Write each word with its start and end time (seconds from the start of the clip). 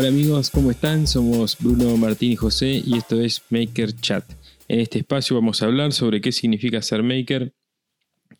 Hola 0.00 0.08
amigos, 0.08 0.48
¿cómo 0.48 0.70
están? 0.70 1.06
Somos 1.06 1.58
Bruno, 1.60 1.94
Martín 1.98 2.32
y 2.32 2.36
José 2.36 2.82
y 2.86 2.96
esto 2.96 3.20
es 3.20 3.42
Maker 3.50 3.94
Chat. 4.00 4.24
En 4.66 4.80
este 4.80 5.00
espacio 5.00 5.36
vamos 5.36 5.60
a 5.60 5.66
hablar 5.66 5.92
sobre 5.92 6.22
qué 6.22 6.32
significa 6.32 6.80
ser 6.80 7.02
maker, 7.02 7.52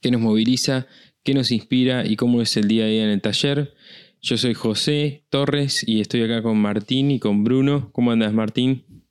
qué 0.01 0.11
nos 0.11 0.23
moviliza, 0.23 0.87
qué 1.23 1.35
nos 1.35 1.51
inspira 1.51 2.07
y 2.07 2.17
cómo 2.17 2.41
es 2.41 2.57
el 2.57 2.67
día 2.67 2.85
a 2.85 2.87
día 2.87 3.05
en 3.05 3.11
el 3.11 3.21
taller. 3.21 3.75
Yo 4.23 4.39
soy 4.39 4.55
José 4.55 5.27
Torres 5.29 5.85
y 5.87 6.01
estoy 6.01 6.23
acá 6.23 6.43
con 6.43 6.57
Martín 6.57 7.11
y 7.11 7.19
con 7.19 7.45
Bruno. 7.45 7.91
¿Cómo 7.93 8.11
andas, 8.11 8.33
Martín? 8.33 9.05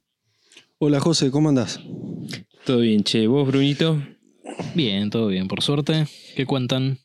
Hola 0.79 1.00
José, 1.00 1.29
¿cómo 1.29 1.50
andás? 1.50 1.79
Todo 2.66 2.79
bien, 2.79 3.04
che. 3.04 3.28
¿Vos, 3.28 3.47
Brunito? 3.47 4.02
Bien, 4.74 5.11
todo 5.11 5.28
bien, 5.28 5.47
por 5.47 5.61
suerte. 5.61 6.07
¿Qué 6.36 6.47
cuentan? 6.47 6.97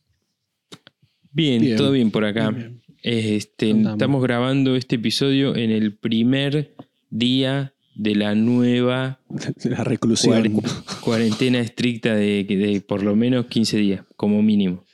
Bien, 1.32 1.60
Bien, 1.60 1.76
todo 1.76 1.90
bien 1.92 2.10
por 2.10 2.24
acá. 2.24 2.48
bien. 2.48 2.83
Este, 3.04 3.70
Andamos. 3.70 3.92
estamos 3.98 4.22
grabando 4.22 4.76
este 4.76 4.96
episodio 4.96 5.54
en 5.56 5.70
el 5.70 5.94
primer 5.94 6.74
día 7.10 7.74
de 7.94 8.14
la 8.14 8.34
nueva 8.34 9.20
La 9.64 9.84
reclusión. 9.84 10.32
cuaren- 10.42 11.00
cuarentena 11.00 11.60
estricta 11.60 12.14
de, 12.14 12.44
de 12.44 12.80
por 12.80 13.02
lo 13.02 13.14
menos 13.14 13.44
15 13.46 13.76
días, 13.76 14.04
como 14.16 14.42
mínimo. 14.42 14.84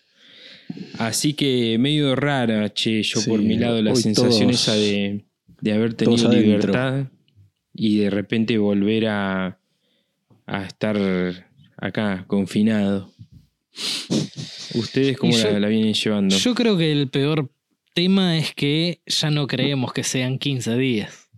Así 0.99 1.35
que 1.35 1.79
medio 1.79 2.17
rara, 2.17 2.73
che, 2.75 3.01
yo 3.05 3.21
Sí, 3.21 3.31
por 3.31 3.41
mi 3.43 3.57
lado, 3.57 3.81
la 3.81 3.95
sensación 3.95 4.49
todos- 4.49 4.61
esa 4.61 4.75
de, 4.75 5.25
de 5.61 5.73
haber 5.73 5.95
tenido 5.95 6.33
libertad 6.33 7.07
y 7.73 7.99
de 7.99 8.11
repente 8.11 8.59
volver 8.59 9.07
a, 9.07 9.61
a 10.47 10.65
estar 10.65 10.99
acá, 11.77 12.25
confinado. 12.27 13.13
¿Ustedes 14.75 15.17
cómo 15.17 15.33
yo- 15.33 15.59
la 15.61 15.69
vienen 15.69 15.95
llevando? 15.95 16.37
Yo 16.37 16.55
creo 16.57 16.77
que 16.77 16.91
el 16.91 17.09
peor 17.09 17.51
tema 17.95 18.37
es 18.39 18.55
que 18.55 19.01
ya 19.07 19.31
no 19.31 19.47
creemos 19.47 19.93
que 19.93 20.03
sean 20.05 20.39
15 20.39 20.77
días. 20.77 21.29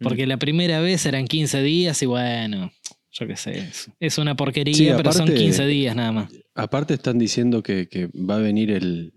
Porque 0.00 0.26
Mm. 0.26 0.28
la 0.28 0.36
primera 0.36 0.80
vez 0.80 1.04
eran 1.06 1.26
15 1.26 1.62
días 1.62 2.00
y 2.02 2.06
bueno, 2.06 2.70
yo 3.10 3.26
qué 3.26 3.36
sé. 3.36 3.68
Es, 3.98 4.18
una 4.18 4.36
porquería, 4.36 4.74
Sí, 4.74 4.88
pero 4.96 5.12
son 5.12 5.22
aparte- 5.22 5.38
15 5.40 5.66
días 5.66 5.96
nada 5.96 6.12
más. 6.12 6.32
Aparte 6.54 6.94
están 6.94 7.18
diciendo 7.18 7.62
que, 7.62 7.88
que 7.88 8.06
va 8.08 8.36
a 8.36 8.40
venir 8.40 8.70
el, 8.70 9.12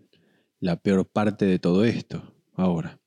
la 0.59 0.75
peor 0.81 1.07
parte 1.07 1.45
de 1.45 1.59
todo 1.59 1.85
esto 1.85 2.33
ahora. 2.55 2.99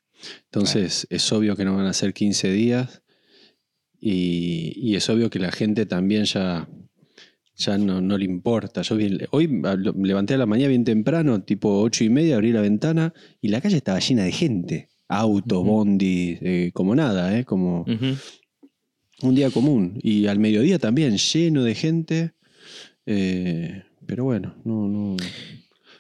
Entonces 0.45 1.07
es 1.11 1.31
obvio 1.33 1.57
que 1.57 1.65
no 1.65 1.77
van 1.77 1.87
a 1.87 1.93
ser 1.93 2.15
15 2.15 2.51
días 2.53 3.03
y, 4.01 4.73
y 4.77 4.97
es 4.97 5.09
obvio 5.09 5.31
que 5.31 5.39
la 5.39 5.51
gente 5.53 5.87
también 5.87 6.25
ya, 6.25 6.69
ya 7.57 7.79
no, 7.79 8.01
no 8.01 8.19
le 8.19 8.25
importa. 8.25 8.83
Yo 8.83 8.97
vi- 8.97 9.19
hoy 9.31 9.61
a- 9.65 9.75
lo- 9.77 9.93
me 9.95 10.09
levanté 10.09 10.35
a 10.35 10.39
la 10.39 10.47
mañana 10.47 10.69
bien 10.69 10.85
temprano, 10.85 11.43
tipo 11.43 11.81
8 11.81 12.05
y 12.05 12.09
media, 12.11 12.35
abrí 12.37 12.53
la 12.53 12.61
ventana 12.61 13.15
y 13.41 13.49
la 13.49 13.61
calle 13.61 13.77
estaba 13.77 13.99
llena 14.01 14.25
de 14.25 14.33
gente. 14.33 14.89
Autos, 15.09 15.59
Ujú. 15.59 15.67
bondi, 15.71 16.39
eh, 16.41 16.71
como 16.75 16.95
nada, 16.95 17.39
¿eh? 17.39 17.45
como, 17.45 17.85
un 19.23 19.35
día 19.35 19.51
común. 19.51 19.99
Y 20.03 20.27
al 20.27 20.39
mediodía 20.39 20.79
también, 20.79 21.17
lleno 21.17 21.63
de 21.63 21.75
gente. 21.75 22.33
Eh, 23.07 23.83
pero 24.07 24.25
bueno, 24.25 24.55
no, 24.65 24.89
no. 24.89 25.17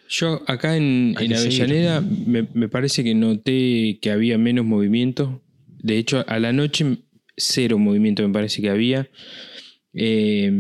Yo 0.08 0.42
acá 0.46 0.76
en, 0.76 1.14
en. 1.18 1.34
Avellaneda 1.34 2.00
me, 2.00 2.46
me 2.54 2.68
parece 2.68 3.04
que 3.04 3.14
noté 3.14 3.98
que 4.00 4.10
había 4.10 4.38
menos 4.38 4.64
movimiento. 4.64 5.42
De 5.82 5.98
hecho, 5.98 6.24
a 6.26 6.38
la 6.38 6.52
noche 6.52 6.98
cero 7.36 7.78
movimiento 7.78 8.26
me 8.26 8.32
parece 8.32 8.62
que 8.62 8.70
había. 8.70 9.08
Eh, 9.92 10.50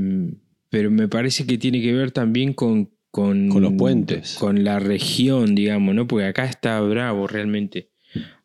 pero 0.74 0.90
me 0.90 1.06
parece 1.08 1.46
que 1.46 1.56
tiene 1.56 1.80
que 1.80 1.92
ver 1.92 2.10
también 2.10 2.52
con, 2.52 2.90
con, 3.12 3.48
Con 3.48 3.62
los 3.62 3.72
puentes. 3.74 4.34
Con 4.40 4.64
la 4.64 4.80
región, 4.80 5.54
digamos, 5.54 5.94
¿no? 5.94 6.06
Porque 6.08 6.26
acá 6.26 6.44
está 6.46 6.80
bravo 6.80 7.28
realmente. 7.28 7.90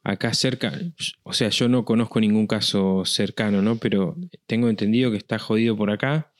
Acá 0.03 0.33
cerca, 0.33 0.71
o 1.23 1.33
sea, 1.33 1.49
yo 1.49 1.67
no 1.67 1.83
conozco 1.85 2.19
ningún 2.21 2.45
caso 2.47 3.03
cercano, 3.05 3.61
¿no? 3.61 3.77
Pero 3.77 4.15
tengo 4.47 4.69
entendido 4.69 5.09
que 5.11 5.17
está 5.17 5.39
jodido 5.39 5.75
por 5.75 5.89
acá. 5.91 6.31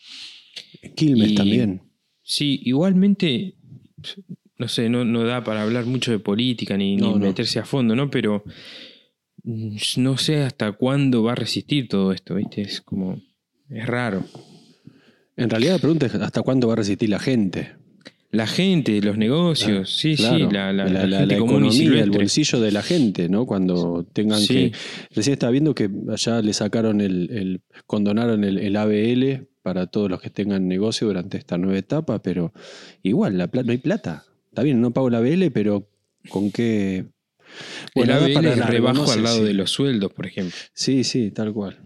Quilmes 0.96 1.32
Y- 1.32 1.36
también. 1.36 1.82
Sí, 2.22 2.62
igualmente, 2.64 3.56
no 4.58 4.68
sé, 4.68 4.88
no, 4.90 5.04
no 5.04 5.24
da 5.24 5.44
para 5.44 5.64
hablar 5.64 5.86
mucho 5.88 6.12
de 6.12 6.20
política 6.20 6.78
ni, 6.78 6.96
ni 6.96 7.02
No, 7.02 7.14
no. 7.18 7.26
meterse 7.26 7.58
a 7.58 7.66
fondo, 7.66 7.96
¿no? 7.96 8.12
Pero 8.12 8.44
no 9.98 10.18
sé 10.18 10.42
hasta 10.44 10.72
cuándo 10.74 11.24
va 11.24 11.32
a 11.32 11.36
resistir 11.36 11.88
todo 11.88 12.12
esto, 12.14 12.36
¿viste? 12.36 12.62
Es 12.62 12.82
como, 12.82 13.20
es 13.70 13.86
raro. 13.88 14.24
En 15.44 15.50
realidad 15.50 15.74
la 15.74 15.80
pregunta 15.80 16.06
es 16.06 16.16
hasta 16.16 16.42
cuándo 16.42 16.68
va 16.68 16.74
a 16.74 16.78
resistir 16.78 17.10
la 17.10 17.20
gente. 17.20 17.74
La 18.32 18.46
gente, 18.46 19.02
los 19.02 19.18
negocios, 19.18 19.90
sí, 19.98 20.16
Claro, 20.16 20.38
sí, 20.38 20.54
la, 20.54 20.72
la- 20.72 20.86
la 20.86 21.08
la 21.08 21.20
gente 21.22 21.36
economía, 21.36 22.04
el 22.04 22.12
bolsillo 22.12 22.60
de 22.60 22.72
la 22.72 22.84
gente, 22.84 23.28
¿no? 23.28 23.48
Cuando 23.48 24.06
tengan 24.14 24.40
Sí. 24.40 24.48
que. 24.54 24.72
Recién 25.16 25.34
estaba 25.34 25.52
viendo 25.52 25.74
que 25.74 25.90
allá 26.10 26.42
le 26.44 26.54
sacaron 26.54 27.02
el, 27.02 27.30
el- 27.32 27.62
condonaron 27.88 28.44
el, 28.44 28.60
el 28.60 28.76
ABL 28.76 29.48
para 29.64 29.88
todos 29.88 30.12
los 30.12 30.22
que 30.22 30.30
tengan 30.30 30.68
negocio 30.68 31.08
durante 31.08 31.38
esta 31.40 31.58
nueva 31.58 31.80
etapa, 31.80 32.22
pero 32.22 32.54
igual, 33.02 33.36
la 33.38 33.48
plata, 33.48 33.66
no 33.66 33.72
hay 33.72 33.78
plata. 33.80 34.26
Está 34.50 34.62
bien, 34.62 34.80
no 34.80 34.92
pago 34.92 35.08
el 35.08 35.16
ABL, 35.16 35.50
pero 35.52 35.90
¿con 36.30 36.52
qué? 36.52 37.06
El 37.96 38.08
da 38.08 38.18
ABL 38.18 38.34
para 38.34 38.54
es 38.54 38.66
rebajo 38.68 39.12
al 39.12 39.24
lado 39.24 39.44
de 39.44 39.56
los 39.56 39.72
sueldos, 39.72 40.14
por 40.14 40.28
ejemplo. 40.28 40.56
Sí, 40.74 41.04
sí, 41.04 41.32
tal 41.32 41.52
cual. 41.52 41.80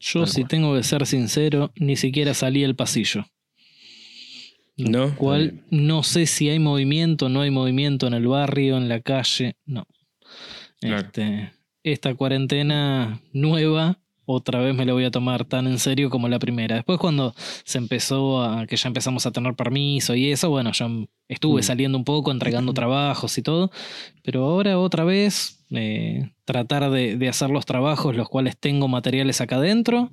Yo, 0.00 0.26
si 0.26 0.44
tengo 0.44 0.74
que 0.76 0.82
ser 0.82 1.06
sincero, 1.06 1.72
ni 1.76 1.96
siquiera 1.96 2.34
salí 2.34 2.64
al 2.64 2.76
pasillo. 2.76 3.26
¿No? 4.76 5.16
Cual 5.16 5.64
no 5.70 6.04
sé 6.04 6.26
si 6.26 6.48
hay 6.48 6.60
movimiento, 6.60 7.28
no 7.28 7.40
hay 7.40 7.50
movimiento 7.50 8.06
en 8.06 8.14
el 8.14 8.28
barrio, 8.28 8.76
en 8.76 8.88
la 8.88 9.00
calle, 9.00 9.56
no. 9.66 9.86
Claro. 10.80 10.98
Este, 10.98 11.52
esta 11.82 12.14
cuarentena 12.14 13.20
nueva, 13.32 13.98
otra 14.30 14.60
vez 14.60 14.74
me 14.74 14.84
la 14.84 14.92
voy 14.92 15.04
a 15.04 15.10
tomar 15.10 15.46
tan 15.46 15.66
en 15.66 15.78
serio 15.78 16.10
como 16.10 16.28
la 16.28 16.38
primera. 16.38 16.76
Después 16.76 16.98
cuando 16.98 17.34
se 17.64 17.78
empezó 17.78 18.42
a, 18.42 18.66
que 18.66 18.76
ya 18.76 18.88
empezamos 18.88 19.24
a 19.24 19.30
tener 19.30 19.54
permiso 19.54 20.14
y 20.14 20.30
eso, 20.30 20.50
bueno, 20.50 20.70
yo 20.72 20.86
estuve 21.28 21.60
Mm. 21.60 21.64
saliendo 21.64 21.96
un 21.98 22.04
poco, 22.04 22.30
entregando 22.30 22.72
trabajos 22.74 23.38
y 23.38 23.42
todo, 23.42 23.70
pero 24.22 24.44
ahora 24.44 24.78
otra 24.78 25.04
vez 25.04 25.64
eh, 25.70 26.30
tratar 26.44 26.90
de, 26.90 27.16
de 27.16 27.28
hacer 27.28 27.48
los 27.48 27.64
trabajos, 27.64 28.14
los 28.16 28.28
cuales 28.28 28.58
tengo 28.58 28.86
materiales 28.86 29.40
acá 29.40 29.56
adentro, 29.56 30.10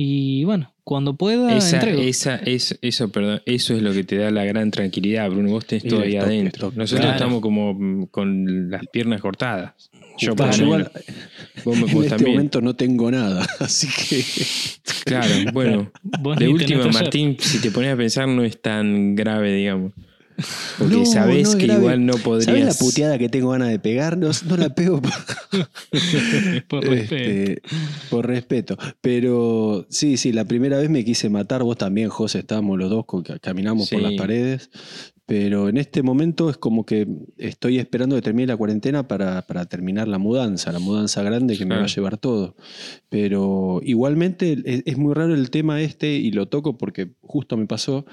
y 0.00 0.44
bueno, 0.44 0.72
cuando 0.84 1.16
pueda, 1.16 1.56
Esa, 1.56 1.78
entrego. 1.78 2.00
esa, 2.02 2.36
es, 2.36 2.78
eso, 2.82 3.08
perdón, 3.10 3.42
eso 3.46 3.74
es 3.74 3.82
lo 3.82 3.92
que 3.92 4.04
te 4.04 4.16
da 4.16 4.30
la 4.30 4.44
gran 4.44 4.70
tranquilidad, 4.70 5.28
Bruno. 5.28 5.50
Vos 5.50 5.66
tenés 5.66 5.88
todo 5.88 6.02
ahí 6.02 6.14
adentro. 6.14 6.72
Nosotros 6.76 7.00
claro. 7.00 7.16
estamos 7.16 7.40
como 7.40 7.74
mm, 7.74 8.06
con 8.12 8.70
las 8.70 8.86
piernas 8.92 9.20
cortadas. 9.20 9.90
Yo 10.18 10.34
igual. 10.62 10.90
Vos, 11.64 11.76
me- 11.76 11.90
en 11.90 11.96
este 11.96 12.08
también. 12.10 12.30
momento 12.32 12.60
no 12.60 12.74
tengo 12.76 13.10
nada, 13.10 13.46
así 13.60 13.88
que. 13.88 14.24
Claro, 15.04 15.34
bueno. 15.52 15.90
De 16.38 16.48
última. 16.48 16.86
Martín, 16.88 17.36
si 17.40 17.58
te 17.60 17.70
pones 17.70 17.92
a 17.92 17.96
pensar, 17.96 18.28
no 18.28 18.44
es 18.44 18.60
tan 18.60 19.14
grave, 19.16 19.52
digamos. 19.54 19.92
Porque 20.78 20.94
No, 20.98 21.04
sabés 21.04 21.52
no 21.54 21.58
que 21.58 21.66
grave. 21.66 21.80
igual 21.80 22.06
no 22.06 22.14
podrías. 22.14 22.44
¿Sabes 22.44 22.64
la 22.64 22.74
puteada 22.74 23.18
que 23.18 23.28
tengo 23.28 23.50
ganas 23.50 23.70
de 23.70 23.80
pegar? 23.80 24.16
No, 24.16 24.30
no 24.48 24.56
la 24.56 24.72
pego 24.72 25.02
por, 25.02 25.10
Por 26.68 26.84
respeto. 26.84 27.16
este, 27.16 27.62
por 28.08 28.26
respeto. 28.28 28.78
Pero 29.00 29.84
sí, 29.90 30.16
sí, 30.16 30.32
la 30.32 30.44
primera 30.44 30.78
vez 30.78 30.90
me 30.90 31.04
quise 31.04 31.28
matar. 31.28 31.64
Vos 31.64 31.76
también, 31.76 32.08
José, 32.08 32.38
estábamos 32.40 32.78
los 32.78 32.88
dos, 32.88 33.04
caminamos 33.40 33.90
por 33.90 34.00
las 34.00 34.12
paredes. 34.14 34.70
Pero 35.28 35.68
en 35.68 35.76
este 35.76 36.02
momento 36.02 36.48
es 36.48 36.56
como 36.56 36.86
que 36.86 37.06
estoy 37.36 37.78
esperando 37.78 38.16
que 38.16 38.22
termine 38.22 38.46
la 38.46 38.56
cuarentena 38.56 39.06
para, 39.08 39.42
para 39.42 39.66
terminar 39.66 40.08
la 40.08 40.16
mudanza, 40.16 40.72
la 40.72 40.78
mudanza 40.78 41.22
grande 41.22 41.58
que 41.58 41.66
me 41.66 41.76
va 41.76 41.82
a 41.82 41.86
llevar 41.86 42.16
todo. 42.16 42.56
Pero 43.10 43.82
igualmente 43.84 44.56
es, 44.64 44.84
es 44.86 44.96
muy 44.96 45.12
raro 45.12 45.34
el 45.34 45.50
tema 45.50 45.82
este 45.82 46.12
y 46.14 46.30
lo 46.30 46.48
toco 46.48 46.78
porque 46.78 47.12
justo 47.20 47.58
me 47.58 47.66
pasó 47.66 48.06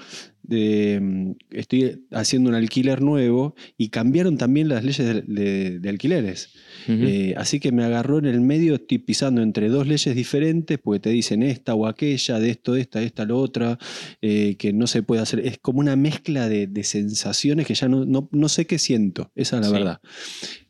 de, 0.48 1.00
mm, 1.02 1.30
estoy 1.50 2.04
haciendo 2.12 2.48
un 2.50 2.54
alquiler 2.56 3.02
nuevo 3.02 3.54
y 3.76 3.88
cambiaron 3.88 4.36
también 4.38 4.68
las 4.68 4.84
leyes 4.84 5.06
de, 5.06 5.22
de- 5.22 5.78
de 5.80 5.88
alquileres. 5.88 6.50
Eh, 6.88 7.34
así 7.36 7.58
que 7.58 7.72
me 7.72 7.82
agarró 7.82 8.18
en 8.18 8.26
el 8.26 8.40
medio, 8.40 8.74
estoy 8.76 8.98
pisando 8.98 9.42
entre 9.42 9.68
dos 9.68 9.86
leyes 9.88 10.14
diferentes 10.14 10.78
porque 10.78 11.00
te 11.00 11.10
dicen 11.10 11.42
esta 11.42 11.74
o 11.74 11.86
aquella, 11.86 12.38
de 12.38 12.50
esto, 12.50 12.74
de 12.74 12.80
esta, 12.82 13.00
de 13.00 13.06
esta, 13.06 13.24
lo 13.24 13.38
otra, 13.38 13.78
eh, 14.22 14.54
que 14.58 14.72
no 14.72 14.86
se 14.86 15.02
puede 15.02 15.22
hacer. 15.22 15.40
Es 15.40 15.58
como 15.58 15.80
una 15.80 15.96
mezcla 15.96 16.48
de, 16.48 16.68
sensaciones 16.84 17.66
que 17.66 17.74
ya 17.74 17.88
no, 17.88 18.04
no, 18.04 18.28
no 18.30 18.48
sé 18.48 18.66
qué 18.66 18.78
siento, 18.78 19.30
esa 19.34 19.56
es 19.56 19.62
la 19.62 19.66
Sí. 19.68 19.72
verdad. 19.72 20.00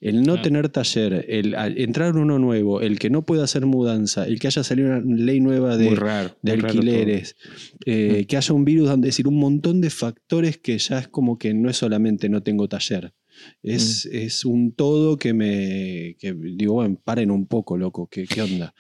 El 0.00 0.18
no 0.20 0.34
Claro. 0.34 0.42
tener 0.42 0.68
taller, 0.70 1.26
el 1.28 1.54
entrar 1.76 2.10
en 2.14 2.18
uno 2.22 2.38
nuevo, 2.38 2.80
el 2.80 2.98
que 2.98 3.10
no 3.10 3.26
pueda 3.26 3.44
hacer 3.44 3.66
mudanza, 3.66 4.26
el 4.26 4.38
que 4.38 4.46
haya 4.46 4.62
salido 4.62 4.88
una 4.88 5.00
ley 5.16 5.40
nueva 5.40 5.76
de, 5.76 5.90
raro. 5.94 6.30
alquileres, 6.46 7.36
eh, 7.84 8.24
que 8.28 8.36
haya 8.36 8.54
un 8.54 8.64
virus, 8.64 8.90
es 8.90 9.00
decir, 9.00 9.26
un 9.28 9.38
montón 9.38 9.65
de 9.74 9.90
factores 9.90 10.58
que 10.58 10.78
ya 10.78 10.98
es 10.98 11.08
como 11.08 11.38
que 11.38 11.52
no 11.54 11.68
es 11.70 11.76
solamente 11.76 12.28
no 12.28 12.42
tengo 12.42 12.68
taller. 12.68 13.12
Es, 13.62 14.06
Mm. 14.10 14.16
es 14.16 14.44
un 14.46 14.72
todo 14.72 15.18
que 15.18 15.34
me. 15.34 16.16
que 16.18 16.32
digo, 16.34 16.74
bueno, 16.74 16.98
paren 17.04 17.30
un 17.30 17.46
poco, 17.46 17.76
loco, 17.76 18.08
¿qué, 18.10 18.24
qué 18.26 18.40
onda? 18.42 18.74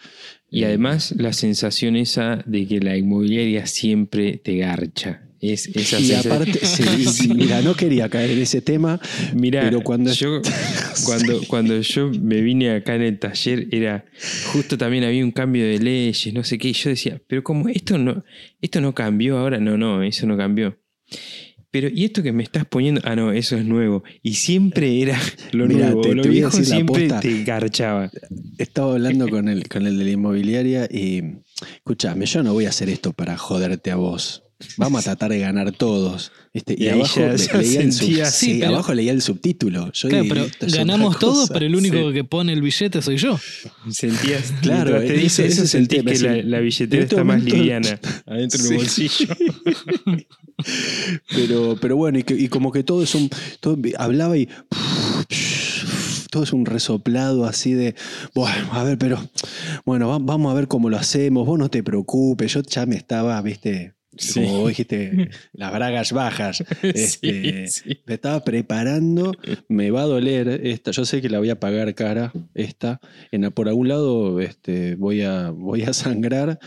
Y 0.50 0.62
Eh, 0.62 0.66
además 0.66 1.14
la 1.18 1.34
sensación 1.34 1.94
esa 1.96 2.42
de 2.46 2.66
que 2.66 2.80
la 2.80 2.96
inmobiliaria 2.96 3.66
siempre 3.66 4.38
te 4.38 4.56
garcha. 4.56 5.25
Es, 5.40 5.68
Y 6.00 6.12
aparte, 6.12 6.58
sí, 6.64 7.04
sí, 7.06 7.28
mira, 7.34 7.60
no 7.62 7.74
quería 7.74 8.08
caer 8.08 8.30
en 8.30 8.40
ese 8.40 8.62
tema, 8.62 8.98
Mira, 9.34 9.62
pero 9.64 9.82
cuando 9.82 10.12
yo, 10.12 10.40
cuando, 11.04 11.40
cuando 11.46 11.80
yo 11.80 12.08
me 12.10 12.40
vine 12.40 12.70
acá 12.70 12.94
en 12.94 13.02
el 13.02 13.18
taller, 13.18 13.68
era 13.70 14.04
justo 14.52 14.78
también 14.78 15.04
había 15.04 15.22
un 15.24 15.32
cambio 15.32 15.64
de 15.64 15.78
leyes, 15.78 16.32
no 16.32 16.42
sé 16.42 16.56
qué. 16.58 16.68
y 16.68 16.72
Yo 16.72 16.90
decía, 16.90 17.20
pero 17.28 17.42
como 17.44 17.68
esto 17.68 17.98
no, 17.98 18.24
esto 18.60 18.80
no 18.80 18.94
cambió 18.94 19.38
ahora, 19.38 19.58
no, 19.58 19.76
no, 19.76 20.02
eso 20.02 20.26
no 20.26 20.36
cambió. 20.36 20.78
Pero, 21.70 21.88
¿y 21.92 22.04
esto 22.06 22.22
que 22.22 22.32
me 22.32 22.42
estás 22.42 22.64
poniendo? 22.64 23.02
Ah, 23.04 23.14
no, 23.16 23.32
eso 23.32 23.56
es 23.56 23.64
nuevo. 23.66 24.02
Y 24.22 24.34
siempre 24.34 25.02
era 25.02 25.20
lo 25.52 25.68
nuevo. 25.68 26.00
te- 26.00 26.14
lo 26.14 26.22
te 26.22 26.28
viejo 26.30 26.62
siempre 26.62 27.08
te 27.20 27.42
garchaba. 27.44 28.10
estaba 28.56 28.92
hablando 28.92 29.28
con 29.30 29.48
el, 29.48 29.68
con 29.68 29.86
el 29.86 29.98
de 29.98 30.04
la 30.04 30.10
inmobiliaria 30.12 30.88
y, 30.90 31.22
escúchame, 31.76 32.24
yo 32.24 32.42
no 32.42 32.54
voy 32.54 32.64
a 32.64 32.70
hacer 32.70 32.88
esto 32.88 33.12
para 33.12 33.36
joderte 33.36 33.90
a 33.90 33.96
vos. 33.96 34.44
Vamos 34.78 35.00
a 35.00 35.04
tratar 35.04 35.30
de 35.30 35.38
ganar 35.40 35.70
todos. 35.72 36.32
¿viste? 36.54 36.74
Y, 36.78 36.84
Y 36.84 36.88
ahí 36.88 36.98
abajo 37.00 37.20
ya- 37.20 37.32
le- 37.32 37.36
ya 37.38 37.58
leía 37.58 37.80
el 37.82 37.92
sub- 37.92 38.00
sentía- 38.06 38.24
sí, 38.30 38.46
Sí, 38.54 38.58
pero- 38.60 38.72
abajo 38.74 38.94
leía 38.94 39.12
el 39.12 39.20
subtítulo. 39.20 39.92
Yo 39.92 40.08
Claro, 40.08 40.24
pero 40.28 40.46
ganamos 40.72 41.18
todos, 41.18 41.50
pero 41.50 41.66
el 41.66 41.76
único 41.76 42.08
Sí. 42.08 42.14
que 42.14 42.24
pone 42.24 42.52
el 42.54 42.62
billete 42.62 43.02
soy 43.02 43.18
yo. 43.18 43.38
Sentías, 43.90 44.52
Claro, 44.62 44.98
te 45.00 45.04
ese- 45.06 45.14
dice 45.16 45.46
ese 45.46 45.62
eso, 45.62 45.66
sentís 45.66 46.02
que 46.02 46.18
la, 46.20 46.36
la 46.42 46.60
billetera 46.60 47.02
este 47.02 47.14
está 47.16 47.24
más 47.24 47.42
liviana 47.42 48.00
adentro 48.26 48.62
del 48.62 48.68
Sí. 48.68 48.74
bolsillo. 48.76 49.36
Pero, 51.34 51.76
pero 51.80 51.96
bueno, 51.96 52.18
y, 52.18 52.22
que- 52.22 52.34
y 52.34 52.48
como 52.48 52.72
que 52.72 52.82
todo 52.82 53.02
es 53.02 53.14
un. 53.14 53.28
todo- 53.60 53.76
hablaba 53.98 54.38
y. 54.38 54.48
Todo 56.30 56.42
es 56.44 56.52
un 56.52 56.64
resoplado 56.64 57.44
así 57.46 57.72
de. 57.74 57.94
Bueno, 58.34 58.68
a 58.72 58.82
ver, 58.82 58.96
pero. 58.98 59.18
Bueno, 59.84 60.08
va- 60.08 60.18
vamos 60.18 60.50
a 60.50 60.54
ver 60.54 60.66
cómo 60.66 60.88
lo 60.90 60.96
hacemos. 60.96 61.46
Vos 61.46 61.58
no 61.58 61.68
te 61.68 61.82
preocupes. 61.82 62.54
Yo 62.54 62.62
ya 62.62 62.86
me 62.86 62.96
estaba, 62.96 63.40
viste. 63.42 63.95
Sí. 64.18 64.42
Como 64.44 64.68
dijiste, 64.68 65.28
las 65.52 65.72
bragas 65.72 66.12
bajas. 66.12 66.64
Este, 66.82 67.66
Sí, 67.68 67.82
sí. 67.90 67.98
Me 68.06 68.14
estaba 68.14 68.42
preparando. 68.44 69.32
Me 69.68 69.90
va 69.90 70.02
a 70.02 70.06
doler 70.06 70.48
esta. 70.64 70.90
Yo 70.90 71.04
sé 71.04 71.20
que 71.22 71.28
la 71.28 71.38
voy 71.38 71.50
a 71.50 71.60
pagar 71.60 71.94
cara, 71.94 72.32
esta. 72.54 73.00
En, 73.32 73.50
por 73.52 73.68
algún 73.68 73.88
lado 73.88 74.40
este, 74.40 74.94
voy, 74.96 75.22
a, 75.22 75.50
voy 75.50 75.82
a 75.82 75.92
sangrar, 75.92 76.58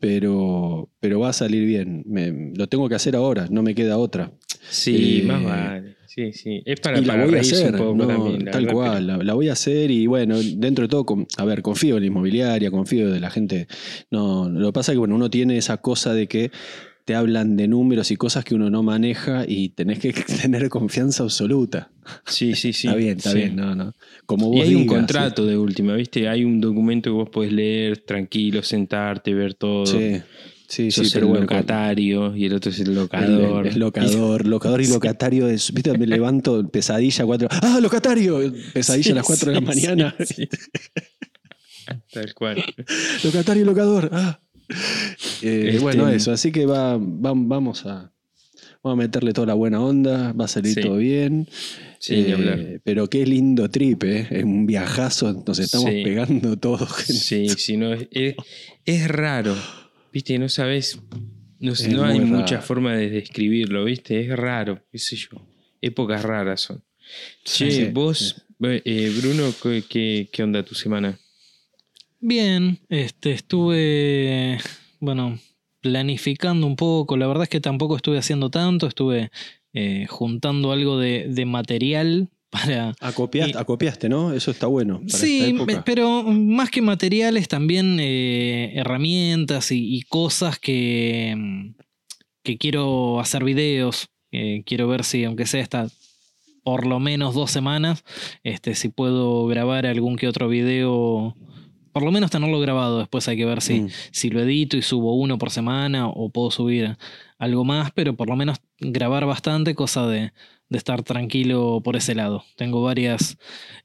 pero, 0.00 0.90
pero 1.00 1.20
va 1.20 1.30
a 1.30 1.32
salir 1.32 1.66
bien. 1.66 2.02
Me- 2.06 2.52
lo 2.56 2.68
tengo 2.68 2.88
que 2.88 2.94
hacer 2.94 3.16
ahora, 3.16 3.46
no 3.50 3.62
me 3.62 3.74
queda 3.74 3.98
otra. 3.98 4.32
Sí, 4.70 5.20
Eh, 5.22 5.26
más 5.26 5.42
vale. 5.44 5.96
Sí, 6.06 6.32
sí. 6.32 6.62
Es 6.64 6.80
para, 6.80 6.98
y 6.98 7.04
la 7.04 7.12
para 7.12 7.26
voy 7.26 7.36
a 7.36 7.40
hacer, 7.40 7.72
un 7.74 7.78
poco 7.78 7.94
no, 7.94 8.06
también. 8.08 8.44
la 8.46 8.50
tal 8.50 8.62
verdad, 8.64 8.74
cual, 8.74 9.06
la, 9.06 9.16
la 9.18 9.34
voy 9.34 9.48
a 9.50 9.52
hacer 9.52 9.90
y 9.90 10.06
bueno, 10.06 10.36
dentro 10.56 10.82
de 10.82 10.88
todo, 10.88 11.06
a 11.36 11.44
ver, 11.44 11.62
confío 11.62 11.96
en 11.96 12.00
la 12.02 12.06
inmobiliaria, 12.08 12.70
confío 12.72 13.10
de 13.10 13.20
la 13.20 13.30
gente. 13.30 13.68
No, 14.10 14.48
lo 14.48 14.68
que 14.68 14.72
pasa 14.72 14.92
es 14.92 14.96
que 14.96 14.98
bueno, 14.98 15.14
uno 15.14 15.30
tiene 15.30 15.58
esa 15.58 15.76
cosa 15.76 16.14
de 16.14 16.26
que 16.26 16.50
te 17.08 17.14
hablan 17.14 17.56
de 17.56 17.68
números 17.68 18.10
y 18.10 18.16
cosas 18.16 18.44
que 18.44 18.54
uno 18.54 18.68
no 18.68 18.82
maneja 18.82 19.46
y 19.48 19.70
tenés 19.70 19.98
que 19.98 20.12
tener 20.42 20.68
confianza 20.68 21.22
absoluta. 21.22 21.90
Sí, 22.26 22.54
sí, 22.54 22.74
sí. 22.74 22.86
está 22.88 22.98
bien, 22.98 23.16
está 23.16 23.30
sí. 23.30 23.38
bien, 23.38 23.56
no, 23.56 23.74
no. 23.74 23.94
Como 24.26 24.48
vos 24.48 24.58
Y 24.58 24.60
hay 24.60 24.74
un 24.74 24.84
contrato 24.84 25.46
de 25.46 25.56
última, 25.56 25.94
¿viste? 25.94 26.28
Hay 26.28 26.44
un 26.44 26.60
documento 26.60 27.08
que 27.08 27.14
vos 27.14 27.30
podés 27.30 27.50
leer 27.50 27.96
tranquilo, 28.04 28.62
sentarte, 28.62 29.32
ver 29.32 29.54
todo. 29.54 29.86
Sí, 29.86 30.20
sí, 30.66 30.90
sí, 30.90 31.08
pero 31.14 31.24
el 31.24 31.30
bueno. 31.30 31.40
locatario 31.46 32.36
y 32.36 32.44
el 32.44 32.52
otro 32.52 32.70
es 32.72 32.78
el 32.80 32.94
locador. 32.94 33.66
el- 33.66 33.72
el 33.72 33.78
locador, 33.80 34.46
locador 34.46 34.82
y 34.82 34.86
locatario 34.88 35.48
es, 35.48 35.72
viste, 35.72 35.96
me 35.96 36.06
levanto 36.06 36.68
pesadilla 36.68 37.24
a 37.24 37.26
cuatro. 37.26 37.48
¡Ah, 37.50 37.78
locatario! 37.80 38.52
Pesadilla 38.74 39.12
a 39.12 39.14
las 39.14 39.24
cuatro 39.24 39.48
de 39.50 39.54
la 39.54 39.60
mañana. 39.62 40.14
sí. 40.26 40.46
Tal 42.12 42.34
cual. 42.34 42.62
Locatario 43.24 43.62
y 43.62 43.64
locador. 43.66 44.10
Ah. 44.12 44.40
Eh, 45.42 45.68
Este- 45.68 45.78
Bueno, 45.78 46.08
eso. 46.08 46.32
Así 46.32 46.50
que 46.52 46.66
va, 46.66 46.96
va- 46.96 47.32
vamos 47.34 47.86
a. 47.86 48.12
Vamos 48.82 48.98
a 48.98 49.02
meterle 49.06 49.32
toda 49.32 49.46
la 49.48 49.54
buena 49.54 49.80
onda, 49.80 50.32
va 50.32 50.44
a 50.44 50.48
salir 50.48 50.74
Sí. 50.74 50.80
todo 50.80 50.96
bien. 50.98 51.48
Sí, 51.98 52.24
Eh, 52.28 52.78
pero 52.84 53.08
qué 53.10 53.26
lindo 53.26 53.68
trip, 53.68 54.04
¿eh? 54.04 54.28
Es 54.30 54.44
un 54.44 54.66
viajazo, 54.66 55.42
nos 55.46 55.58
estamos 55.58 55.90
Sí. 55.90 56.02
pegando 56.04 56.56
todos. 56.58 56.88
Sí, 57.06 57.48
sí, 57.50 57.76
no, 57.76 57.92
es, 57.92 59.08
raro. 59.08 59.56
¿Viste? 60.12 60.38
No 60.38 60.48
sabes. 60.48 60.98
No, 61.60 61.74
sé, 61.74 61.88
Es 61.88 61.94
no 61.94 62.04
hay 62.04 62.20
muy 62.20 62.30
mucha 62.30 62.56
raro. 62.56 62.66
forma 62.66 62.96
de 62.96 63.10
describirlo, 63.10 63.84
¿viste? 63.84 64.20
Es 64.20 64.36
raro, 64.36 64.80
qué 64.92 64.98
sé 64.98 65.16
yo. 65.16 65.28
Épocas 65.80 66.22
raras 66.22 66.60
son. 66.60 66.82
Che, 67.44 67.70
Sí, 67.70 67.84
vos, 67.92 68.44
eh, 68.62 69.12
Bruno, 69.20 69.52
¿qué, 69.62 69.82
qué, 69.88 70.28
qué 70.32 70.42
onda 70.44 70.62
tu 70.62 70.74
semana? 70.76 71.18
Bien, 72.20 72.80
este, 72.88 73.32
estuve, 73.32 74.58
bueno, 75.00 75.38
planificando 75.80 76.66
un 76.66 76.76
poco. 76.76 77.16
La 77.16 77.26
verdad 77.26 77.44
es 77.44 77.48
que 77.48 77.60
tampoco 77.60 77.96
estuve 77.96 78.18
haciendo 78.18 78.50
tanto, 78.50 78.86
estuve 78.86 79.30
eh, 79.72 80.06
juntando 80.08 80.72
algo 80.72 80.98
de, 80.98 81.28
de 81.28 81.44
material 81.46 82.28
para... 82.50 82.94
Acopiaste, 83.00 83.56
Y- 83.56 83.60
acopiaste, 83.60 84.08
¿no? 84.08 84.32
Eso 84.32 84.50
está 84.50 84.66
bueno. 84.66 84.98
Para 85.00 85.08
Sí, 85.18 85.38
esta 85.40 85.48
época. 85.56 85.76
me- 85.76 85.82
pero 85.82 86.22
más 86.24 86.70
que 86.70 86.82
materiales, 86.82 87.46
también 87.46 87.98
eh, 88.00 88.72
herramientas 88.74 89.70
y, 89.70 89.96
y 89.96 90.02
cosas 90.02 90.58
que, 90.58 91.34
mm, 91.36 91.74
que 92.42 92.58
quiero 92.58 93.20
hacer 93.20 93.44
videos. 93.44 94.08
Eh, 94.32 94.62
quiero 94.66 94.88
ver 94.88 95.04
si, 95.04 95.24
aunque 95.24 95.46
sea 95.46 95.60
esta 95.62 95.88
por 96.64 96.86
lo 96.86 97.00
menos 97.00 97.34
dos 97.34 97.50
semanas, 97.50 98.04
este, 98.42 98.74
si 98.74 98.90
puedo 98.90 99.46
grabar 99.46 99.86
algún 99.86 100.16
que 100.16 100.28
otro 100.28 100.48
video. 100.48 101.34
Por 101.92 102.02
lo 102.02 102.10
menos 102.12 102.30
tenerlo 102.30 102.60
grabado. 102.60 102.98
Después 102.98 103.26
hay 103.28 103.36
que 103.36 103.44
ver 103.44 103.60
si, 103.60 103.80
Mm. 103.80 103.88
si 104.12 104.30
lo 104.30 104.40
edito 104.40 104.76
y 104.76 104.82
subo 104.82 105.14
uno 105.14 105.38
por 105.38 105.50
semana 105.50 106.08
o 106.08 106.30
puedo 106.30 106.50
subir 106.50 106.96
algo 107.38 107.64
más, 107.64 107.90
pero 107.92 108.14
por 108.16 108.28
lo 108.28 108.36
menos 108.36 108.58
grabar 108.80 109.26
bastante, 109.26 109.74
cosa 109.74 110.06
de, 110.06 110.32
de 110.68 110.78
estar 110.78 111.02
tranquilo 111.02 111.80
por 111.82 111.96
ese 111.96 112.14
lado. 112.14 112.44
Tengo 112.56 112.82
varias 112.82 113.38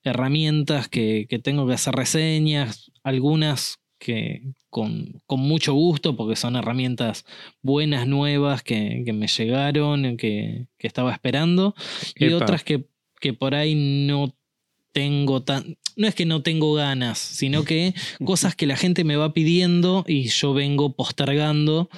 herramientas 0.04 0.88
que, 0.90 1.28
que 1.30 1.40
tengo 1.40 1.66
que 1.68 1.74
hacer 1.74 1.96
reseñas, 1.96 2.92
algunas 3.04 3.80
que 4.00 4.42
con, 4.70 5.22
con 5.28 5.40
mucho 5.40 5.74
gusto, 5.74 6.18
porque 6.18 6.36
son 6.36 6.56
herramientas 6.58 7.26
buenas, 7.62 8.06
nuevas, 8.08 8.62
que, 8.64 9.04
que 9.06 9.14
me 9.14 9.28
llegaron, 9.28 10.18
que, 10.18 10.68
que 10.78 10.88
estaba 10.88 11.14
esperando, 11.14 11.74
y 12.16 12.26
otras 12.34 12.64
que, 12.66 12.86
que 13.22 13.34
por 13.34 13.56
ahí 13.56 13.76
no 14.08 14.36
tengo 14.94 15.44
tan... 15.44 15.78
No 15.96 16.08
es 16.08 16.16
que 16.16 16.26
no 16.26 16.42
tengo 16.42 16.74
ganas, 16.74 17.18
sino 17.20 17.66
que 17.66 17.94
cosas 18.26 18.56
que 18.56 18.66
la 18.66 18.78
gente 18.78 19.04
me 19.04 19.16
va 19.18 19.34
pidiendo 19.34 20.06
y 20.08 20.30
yo 20.30 20.54
vengo 20.54 20.96
postergando 20.96 21.90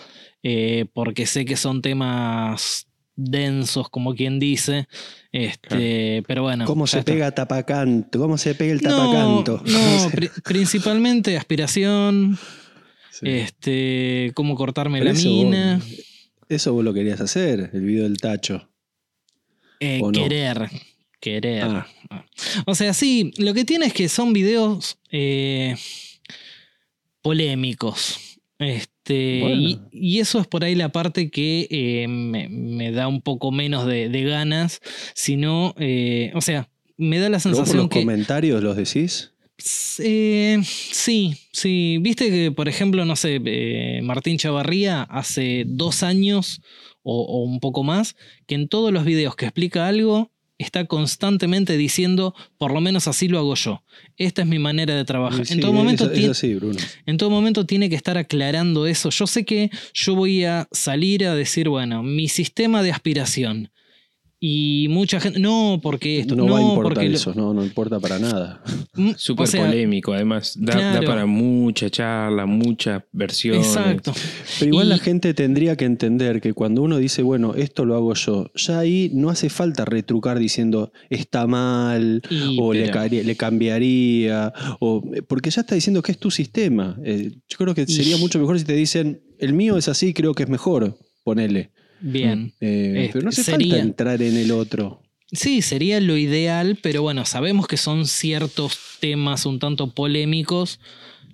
eh, 0.43 0.85
porque 0.93 1.25
sé 1.27 1.45
que 1.45 1.55
son 1.57 1.81
temas 1.81 2.87
densos, 3.15 3.89
como 3.89 4.13
quien 4.15 4.39
dice. 4.39 4.87
Este, 5.31 6.23
Pero 6.27 6.43
bueno. 6.43 6.65
¿Cómo 6.65 6.85
se 6.87 6.99
está. 6.99 7.11
pega 7.13 7.31
tapacanto? 7.31 8.19
¿Cómo 8.19 8.37
se 8.37 8.55
pega 8.55 8.73
el 8.73 8.81
tapacanto? 8.81 9.61
no, 9.65 10.09
pri- 10.11 10.29
principalmente 10.43 11.37
aspiración, 11.37 12.37
Sí. 13.11 13.25
este, 13.29 14.31
cómo 14.35 14.55
cortarme 14.55 14.99
Pero 14.99 15.13
la 15.13 15.17
eso 15.17 15.29
mina, 15.29 15.75
vos- 15.77 16.05
eso 16.49 16.73
vos 16.73 16.83
lo 16.83 16.93
querías 16.93 17.21
hacer, 17.21 17.69
el 17.73 17.81
video 17.81 18.03
del 18.03 18.17
tacho. 18.17 18.69
eh, 19.79 19.99
¿o 20.03 20.11
no? 20.11 20.19
Querer. 21.31 21.63
Querer. 21.63 21.83
Ah. 22.09 22.25
O 22.65 22.75
sea, 22.75 22.93
sí, 22.93 23.31
lo 23.37 23.53
que 23.53 23.65
tiene 23.65 23.85
es 23.87 23.93
que 23.93 24.07
son 24.09 24.33
videos 24.33 24.97
eh, 25.11 25.75
polémicos. 27.21 28.19
Este, 28.59 29.39
Bueno. 29.41 29.61
y, 29.61 29.79
y 29.91 30.19
eso 30.19 30.39
es 30.39 30.47
por 30.47 30.63
ahí 30.63 30.75
la 30.75 30.89
parte 30.89 31.29
que 31.29 31.67
eh, 31.69 32.07
me, 32.07 32.47
me 32.49 32.91
da 32.91 33.07
un 33.07 33.21
poco 33.21 33.51
menos 33.51 33.85
de, 33.85 34.09
de 34.09 34.23
ganas. 34.23 34.79
Sino, 35.13 35.73
eh, 35.77 36.31
o 36.35 36.41
sea, 36.41 36.69
me 36.97 37.19
da 37.19 37.29
la 37.29 37.39
¿Pero 37.39 37.55
vos 37.55 37.59
por 37.59 37.65
sensación 37.67 37.77
los 37.77 37.89
que. 37.89 37.99
comentarios 37.99 38.63
los 38.63 38.77
decís? 38.77 39.31
Eh, 39.99 40.59
sí, 40.63 41.35
sí. 41.51 41.97
Viste 42.01 42.29
que, 42.29 42.51
por 42.51 42.67
ejemplo, 42.69 43.05
no 43.05 43.15
sé, 43.15 43.41
eh, 43.45 44.01
Martín 44.03 44.37
Chavarría 44.37 45.03
hace 45.03 45.63
dos 45.67 46.03
años 46.03 46.61
o, 47.03 47.21
o 47.23 47.43
un 47.43 47.59
poco 47.59 47.83
más, 47.83 48.15
que 48.47 48.55
en 48.55 48.67
todos 48.67 48.91
los 48.91 49.05
videos 49.05 49.35
que 49.35 49.45
explica 49.45 49.87
algo 49.87 50.31
está 50.57 50.85
constantemente 50.85 51.77
diciendo, 51.77 52.33
por 52.57 52.71
lo 52.71 52.81
menos 52.81 53.07
así 53.07 53.27
lo 53.27 53.39
hago 53.39 53.55
yo. 53.55 53.83
Esta 54.17 54.41
es 54.43 54.47
mi 54.47 54.59
manera 54.59 54.95
de 54.95 55.05
trabajar. 55.05 55.45
Sí, 55.45 55.53
en, 55.53 55.59
todo 55.59 55.73
momento 55.73 56.09
Bruno. 56.09 56.79
en 57.05 57.17
todo 57.17 57.29
momento 57.29 57.65
tiene 57.65 57.89
que 57.89 57.95
estar 57.95 58.17
aclarando 58.17 58.87
eso. 58.87 59.09
Yo 59.09 59.27
sé 59.27 59.45
que 59.45 59.69
yo 59.93 60.15
voy 60.15 60.45
a 60.45 60.67
salir 60.71 61.25
a 61.25 61.35
decir, 61.35 61.69
bueno, 61.69 62.03
mi 62.03 62.27
sistema 62.27 62.83
de 62.83 62.91
aspiración. 62.91 63.71
Y 64.39 64.87
mucha 64.89 65.19
gente, 65.19 65.39
no, 65.39 65.79
porque 65.81 66.19
esto, 66.19 66.35
No, 66.35 66.45
no, 66.45 66.53
va 66.53 66.59
a 66.59 66.61
importar 66.61 67.03
lo- 67.05 67.09
eso, 67.15 67.33
no, 67.33 67.53
no 67.53 67.63
importa 67.63 67.99
para 67.99 68.19
nada. 68.19 68.61
Mm, 68.93 69.11
Súper 69.15 69.43
o 69.45 69.47
sea, 69.47 69.65
polémico, 69.65 70.13
además. 70.13 70.55
Da, 70.59 71.01
para 71.05 71.25
mucha 71.25 71.89
charla, 71.89 72.45
muchas 72.45 73.03
versiones. 73.13 73.65
Exacto. 73.67 74.13
Pero 74.59 74.69
igual 74.71 74.87
Y- 74.87 74.89
la 74.89 74.97
gente 74.99 75.33
tendría 75.33 75.75
que 75.77 75.85
entender 75.85 76.41
que 76.41 76.53
cuando 76.53 76.81
uno 76.83 76.97
dice, 76.97 77.23
bueno, 77.23 77.55
esto 77.55 77.85
lo 77.85 77.95
hago 77.95 78.13
yo, 78.13 78.51
ya 78.55 78.79
ahí 78.79 79.09
no 79.13 79.29
hace 79.29 79.49
falta 79.49 79.85
retrucar 79.85 80.37
diciendo 80.37 80.91
está 81.09 81.47
mal 81.47 82.21
Y, 82.29 82.57
o 82.59 82.73
le, 82.73 82.81
pero- 82.81 82.93
caería- 82.93 83.23
le 83.23 83.35
cambiaría, 83.37 84.53
o, 84.79 85.01
porque 85.27 85.49
ya 85.49 85.61
está 85.61 85.75
diciendo 85.75 86.01
que 86.03 86.11
es 86.11 86.17
tu 86.19 86.29
sistema. 86.29 86.97
Eh, 87.03 87.31
yo 87.47 87.57
creo 87.57 87.73
que 87.73 87.87
sería 87.87 88.17
Y- 88.17 88.19
mucho 88.19 88.37
mejor 88.39 88.59
si 88.59 88.65
te 88.65 88.73
dicen, 88.73 89.21
el 89.39 89.53
mío 89.53 89.77
es 89.77 89.87
así, 89.87 90.13
creo 90.13 90.33
que 90.33 90.43
es 90.43 90.49
mejor, 90.49 90.97
ponele. 91.23 91.71
Bien. 92.01 92.53
Eh, 92.61 93.09
pero 93.13 93.23
no 93.23 93.29
hace 93.29 93.43
sería- 93.43 93.69
falta 93.75 93.83
entrar 93.83 94.21
en 94.21 94.37
el 94.37 94.51
otro. 94.51 95.01
Sí, 95.31 95.61
sería 95.61 95.99
lo 95.99 96.17
ideal, 96.17 96.77
pero 96.81 97.01
bueno, 97.01 97.25
sabemos 97.25 97.67
que 97.67 97.77
son 97.77 98.05
ciertos 98.05 98.77
temas 98.99 99.45
un 99.45 99.59
tanto 99.59 99.91
polémicos, 99.93 100.79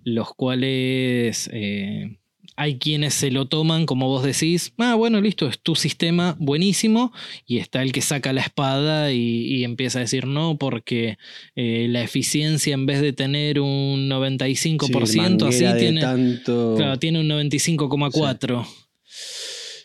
los 0.06 0.34
cuales 0.34 1.50
eh, 1.54 2.18
hay 2.56 2.78
quienes 2.80 3.14
se 3.14 3.32
lo 3.32 3.48
toman, 3.48 3.86
como 3.86 4.08
vos 4.08 4.24
decís, 4.24 4.74
ah, 4.78 4.96
bueno, 4.96 5.20
listo, 5.20 5.48
es 5.48 5.60
tu 5.60 5.76
sistema 5.76 6.36
buenísimo, 6.40 7.12
y 7.46 7.58
está 7.58 7.84
el 7.84 7.92
que 7.92 8.02
saca 8.02 8.32
la 8.34 8.42
espada 8.42 9.12
y, 9.12 9.20
y 9.46 9.64
empieza 9.66 10.00
a 10.00 10.02
decir 10.04 10.26
no, 10.26 10.58
porque 10.58 11.18
eh, 11.56 11.88
la 11.90 12.02
eficiencia 12.02 12.74
en 12.74 12.86
vez 12.86 13.02
de 13.02 13.12
tener 13.14 13.60
un 13.60 14.10
95%, 14.10 15.52
Sí, 15.52 15.66
así 15.66 15.78
tiene, 15.80 16.02
tanto. 16.02 16.76
Claro, 16.78 16.98
tiene 16.98 17.20
un 17.20 17.28
95,4. 17.28 18.66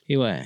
Y 0.09 0.15
bueno. 0.15 0.45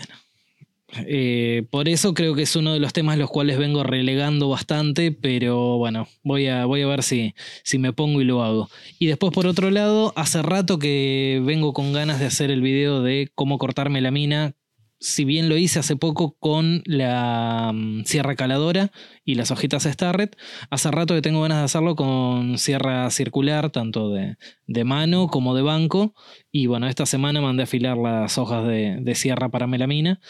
Eh, 1.07 1.67
por 1.71 1.89
eso 1.89 2.15
creo 2.15 2.35
que 2.35 2.43
es 2.43 2.57
uno 2.57 2.73
de 2.73 2.81
los 2.81 2.93
temas 2.93 3.19
los 3.19 3.31
cuales 3.31 3.59
vengo 3.59 3.83
relegando 3.83 4.49
bastante, 4.49 5.13
pero 5.13 5.79
bueno, 5.79 6.09
voy 6.23 6.49
a, 6.49 6.65
voy 6.65 6.83
a 6.83 6.87
ver 6.87 7.03
si, 7.03 7.35
si 7.63 7.79
me 7.79 7.93
pongo 7.93 8.21
y 8.21 8.25
lo 8.25 8.43
hago. 8.43 8.69
Y 8.99 9.07
después, 9.07 9.33
por 9.33 9.47
otro 9.47 9.71
lado, 9.71 10.13
hace 10.17 10.43
rato 10.43 10.79
que 10.79 11.41
vengo 11.45 11.73
con 11.73 11.93
ganas 11.93 12.19
de 12.19 12.27
hacer 12.27 12.51
el 12.51 12.61
video 12.63 13.03
de 13.03 13.31
cómo 13.35 13.59
cortarme 13.59 14.01
la 14.01 14.11
mina. 14.11 14.55
Si 15.03 15.25
bien 15.25 15.49
lo 15.49 15.57
hice 15.57 15.79
hace 15.79 15.97
poco 15.97 16.37
con 16.39 16.83
la 16.85 17.73
mm, 17.73 18.05
sierra 18.05 18.37
caladora 18.37 18.91
y 19.25 19.35
las 19.35 19.51
hojitas 19.51 19.85
Starret, 19.85 20.37
hace 20.69 20.91
rato 20.91 21.15
que 21.15 21.23
tengo 21.23 21.41
ganas 21.41 21.59
de 21.59 21.65
hacerlo 21.65 21.97
con 21.97 22.59
sierra 22.59 23.11
circular, 23.11 23.71
tanto 23.71 24.11
de, 24.11 24.37
de 24.67 24.85
mano 24.85 25.29
como 25.29 25.55
de 25.55 25.63
banco. 25.63 26.15
Y 26.53 26.67
bueno, 26.67 26.87
esta 26.87 27.07
semana 27.07 27.41
mandé 27.41 27.63
a 27.63 27.65
afilar 27.65 27.97
las 27.97 28.37
hojas 28.37 28.67
de, 28.67 28.99
de 29.01 29.15
sierra 29.15 29.49
para 29.49 29.67
melamina. 29.67 30.21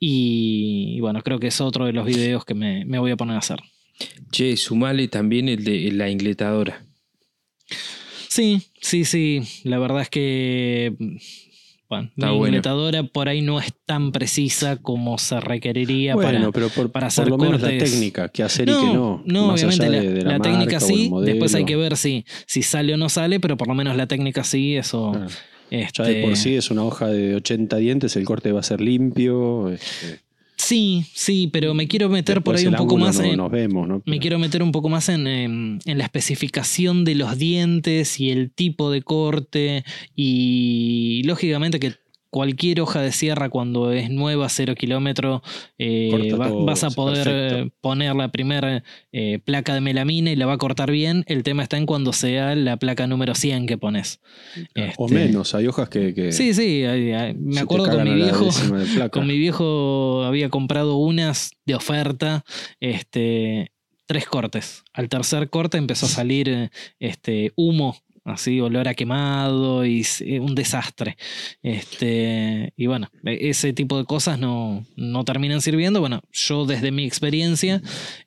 Y, 0.00 0.94
y 0.96 1.00
bueno, 1.00 1.22
creo 1.22 1.38
que 1.38 1.48
es 1.48 1.60
otro 1.60 1.84
de 1.84 1.92
los 1.92 2.06
videos 2.06 2.44
que 2.44 2.54
me, 2.54 2.84
me 2.86 2.98
voy 2.98 3.10
a 3.10 3.16
poner 3.16 3.36
a 3.36 3.40
hacer. 3.40 3.60
Che, 4.32 4.56
sumale 4.56 5.08
también 5.08 5.48
el 5.48 5.62
de 5.62 5.92
la 5.92 6.08
ingletadora. 6.08 6.82
Sí, 8.28 8.62
sí, 8.80 9.04
sí. 9.04 9.42
La 9.64 9.78
verdad 9.78 10.02
es 10.02 10.08
que. 10.08 10.94
Bueno, 11.88 12.08
bueno. 12.16 12.46
ingletadora 12.46 13.02
por 13.02 13.28
ahí 13.28 13.42
no 13.42 13.58
es 13.58 13.74
tan 13.84 14.12
precisa 14.12 14.76
como 14.76 15.18
se 15.18 15.40
requeriría 15.40 16.14
bueno, 16.14 16.38
para. 16.38 16.52
pero 16.52 16.68
por, 16.68 16.92
para 16.92 17.06
por 17.06 17.08
hacer 17.08 17.28
lo 17.28 17.36
menos 17.36 17.60
la 17.60 17.68
cortes. 17.70 17.90
técnica, 17.90 18.28
qué 18.28 18.44
hacer 18.44 18.68
y 18.68 18.72
qué 18.72 18.86
no. 18.94 19.24
no, 19.26 19.48
más 19.48 19.60
obviamente 19.64 19.86
allá 19.86 19.96
la, 19.96 20.02
de, 20.02 20.12
de 20.12 20.22
la 20.22 20.30
la, 20.30 20.38
técnica 20.38 20.78
marca 20.78 20.86
o 20.86 20.88
el 20.88 20.94
sí, 20.94 21.10
después 21.24 21.54
hay 21.56 21.64
que 21.64 21.74
ver 21.74 21.96
si, 21.96 22.24
si 22.46 22.62
sale 22.62 22.94
o 22.94 22.96
no 22.96 23.08
sale, 23.08 23.40
pero 23.40 23.56
por 23.56 23.66
lo 23.66 23.74
menos 23.74 23.96
la 23.96 24.06
técnica 24.06 24.44
sí, 24.44 24.76
eso. 24.76 25.10
Ya 25.70 26.04
de 26.04 26.20
por 26.22 26.36
sí 26.36 26.54
es 26.56 26.70
una 26.70 26.84
hoja 26.84 27.06
de 27.08 27.34
80 27.36 27.76
dientes, 27.76 28.16
el 28.16 28.24
corte 28.24 28.52
va 28.52 28.60
a 28.60 28.64
ser 28.64 28.80
limpio. 28.80 29.70
este, 29.70 30.20
Sí, 30.56 31.06
sí, 31.14 31.48
pero 31.50 31.72
me 31.72 31.88
quiero 31.88 32.10
meter 32.10 32.42
por 32.42 32.54
ahí 32.54 32.66
un 32.66 32.74
poco 32.76 32.98
más 32.98 33.18
no- 33.18 33.24
en, 33.24 33.36
nos 33.38 33.50
vemos, 33.50 33.88
¿no? 33.88 34.02
Me 34.04 34.18
quiero 34.18 34.38
meter 34.38 34.62
un 34.62 34.72
poco 34.72 34.88
más 34.90 35.08
en, 35.08 35.26
en- 35.26 35.78
en 35.86 35.96
la 35.98 36.04
especificación 36.04 37.04
de 37.06 37.14
los 37.14 37.38
dientes 37.38 38.20
y 38.20 38.30
el 38.30 38.50
tipo 38.50 38.90
de 38.90 39.00
corte 39.02 39.84
y 40.34 41.22
lógicamente 41.24 41.80
que 41.80 41.94
cualquier 42.30 42.80
hoja 42.80 43.00
de 43.02 43.10
sierra 43.12 43.48
cuando 43.50 43.92
es 43.92 44.08
nueva, 44.08 44.48
cero 44.48 44.74
kilómetro, 44.76 45.42
eh, 45.78 46.32
va- 46.38 46.48
vas 46.64 46.84
a 46.84 46.90
poder 46.90 47.24
perfecto. 47.24 47.58
eh, 47.66 47.70
poner 47.80 48.14
la 48.14 48.28
primera 48.30 48.84
eh, 49.12 49.40
placa 49.44 49.74
de 49.74 49.80
melamina 49.80 50.30
y 50.30 50.36
la 50.36 50.46
va 50.46 50.52
a 50.54 50.58
cortar 50.58 50.90
bien. 50.90 51.24
El 51.26 51.42
tema 51.42 51.62
está 51.64 51.76
en 51.76 51.86
cuando 51.86 52.12
sea 52.12 52.54
la 52.54 52.76
placa 52.76 53.06
número 53.08 53.34
100 53.34 53.66
que 53.66 53.76
pones. 53.78 54.20
O 54.96 55.06
Este, 55.06 55.14
menos, 55.14 55.54
hay 55.54 55.66
hojas 55.66 55.88
que. 55.88 56.14
que 56.14 56.30
Sí, 56.32 56.54
sí, 56.54 56.84
hay- 56.84 57.12
hay- 57.12 57.32
se 57.32 57.38
me 57.38 57.60
acuerdo 57.60 57.90
con 57.90 58.04
mi 58.04 58.14
viejo. 58.14 58.48
Con 59.12 59.26
mi 59.26 59.36
viejo 59.38 60.22
había 60.24 60.48
comprado 60.50 60.96
unas 60.96 61.50
de 61.66 61.74
oferta, 61.74 62.44
este, 62.94 63.72
tres 64.06 64.26
cortes. 64.26 64.82
Al 64.92 65.08
tercer 65.08 65.50
corte 65.50 65.78
empezó 65.78 66.06
a 66.06 66.08
salir 66.08 66.70
este, 66.98 67.52
humo, 67.56 67.96
así, 68.24 68.60
olor 68.60 68.88
a 68.88 68.94
quemado 68.94 69.84
y 69.84 70.04
eh, 70.20 70.40
un 70.40 70.54
desastre. 70.54 71.16
Este, 71.62 72.72
y 72.76 72.86
bueno, 72.86 73.08
e- 73.24 73.50
ese 73.50 73.72
tipo 73.72 73.98
de 73.98 74.04
cosas 74.04 74.38
no, 74.38 74.86
no 74.96 75.24
terminan 75.24 75.60
sirviendo. 75.60 76.00
Bueno, 76.00 76.22
yo 76.32 76.66
desde 76.66 76.90
mi 76.92 77.04
experiencia 77.04 77.82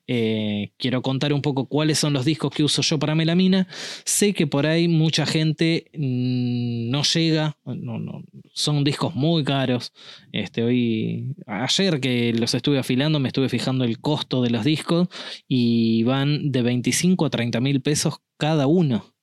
eh, 0.06 0.72
quiero 0.78 1.02
contar 1.02 1.32
un 1.32 1.42
poco 1.42 1.66
cuáles 1.66 1.98
son 1.98 2.12
los 2.12 2.24
discos 2.24 2.52
que 2.52 2.64
uso 2.64 2.82
yo 2.82 2.98
para 2.98 3.14
melamina. 3.14 3.66
Sé 4.04 4.34
que 4.34 4.46
por 4.46 4.66
ahí 4.66 4.88
mucha 4.88 5.26
gente 5.26 5.90
mm, 5.94 6.90
no 6.90 7.02
llega, 7.02 7.56
no, 7.64 7.98
no, 7.98 8.22
son 8.52 8.84
discos 8.84 9.14
muy 9.14 9.44
caros. 9.44 9.92
Este, 10.32 10.62
hoy, 10.62 11.34
ayer 11.46 12.00
que 12.00 12.32
los 12.34 12.54
estuve 12.54 12.78
afilando, 12.78 13.20
me 13.20 13.28
estuve 13.28 13.48
fijando 13.48 13.84
el 13.84 14.00
costo 14.00 14.42
de 14.42 14.50
los 14.50 14.64
discos 14.64 15.08
y 15.48 16.02
van 16.04 16.50
de 16.52 16.62
25 16.62 17.26
a 17.26 17.30
30 17.30 17.60
mil 17.60 17.80
pesos 17.82 18.16
cada 18.36 18.66
uno. 18.66 19.13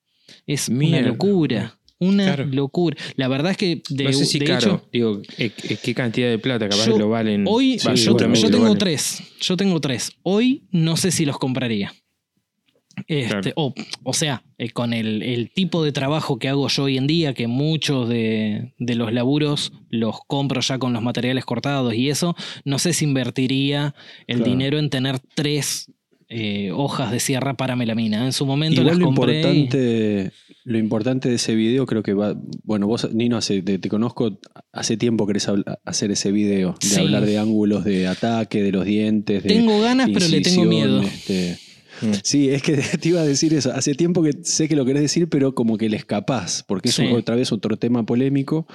Es 0.48 0.70
Mierda. 0.70 1.00
una 1.00 1.08
locura. 1.10 1.78
Una 2.00 2.24
Claro. 2.26 2.46
locura. 2.48 2.98
La 3.16 3.28
verdad 3.28 3.52
es 3.52 3.58
que 3.58 3.84
de, 3.90 4.06
no 4.06 4.14
sé 4.14 4.26
si 4.26 4.40
de 4.40 4.46
caro, 4.46 4.60
hecho, 4.60 4.90
digo, 4.92 5.22
eh, 5.38 5.52
eh, 5.70 5.78
qué 5.84 5.94
cantidad 5.94 6.30
de 6.30 6.40
plata, 6.40 6.68
capaz 6.68 6.88
Yo- 6.88 6.98
lo 6.98 7.10
valen. 7.10 7.46
hoy 7.48 7.78
Va, 7.86 7.94
yo, 7.94 8.18
yo 8.18 8.48
tengo 8.50 8.64
valen. 8.64 8.78
tres. 8.80 9.22
Yo 9.40 9.56
tengo 9.56 9.80
tres. 9.80 10.12
Hoy 10.24 10.64
no 10.72 10.98
sé 10.98 11.12
si 11.12 11.26
los 11.26 11.38
compraría. 11.38 11.94
Este, 13.08 13.30
Claro. 13.30 13.52
o, 13.56 13.74
o 14.04 14.14
sea, 14.14 14.44
eh, 14.58 14.70
con 14.72 14.94
el, 14.94 15.24
el 15.24 15.50
tipo 15.52 15.84
de 15.84 15.92
trabajo 15.92 16.40
que 16.40 16.50
hago 16.50 16.68
yo 16.68 16.84
hoy 16.84 16.98
en 16.98 17.08
día, 17.08 17.34
que 17.34 17.48
muchos 17.48 18.10
de, 18.10 18.74
de 18.80 18.96
los 18.96 19.14
laburos 19.14 19.72
los 19.90 20.18
compro 20.28 20.60
ya 20.62 20.78
con 20.78 20.92
los 20.94 21.02
materiales 21.02 21.46
cortados 21.46 21.94
y 21.94 22.10
eso, 22.10 22.36
no 22.66 22.80
sé 22.80 22.94
si 22.94 23.06
invertiría 23.06 23.96
el 24.28 24.38
Claro. 24.38 24.52
dinero 24.52 24.78
en 24.80 24.90
tener 24.90 25.20
tres 25.36 25.92
eh, 26.34 26.72
hojas 26.74 27.12
de 27.12 27.20
sierra 27.20 27.56
para 27.58 27.76
melamina. 27.76 28.26
En 28.26 28.32
su 28.32 28.46
momento 28.46 28.80
Igual 28.82 28.96
las 28.96 29.00
lo 29.00 29.06
compré. 29.08 29.34
y- 29.34 29.38
importante, 29.40 30.32
lo 30.64 30.78
importante 30.78 31.28
de 31.30 31.36
ese 31.36 31.56
video 31.56 31.86
creo 31.86 32.04
que 32.04 32.14
va. 32.14 32.36
Bueno, 32.64 32.88
vos, 32.88 33.12
Nino, 33.14 33.36
hace, 33.36 33.62
te, 33.62 33.80
te 33.80 33.90
conozco, 33.90 34.40
hace 34.72 34.96
tiempo 34.96 35.28
querés 35.28 35.48
hacer 35.84 36.12
ese 36.12 36.32
video, 36.32 36.76
de 36.80 36.88
Sí. 36.88 37.00
hablar 37.02 37.26
de 37.26 37.38
ángulos 37.38 37.84
de 37.84 38.08
ataque, 38.08 38.64
de 38.64 38.72
los 38.72 38.86
dientes, 38.86 39.44
de 39.44 39.50
Tengo 39.50 39.82
ganas, 39.82 40.10
pero 40.14 40.28
le 40.30 40.40
tengo 40.42 40.64
miedo. 40.66 41.02
este, 41.02 41.58
Mm. 42.02 42.12
Sí, 42.24 42.50
es 42.50 42.62
que 42.64 42.74
te 43.02 43.10
iba 43.10 43.22
a 43.22 43.26
decir 43.26 43.54
eso. 43.54 43.72
Hace 43.74 43.94
tiempo 43.96 44.24
que 44.24 44.32
sé 44.44 44.68
que 44.68 44.76
lo 44.76 44.86
querés 44.86 45.02
decir, 45.04 45.28
pero 45.30 45.54
como 45.54 45.78
que 45.78 45.90
le 45.90 45.98
escapás, 45.98 46.64
porque 46.68 46.90
es 46.90 46.96
Sí. 46.96 47.06
otra 47.14 47.36
vez 47.36 47.52
otro 47.52 47.78
tema 47.78 48.06
polémico. 48.06 48.68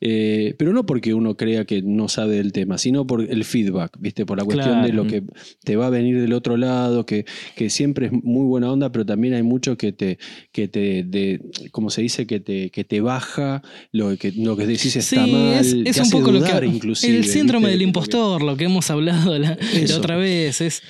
Eh, 0.00 0.54
pero 0.58 0.72
no 0.72 0.86
porque 0.86 1.14
uno 1.14 1.36
crea 1.36 1.64
que 1.64 1.82
no 1.82 2.08
sabe 2.08 2.36
del 2.36 2.52
tema, 2.52 2.78
sino 2.78 3.06
por 3.06 3.20
el 3.22 3.44
feedback, 3.44 3.96
¿viste? 4.00 4.26
Por 4.26 4.38
la 4.38 4.44
cuestión 4.44 4.82
de 4.82 4.88
Claro. 4.90 5.04
lo 5.04 5.10
que 5.10 5.22
te 5.64 5.76
va 5.76 5.86
a 5.86 5.90
venir 5.90 6.20
del 6.20 6.32
otro 6.32 6.56
lado, 6.56 7.06
que, 7.06 7.24
que 7.56 7.70
siempre 7.70 8.06
es 8.06 8.12
muy 8.12 8.46
buena 8.46 8.70
onda, 8.72 8.90
pero 8.92 9.04
también 9.06 9.34
hay 9.34 9.42
mucho 9.42 9.76
que 9.76 9.92
te, 9.92 10.18
que 10.52 10.68
te 10.68 11.04
de, 11.04 11.40
como 11.70 11.90
se 11.90 12.02
dice, 12.02 12.26
que 12.26 12.40
te, 12.40 12.70
que 12.70 12.84
te 12.84 13.00
baja, 13.00 13.62
lo 13.92 14.16
que, 14.16 14.32
lo 14.32 14.56
que 14.56 14.66
decís 14.66 14.96
está 14.96 15.24
Sí, 15.24 15.30
mal, 15.32 15.54
es, 15.60 15.72
es 15.72 15.98
un 16.00 16.10
poco 16.10 16.32
lo 16.32 16.42
que. 16.42 16.66
inclusive. 16.66 17.16
el 17.16 17.24
síndrome 17.24 17.66
¿viste? 17.66 17.72
del 17.78 17.82
impostor, 17.82 18.42
lo 18.42 18.56
que 18.56 18.64
hemos 18.64 18.90
hablado 18.90 19.38
la, 19.38 19.56
la 19.58 19.96
otra 19.96 20.16
vez. 20.16 20.60
Es, 20.60 20.82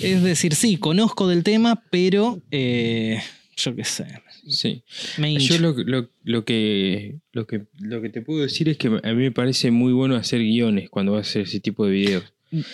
es 0.00 0.22
decir, 0.22 0.54
sí, 0.54 0.76
conozco 0.76 1.28
del 1.28 1.42
tema, 1.42 1.82
pero 1.90 2.40
eh, 2.50 3.18
yo 3.56 3.74
qué 3.74 3.84
sé. 3.84 4.06
Sí. 4.48 4.82
Me. 5.18 5.36
Yo 5.38 5.58
lo, 5.58 5.72
lo- 5.72 6.08
lo 6.24 6.44
que, 6.44 7.16
lo, 7.32 7.46
que, 7.46 7.62
lo 7.80 8.00
que 8.00 8.10
te 8.10 8.22
puedo 8.22 8.42
decir 8.42 8.68
es 8.68 8.76
que 8.78 8.88
a 8.88 9.12
mí 9.12 9.22
me 9.22 9.32
parece 9.32 9.70
muy 9.70 9.92
bueno 9.92 10.14
hacer 10.16 10.40
guiones 10.40 10.88
cuando 10.90 11.12
vas 11.12 11.26
a 11.26 11.30
hacer 11.30 11.42
ese 11.42 11.60
tipo 11.60 11.84
de 11.86 11.92
videos. 11.92 12.24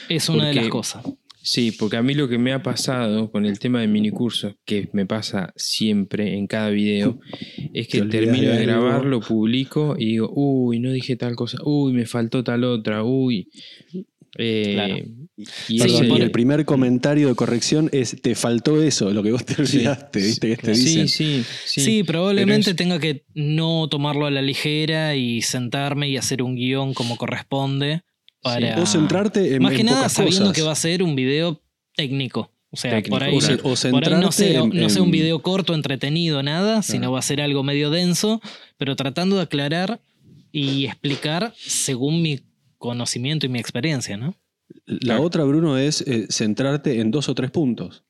es 0.09 0.29
una 0.29 0.49
de 0.49 0.55
las 0.55 0.69
cosas. 0.69 1.05
Sí, 1.45 1.73
porque 1.73 1.97
a 1.97 2.03
mí 2.03 2.15
lo 2.15 2.29
que 2.29 2.39
me 2.39 2.53
ha 2.53 2.63
pasado 2.63 3.33
con 3.33 3.47
el 3.47 3.59
tema 3.59 3.81
de 3.81 3.89
minicursos, 3.89 4.55
que 4.65 4.89
me 4.93 5.07
pasa 5.07 5.53
siempre 5.57 6.37
en 6.39 6.47
cada 6.47 6.71
video, 6.71 7.19
es 7.75 7.89
que 7.89 8.03
termino 8.03 8.51
de 8.53 8.63
grabar, 8.63 9.05
lo 9.05 9.19
publico 9.21 9.97
y 9.99 10.07
digo, 10.07 10.31
uy, 10.33 10.79
no 10.79 10.93
dije 10.93 11.17
tal 11.17 11.35
cosa, 11.35 11.59
uy, 11.65 11.93
me 11.95 12.07
faltó 12.07 12.45
tal 12.45 12.63
otra, 12.63 13.03
uy. 13.03 13.49
Eh, 14.39 14.73
Claro. 14.75 14.97
Y 15.37 15.47
Sí, 15.47 15.79
Perdón, 15.79 16.19
y 16.19 16.21
el 16.23 16.31
primer 16.31 16.65
comentario 16.65 17.29
de 17.29 17.35
corrección 17.35 17.89
es: 17.93 18.21
te 18.23 18.35
faltó 18.35 18.81
eso, 18.83 19.11
lo 19.13 19.23
que 19.23 19.33
vos 19.33 19.45
te 19.45 19.55
Sí. 19.67 19.79
olvidaste, 19.79 20.21
¿viste? 20.21 20.49
Que 20.51 20.57
te 20.57 20.71
dicen. 20.73 21.09
sí, 21.09 21.43
sí, 21.65 21.81
Sí, 21.81 22.03
probablemente 22.05 22.71
es- 22.71 22.77
tenga 22.77 22.99
que 23.01 23.25
no 23.35 23.89
tomarlo 23.89 24.27
a 24.27 24.31
la 24.31 24.43
ligera 24.43 25.17
y 25.17 25.43
sentarme 25.43 26.09
y 26.11 26.17
hacer 26.17 26.43
un 26.43 26.55
guion 26.55 26.93
como 26.95 27.17
corresponde 27.17 28.03
para. 28.43 28.81
O 28.81 28.87
centrarte 28.87 29.55
en, 29.57 29.63
Más 29.63 29.73
que 29.73 29.81
en 29.81 29.87
nada 29.87 29.99
pocas 29.99 30.13
sabiendo 30.13 30.41
cosas. 30.41 30.55
que 30.57 30.63
va 30.63 30.73
a 30.73 30.77
ser 30.77 31.03
un 31.03 31.17
video 31.17 31.63
técnico. 31.97 32.53
O 32.71 32.77
sea, 32.77 32.91
Técnico, 32.93 33.11
por 33.17 33.23
ahí, 33.25 33.35
o, 33.37 33.41
por 33.91 34.09
ahí 34.09 34.21
no 34.21 34.33
sea, 34.33 34.61
en- 34.63 34.71
no 34.71 34.89
sea 34.89 35.03
un 35.03 35.11
video 35.11 35.43
corto, 35.43 35.75
entretenido, 35.75 36.43
nada, 36.43 36.83
sino 36.83 37.11
va 37.13 37.19
a 37.19 37.23
ser 37.23 37.41
algo 37.41 37.63
medio 37.63 37.91
denso, 37.91 38.41
pero 38.79 38.97
tratando 38.97 39.37
de 39.37 39.43
aclarar 39.43 40.01
y 40.53 40.87
explicar 40.87 41.53
según 41.57 42.23
mi 42.23 42.41
conocimiento 42.83 43.47
y 43.47 43.49
mi 43.49 43.59
experiencia, 43.59 44.17
¿no? 44.17 44.35
La 44.85 44.99
Claro. 44.99 45.23
otra, 45.23 45.45
Bruno, 45.45 45.79
es 45.79 46.03
eh, 46.03 46.27
centrarte 46.31 47.01
en 47.01 47.11
dos 47.11 47.29
o 47.29 47.35
tres 47.35 47.51
puntos. 47.51 48.05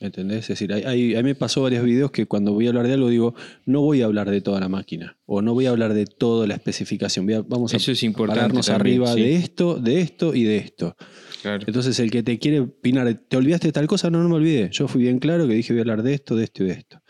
¿Entendés? 0.00 0.42
Es 0.42 0.48
decir, 0.50 0.72
hay- 0.72 0.84
hay- 0.84 1.14
a 1.16 1.22
mí 1.24 1.30
me 1.30 1.34
pasó 1.34 1.62
varios 1.62 1.82
videos 1.84 2.12
que 2.12 2.26
cuando 2.26 2.52
voy 2.52 2.66
a 2.66 2.68
hablar 2.68 2.86
de 2.86 2.92
algo 2.92 3.08
digo, 3.08 3.34
no 3.66 3.80
voy 3.80 4.00
a 4.00 4.04
hablar 4.04 4.30
de 4.30 4.40
toda 4.40 4.60
la 4.60 4.68
máquina 4.68 5.16
o 5.26 5.42
no 5.42 5.54
voy 5.54 5.66
a 5.66 5.70
hablar 5.70 5.92
de 5.92 6.06
toda 6.06 6.46
la 6.46 6.54
especificación. 6.54 7.26
Voy 7.26 7.34
a- 7.34 7.42
vamos 7.42 7.74
a 7.74 7.78
Eso 7.78 7.90
es 7.90 8.04
importante 8.04 8.38
pararnos 8.42 8.66
también, 8.66 9.02
arriba 9.02 9.12
sí. 9.14 9.20
de 9.22 9.34
esto, 9.34 9.74
de 9.74 10.00
esto 10.00 10.34
y 10.36 10.44
de 10.44 10.58
esto. 10.58 10.96
Claro. 11.42 11.64
Entonces 11.66 11.98
el 12.00 12.10
que 12.10 12.22
te 12.22 12.38
quiere 12.38 12.60
opinar, 12.60 13.22
¿te 13.28 13.36
olvidaste 13.36 13.68
de 13.68 13.72
tal 13.72 13.86
cosa? 13.86 14.10
No, 14.10 14.22
no 14.22 14.28
me 14.28 14.34
olvidé. 14.36 14.70
Yo 14.72 14.88
fui 14.88 15.02
bien 15.02 15.18
claro 15.18 15.46
que 15.46 15.54
dije 15.54 15.72
voy 15.72 15.78
a 15.80 15.82
hablar 15.82 16.02
de 16.02 16.14
esto, 16.14 16.34
de 16.36 16.44
esto 16.44 16.64
y 16.64 16.66
de 16.66 16.72
esto. 16.72 17.02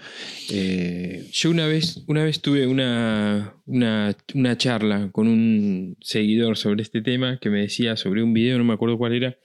Eh, 0.50 1.28
Yo 1.32 1.50
una 1.50 1.66
vez, 1.66 2.04
una 2.06 2.24
vez 2.24 2.40
tuve 2.40 2.66
una, 2.66 3.54
una, 3.66 4.16
una 4.34 4.58
charla 4.58 5.10
con 5.12 5.28
un 5.28 5.96
seguidor 6.00 6.56
sobre 6.56 6.82
este 6.82 7.00
tema 7.02 7.38
que 7.40 7.50
me 7.50 7.60
decía 7.60 7.96
sobre 7.96 8.22
un 8.22 8.32
video, 8.32 8.58
no 8.58 8.64
me 8.64 8.74
acuerdo 8.74 8.98
cuál 8.98 9.14
era, 9.14 9.38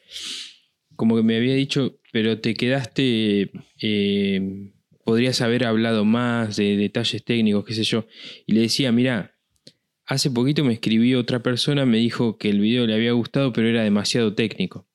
como 0.96 1.16
que 1.16 1.24
me 1.24 1.38
había 1.38 1.56
dicho, 1.56 2.00
pero 2.12 2.40
te 2.40 2.54
quedaste, 2.54 3.52
eh, 3.82 4.70
podrías 5.06 5.42
haber 5.42 5.66
hablado 5.66 6.06
más 6.06 6.56
de 6.56 6.78
detalles 6.78 7.24
técnicos, 7.24 7.66
qué 7.66 7.74
sé 7.74 7.84
yo. 7.84 8.06
Y 8.46 8.54
le 8.54 8.62
decía, 8.62 8.92
mira, 8.92 9.33
hace 10.14 10.32
poquito 10.32 10.64
me 10.64 10.74
escribió 10.74 11.20
otra 11.20 11.42
persona, 11.44 11.86
me 11.86 11.98
dijo 11.98 12.38
que 12.38 12.50
el 12.50 12.60
video 12.60 12.86
le 12.88 12.94
había 12.94 13.12
gustado, 13.12 13.52
pero 13.54 13.68
era 13.68 13.84
demasiado 13.84 14.34
técnico. 14.34 14.88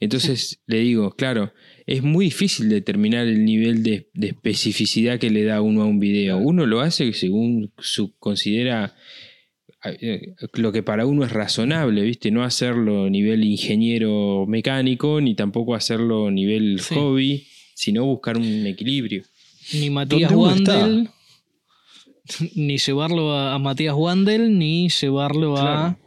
Entonces 0.00 0.60
le 0.66 0.78
digo, 0.78 1.10
claro, 1.16 1.52
es 1.86 2.02
muy 2.02 2.26
difícil 2.26 2.68
determinar 2.68 3.26
el 3.26 3.44
nivel 3.44 3.82
de, 3.82 4.08
de 4.14 4.28
especificidad 4.28 5.18
que 5.18 5.30
le 5.30 5.44
da 5.44 5.60
uno 5.60 5.82
a 5.82 5.86
un 5.86 5.98
video. 5.98 6.38
Uno 6.38 6.66
lo 6.66 6.80
hace 6.80 7.12
según 7.12 7.72
su 7.78 8.16
considera 8.18 8.94
eh, 9.84 10.34
lo 10.54 10.72
que 10.72 10.82
para 10.82 11.06
uno 11.06 11.24
es 11.24 11.32
razonable, 11.32 12.02
¿viste? 12.02 12.30
No 12.30 12.42
hacerlo 12.44 13.04
a 13.06 13.10
nivel 13.10 13.44
ingeniero 13.44 14.44
mecánico, 14.46 15.20
ni 15.20 15.34
tampoco 15.34 15.74
hacerlo 15.74 16.28
a 16.28 16.30
nivel 16.30 16.80
Sí. 16.80 16.94
hobby, 16.94 17.46
sino 17.74 18.04
buscar 18.04 18.36
un 18.36 18.66
equilibrio. 18.66 19.22
Ni 19.72 19.90
ni 22.54 22.78
llevarlo 22.78 23.32
a, 23.34 23.54
a 23.54 23.58
Matías 23.58 23.94
Wandel, 23.96 24.58
ni 24.58 24.88
llevarlo 24.88 25.56
a. 25.56 25.60
Claro. 25.60 25.98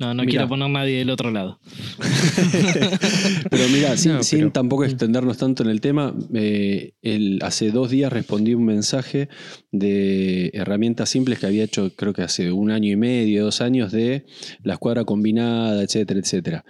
No, 0.00 0.08
no 0.12 0.22
Mirá. 0.24 0.30
quiero 0.30 0.48
poner 0.48 0.68
nadie 0.70 0.98
del 0.98 1.10
otro 1.10 1.30
lado. 1.30 1.60
Pero 3.50 3.68
mira, 3.72 3.96
sin, 3.96 4.14
No, 4.14 4.22
sin 4.24 4.40
pero- 4.40 4.52
tampoco 4.52 4.84
extendernos 4.84 5.38
tanto 5.38 5.62
en 5.62 5.70
el 5.70 5.80
tema, 5.80 6.14
eh, 6.34 6.94
el- 7.02 7.38
hace 7.42 7.70
dos 7.70 7.88
días 7.90 8.12
respondí 8.12 8.54
un 8.54 8.64
mensaje 8.64 9.28
de 9.70 10.50
herramientas 10.52 11.10
simples 11.10 11.38
que 11.38 11.46
había 11.46 11.64
hecho 11.64 11.92
creo 11.94 12.12
que 12.12 12.22
hace 12.22 12.50
un 12.50 12.70
año 12.72 12.90
y 12.90 12.96
medio, 12.96 13.44
dos 13.44 13.60
años 13.60 13.92
de 13.92 14.26
la 14.64 14.74
escuadra 14.74 15.04
combinada, 15.04 15.82
etcétera, 15.82 16.20
etcétera. 16.20 16.64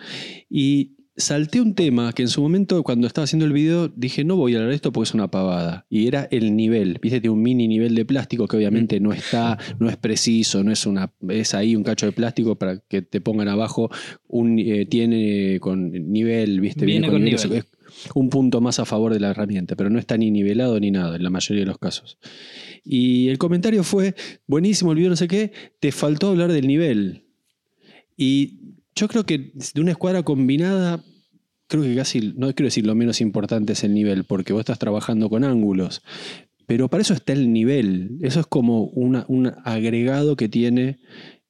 Y 0.50 0.97
salté 1.18 1.60
un 1.60 1.74
tema 1.74 2.12
que 2.12 2.22
en 2.22 2.28
su 2.28 2.40
momento 2.40 2.82
cuando 2.82 3.06
estaba 3.06 3.24
haciendo 3.24 3.44
el 3.44 3.52
video 3.52 3.88
dije 3.88 4.24
no 4.24 4.36
voy 4.36 4.54
a 4.54 4.58
hablar 4.58 4.70
de 4.70 4.76
esto 4.76 4.92
porque 4.92 5.08
es 5.08 5.14
una 5.14 5.30
pavada. 5.30 5.86
Y 5.90 6.06
era 6.06 6.28
el 6.30 6.56
nivel, 6.56 6.98
viste, 7.02 7.20
tiene 7.20 7.34
un 7.34 7.42
mini 7.42 7.68
nivel 7.68 7.94
de 7.94 8.04
plástico 8.04 8.46
que 8.46 8.56
obviamente 8.56 9.00
no 9.00 9.12
está, 9.12 9.58
no 9.78 9.90
es 9.90 9.96
preciso, 9.96 10.64
no 10.64 10.72
es 10.72 10.86
una, 10.86 11.12
es 11.28 11.54
ahí 11.54 11.76
un 11.76 11.82
cacho 11.82 12.06
de 12.06 12.12
plástico 12.12 12.56
para 12.56 12.78
que 12.78 13.02
te 13.02 13.20
pongan 13.20 13.48
abajo 13.48 13.90
un, 14.28 14.58
eh, 14.58 14.86
tiene 14.86 15.58
con 15.60 15.90
nivel, 15.90 16.60
viste, 16.60 16.86
Viene 16.86 17.08
con 17.08 17.22
nivel, 17.22 17.42
nivel. 17.42 17.58
es 17.58 17.66
un 18.14 18.30
punto 18.30 18.60
más 18.60 18.78
a 18.78 18.84
favor 18.84 19.12
de 19.12 19.20
la 19.20 19.30
herramienta, 19.30 19.74
pero 19.74 19.90
no 19.90 19.98
está 19.98 20.16
ni 20.16 20.30
nivelado 20.30 20.78
ni 20.78 20.90
nada 20.90 21.16
en 21.16 21.22
la 21.22 21.30
mayoría 21.30 21.62
de 21.64 21.66
los 21.66 21.78
casos. 21.78 22.18
Y 22.84 23.28
el 23.28 23.38
comentario 23.38 23.82
fue, 23.82 24.14
buenísimo 24.46 24.92
el 24.92 24.98
video, 24.98 25.10
no 25.10 25.16
sé 25.16 25.26
qué, 25.26 25.52
te 25.80 25.90
faltó 25.90 26.28
hablar 26.28 26.52
del 26.52 26.68
nivel. 26.68 27.24
Y 28.16 28.67
yo 28.94 29.08
creo 29.08 29.24
que 29.24 29.52
de 29.74 29.80
una 29.80 29.92
escuadra 29.92 30.22
combinada, 30.22 31.02
creo 31.68 31.82
que 31.82 31.94
casi, 31.94 32.32
no 32.36 32.52
quiero 32.54 32.66
decir 32.68 32.86
lo 32.86 32.94
menos 32.94 33.20
importante 33.20 33.72
es 33.74 33.84
el 33.84 33.94
nivel, 33.94 34.24
porque 34.24 34.52
vos 34.52 34.60
estás 34.60 34.78
trabajando 34.78 35.28
con 35.28 35.44
ángulos. 35.44 36.02
Pero 36.66 36.88
para 36.88 37.00
eso 37.02 37.14
está 37.14 37.32
el 37.32 37.52
nivel. 37.52 38.18
Eso 38.20 38.40
es 38.40 38.46
como 38.46 38.84
una- 38.84 39.24
un 39.28 39.52
agregado 39.64 40.36
que 40.36 40.48
tiene 40.48 40.98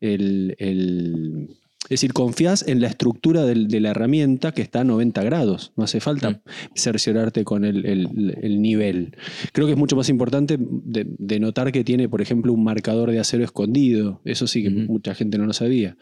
el, 0.01 0.55
el- 0.59 1.49
Es 1.85 2.01
decir, 2.01 2.13
confías 2.13 2.67
en 2.69 2.81
la 2.83 2.89
estructura 2.89 3.45
del- 3.47 3.67
de 3.69 3.81
la 3.81 3.91
herramienta 3.91 4.53
que 4.53 4.61
está 4.63 4.81
a 4.83 4.85
90 4.85 5.23
grados. 5.23 5.73
No 5.77 5.85
hace 5.85 6.01
falta 6.01 6.43
cerciorarte 6.75 7.45
con 7.45 7.65
el, 7.65 7.87
el- 7.87 8.37
el 8.43 8.61
nivel. 8.61 9.17
Creo 9.53 9.67
que 9.67 9.73
es 9.73 9.79
mucho 9.79 9.97
más 9.97 10.09
importante 10.11 10.59
de, 10.61 11.07
de 11.19 11.41
notar 11.41 11.73
que 11.73 11.85
tiene, 11.85 12.09
por 12.09 12.21
ejemplo, 12.21 12.53
un 12.53 12.63
marcador 12.63 13.11
de 13.11 13.21
acero 13.21 13.43
escondido. 13.43 14.21
Eso 14.25 14.47
sí 14.47 14.63
que 14.63 14.71
mucha 14.71 15.15
gente 15.15 15.39
no 15.39 15.47
lo 15.47 15.53
sabía. 15.55 15.97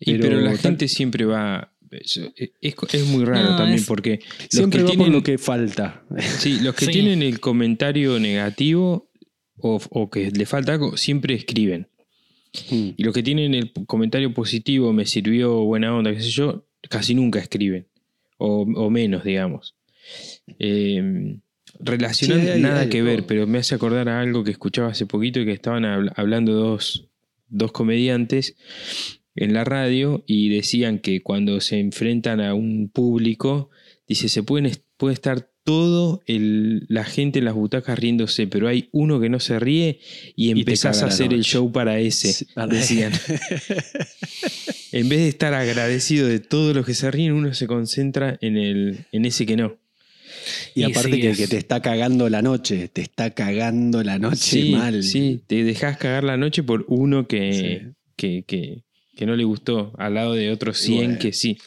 Y, 0.00 0.12
pero, 0.12 0.22
Pero 0.22 0.40
la 0.40 0.50
tal- 0.52 0.58
gente 0.58 0.88
siempre 0.88 1.24
va. 1.26 1.72
Es, 1.90 2.20
es- 2.36 2.74
es 2.92 3.04
muy 3.06 3.24
raro 3.24 3.50
No, 3.50 3.56
también 3.56 3.78
es- 3.80 3.86
porque 3.86 4.20
los 4.20 4.48
Siempre 4.48 4.78
que 4.78 4.84
va 4.84 4.90
tienen, 4.90 5.06
por 5.08 5.14
lo 5.14 5.22
que 5.22 5.38
falta. 5.38 6.04
sí, 6.38 6.58
los 6.60 6.74
que 6.74 6.86
Sí. 6.86 6.92
tienen 6.92 7.22
el 7.22 7.40
comentario 7.40 8.18
negativo 8.18 9.10
o, 9.58 9.80
o 9.90 10.10
que 10.10 10.30
le 10.30 10.46
falta 10.46 10.72
algo 10.72 10.96
siempre 10.96 11.34
escriben. 11.34 11.88
Mm. 12.70 12.88
Y 12.96 13.02
los 13.04 13.12
que 13.14 13.22
tienen 13.22 13.54
el 13.54 13.72
comentario 13.86 14.32
positivo, 14.32 14.92
me 14.92 15.04
sirvió 15.04 15.64
buena 15.64 15.94
onda, 15.94 16.12
qué 16.14 16.20
sé 16.20 16.30
yo, 16.30 16.64
casi 16.88 17.14
nunca 17.14 17.38
escriben. 17.40 17.86
O, 18.38 18.62
o 18.62 18.88
menos, 18.90 19.22
digamos. 19.24 19.74
Eh, 20.58 21.36
relacionando 21.78 22.46
Sí, 22.46 22.50
hay- 22.52 22.60
nada 22.62 22.80
hay 22.80 22.88
que 22.88 23.02
ver, 23.02 23.26
pero 23.26 23.46
me 23.46 23.58
hace 23.58 23.74
acordar 23.74 24.08
a 24.08 24.20
algo 24.20 24.44
que 24.44 24.50
escuchaba 24.50 24.88
hace 24.88 25.06
poquito 25.06 25.40
y 25.40 25.44
que 25.44 25.52
estaban 25.52 25.82
habl- 25.84 26.12
hablando 26.16 26.52
dos, 26.54 27.08
dos 27.48 27.72
comediantes 27.72 28.56
en 29.36 29.52
la 29.54 29.64
radio 29.64 30.24
y 30.26 30.48
decían 30.48 30.98
que 30.98 31.22
cuando 31.22 31.60
se 31.60 31.78
enfrentan 31.78 32.40
a 32.40 32.54
un 32.54 32.88
público, 32.88 33.70
dice, 34.08 34.28
se 34.28 34.42
pueden, 34.42 34.72
puede 34.96 35.14
estar 35.14 35.48
todo 35.62 36.20
el- 36.26 36.86
la 36.88 37.04
gente 37.04 37.38
en 37.38 37.44
las 37.44 37.54
butacas 37.54 37.98
riéndose, 37.98 38.46
pero 38.46 38.66
hay 38.66 38.88
uno 38.92 39.20
que 39.20 39.28
no 39.28 39.38
se 39.40 39.58
ríe 39.60 40.00
y 40.34 40.50
empezás 40.50 41.02
a 41.02 41.06
hacer 41.06 41.32
el 41.34 41.44
show 41.44 41.70
para 41.70 42.00
ese, 42.00 42.46
decían. 42.70 43.12
En 44.92 45.08
vez 45.08 45.20
de 45.20 45.28
estar 45.28 45.54
agradecido 45.54 46.26
de 46.26 46.40
todos 46.40 46.74
los 46.74 46.84
que 46.84 46.94
se 46.94 47.10
ríen, 47.12 47.32
uno 47.32 47.54
se 47.54 47.66
concentra 47.68 48.36
en, 48.40 48.56
el, 48.56 49.06
en 49.12 49.24
ese 49.24 49.46
que 49.46 49.56
no. 49.56 49.76
Y 50.74 50.80
Y 50.80 50.82
aparte 50.84 51.12
sí, 51.12 51.20
que, 51.36 51.46
te 51.46 51.56
está 51.58 51.80
cagando 51.80 52.28
la 52.28 52.42
noche, 52.42 52.88
te 52.88 53.00
está 53.02 53.30
cagando 53.30 54.02
la 54.02 54.18
noche 54.18 54.36
Sí, 54.62 54.70
mal. 54.72 55.02
sí, 55.04 55.42
te 55.46 55.62
dejas 55.62 55.96
cagar 55.98 56.24
la 56.24 56.36
noche 56.36 56.62
por 56.64 56.84
uno 56.88 57.28
que, 57.28 57.52
Sí. 57.52 57.92
que, 58.16 58.44
que- 58.46 58.82
que 59.20 59.26
no 59.26 59.36
le 59.36 59.44
gustó, 59.44 59.92
al 59.98 60.14
lado 60.14 60.32
de 60.32 60.50
otros 60.50 60.78
100 60.78 60.96
bueno. 60.96 61.18
que 61.18 61.34
sí. 61.34 61.58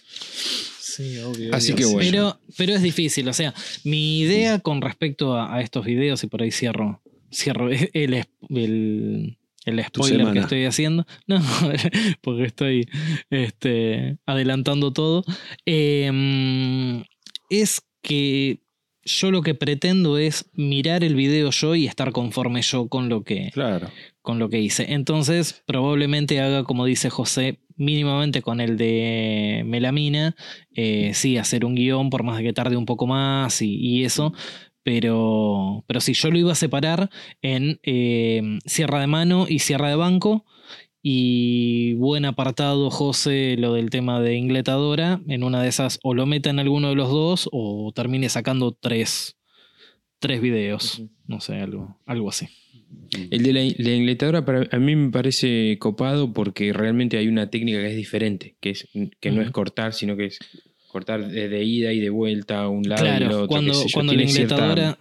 Sí, 0.79 1.19
obvio. 1.19 1.53
Así 1.53 1.71
obvio. 1.71 1.87
que 1.87 1.93
bueno. 1.93 2.09
Pero, 2.09 2.39
pero 2.57 2.73
es 2.73 2.81
difícil. 2.81 3.27
O 3.27 3.33
sea, 3.33 3.53
mi 3.83 4.21
idea 4.21 4.57
con 4.57 4.81
respecto 4.81 5.35
a, 5.35 5.55
a 5.55 5.61
estos 5.61 5.85
videos, 5.85 6.23
y 6.23 6.27
por 6.27 6.41
ahí 6.41 6.49
cierro, 6.49 7.03
cierro 7.31 7.69
el, 7.69 8.25
el, 8.49 9.37
el 9.65 9.85
spoiler 9.85 10.33
que 10.33 10.39
estoy 10.39 10.65
haciendo. 10.65 11.05
No, 11.27 11.43
porque 12.21 12.45
estoy 12.45 12.89
este, 13.29 14.17
adelantando 14.25 14.91
todo. 14.91 15.23
Em, 15.67 17.03
es 17.51 17.83
que 18.01 18.63
yo 19.05 19.29
lo 19.29 19.43
que 19.43 19.53
pretendo 19.53 20.17
es 20.17 20.49
mirar 20.53 21.03
el 21.03 21.13
video 21.13 21.51
yo 21.51 21.75
y 21.75 21.85
estar 21.85 22.11
conforme 22.13 22.63
yo 22.63 22.87
con 22.87 23.09
lo 23.09 23.23
que, 23.23 23.51
Claro. 23.53 23.91
Con 24.23 24.39
lo 24.39 24.49
que 24.49 24.59
hice. 24.59 24.93
Entonces, 24.93 25.61
probablemente 25.67 26.39
haga, 26.41 26.63
como 26.63 26.85
dice 26.85 27.11
José, 27.11 27.59
mínimamente 27.75 28.41
con 28.41 28.61
el 28.61 28.77
de 28.77 29.63
Melamina, 29.67 30.35
eh, 30.73 31.11
sí, 31.13 31.37
hacer 31.37 31.65
un 31.65 31.75
guion, 31.75 32.09
por 32.09 32.23
más 32.23 32.37
de 32.37 32.43
que 32.43 32.53
tarde 32.53 32.77
un 32.77 32.85
poco 32.85 33.05
más 33.05 33.61
y, 33.61 33.75
y 33.75 34.05
eso. 34.05 34.33
Pero, 34.81 35.83
pero 35.87 36.01
sí, 36.01 36.13
yo 36.13 36.31
lo 36.31 36.39
iba 36.39 36.51
a 36.53 36.55
separar 36.55 37.09
en 37.41 37.79
eh, 37.83 38.59
Sierra 38.65 38.99
de 38.99 39.07
Mano 39.07 39.45
y 39.47 39.59
Sierra 39.59 39.89
de 39.89 39.95
Banco. 39.95 40.45
Y 41.01 41.95
buen 41.95 42.23
apartado, 42.23 42.89
José, 42.89 43.57
lo 43.57 43.73
del 43.73 43.89
tema 43.89 44.21
de 44.21 44.35
ingletadora. 44.35 45.21
En 45.27 45.43
una 45.43 45.61
de 45.61 45.67
esas, 45.67 45.99
o 46.01 46.13
lo 46.13 46.25
meta 46.25 46.49
en 46.49 46.59
alguno 46.59 46.89
de 46.89 46.95
los 46.95 47.09
dos, 47.09 47.49
o 47.51 47.91
termine 47.93 48.29
sacando 48.29 48.71
tres, 48.71 49.37
tres 50.19 50.41
videos. 50.41 51.03
No 51.27 51.41
sé, 51.41 51.59
algo, 51.59 51.99
algo 52.05 52.29
así. 52.29 52.47
El 53.29 53.43
de 53.43 53.53
la, 53.53 53.61
la 53.77 53.95
ingletadora 53.95 54.43
para, 54.45 54.67
a 54.71 54.79
mí 54.79 54.95
me 54.95 55.11
parece 55.11 55.77
copado 55.79 56.33
porque 56.33 56.73
realmente 56.73 57.17
hay 57.17 57.27
una 57.27 57.49
técnica 57.49 57.79
que 57.79 57.91
es 57.91 57.95
diferente, 57.95 58.55
que, 58.59 58.71
es, 58.71 58.87
que 59.19 59.31
no 59.31 59.41
es 59.41 59.51
cortar, 59.51 59.93
sino 59.93 60.17
que 60.17 60.25
es 60.25 60.39
cortar 60.87 61.27
de, 61.27 61.49
de 61.49 61.63
ida 61.63 61.93
y 61.93 61.99
de 61.99 62.09
vuelta 62.09 62.61
a 62.61 62.69
un 62.69 62.83
lado 62.87 63.03
y 63.03 63.07
Claro, 63.07 63.25
al 63.25 63.31
otro. 63.33 63.47
cuando, 63.47 63.73
yo, 63.73 63.85
cuando 63.93 64.13
la 64.13 64.23
ingletadora, 64.23 64.97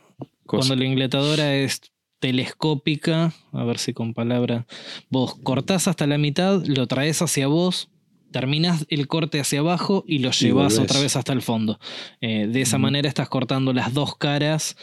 cuando 0.46 0.76
la 0.76 0.84
ingletadora 0.84 1.56
es 1.56 1.80
telescópica, 2.18 3.32
a 3.52 3.64
ver 3.64 3.78
si 3.78 3.92
con 3.92 4.14
palabra, 4.14 4.66
vos 5.10 5.34
cortás 5.42 5.88
hasta 5.88 6.06
la 6.06 6.18
mitad, 6.18 6.64
lo 6.66 6.86
traes 6.86 7.20
hacia 7.20 7.46
vos, 7.48 7.88
terminás 8.30 8.86
el 8.88 9.06
corte 9.08 9.40
hacia 9.40 9.60
abajo 9.60 10.04
y 10.06 10.18
lo 10.18 10.30
Y 10.30 10.32
llevas 10.32 10.78
otra 10.78 11.00
vez 11.00 11.16
hasta 11.16 11.32
el 11.32 11.42
fondo. 11.42 11.78
Eh, 12.20 12.46
de 12.48 12.60
esa 12.62 12.78
manera 12.78 13.08
estás 13.08 13.28
cortando 13.28 13.72
las 13.72 13.92
dos 13.92 14.16
caras. 14.16 14.76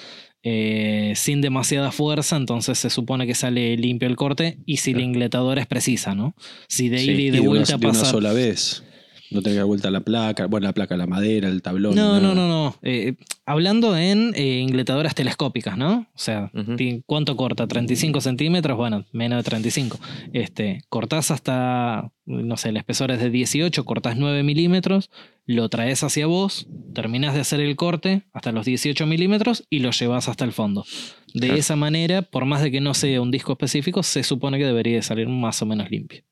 Eh, 0.44 1.14
sin 1.16 1.42
demasiada 1.42 1.92
fuerza, 1.92 2.38
entonces 2.38 2.78
se 2.80 2.90
supone 2.90 3.28
que 3.28 3.36
sale 3.36 3.76
limpio 3.78 4.08
el 4.08 4.16
corte 4.16 4.58
y 4.66 4.78
si 4.78 4.94
la 4.94 5.02
ingletadora 5.02 5.62
es 5.62 5.68
precisa, 5.68 6.16
¿no? 6.16 6.34
Si 6.68 6.90
de 6.90 7.00
Sí, 7.00 7.12
ida 7.12 7.22
y 7.22 7.30
de 7.32 7.40
vuelta 7.42 7.78
de 7.78 7.86
una 7.88 7.94
pasa 7.94 8.06
sola 8.06 8.34
vez. 8.34 8.84
No 9.32 9.42
tener 9.42 9.56
que 9.56 9.60
dar 9.60 9.66
vuelta 9.66 9.92
la 9.92 10.02
placa, 10.02 10.48
bueno, 10.48 10.68
la 10.68 10.74
placa, 10.74 10.98
la 10.98 11.06
madera, 11.08 11.48
el 11.50 11.62
tablón. 11.62 11.96
No, 11.96 12.20
nada. 12.20 12.20
no, 12.20 12.34
no, 12.36 12.48
no. 12.48 12.76
Eh, 12.82 13.16
hablando 13.46 13.96
en 13.98 14.34
eh, 14.36 14.60
ingletadoras 14.60 15.14
telescópicas, 15.16 15.78
¿no? 15.78 16.08
O 16.14 16.18
sea, 16.20 16.52
Ujú. 16.54 16.76
ti- 16.76 17.04
¿cuánto 17.06 17.36
corta? 17.38 17.68
¿35 17.68 18.22
centímetros? 18.22 18.78
Bueno, 18.78 19.06
menos 19.12 19.38
de 19.38 19.44
35. 19.44 20.00
Este, 20.34 20.82
cortás 20.90 21.32
hasta, 21.32 22.12
no 22.26 22.58
sé, 22.58 22.70
el 22.70 22.78
espesor 22.78 23.12
es 23.12 23.20
de 23.20 23.30
18, 23.30 23.86
cortás 23.86 24.18
9 24.18 24.44
milímetros, 24.44 25.10
lo 25.46 25.70
traes 25.70 26.04
hacia 26.04 26.28
vos, 26.28 26.68
terminás 26.94 27.34
de 27.34 27.42
hacer 27.42 27.60
el 27.60 27.76
corte 27.76 28.24
hasta 28.34 28.52
los 28.52 28.66
18 28.66 29.06
milímetros 29.06 29.66
y 29.70 29.80
lo 29.80 29.92
llevas 29.92 30.28
hasta 30.30 30.46
el 30.46 30.52
fondo. 30.54 30.86
De 31.34 31.48
Claro. 31.48 31.60
esa 31.60 31.76
manera, 31.76 32.22
por 32.24 32.46
más 32.46 32.62
de 32.64 32.72
que 32.72 32.82
no 32.82 32.94
sea 32.96 33.22
un 33.22 33.30
disco 33.32 33.52
específico, 33.54 34.02
se 34.04 34.24
supone 34.24 34.58
que 34.58 34.66
debería 34.66 34.96
de 34.96 35.02
salir 35.04 35.28
más 35.28 35.62
o 35.62 35.66
menos 35.68 35.90
limpio. 35.92 36.24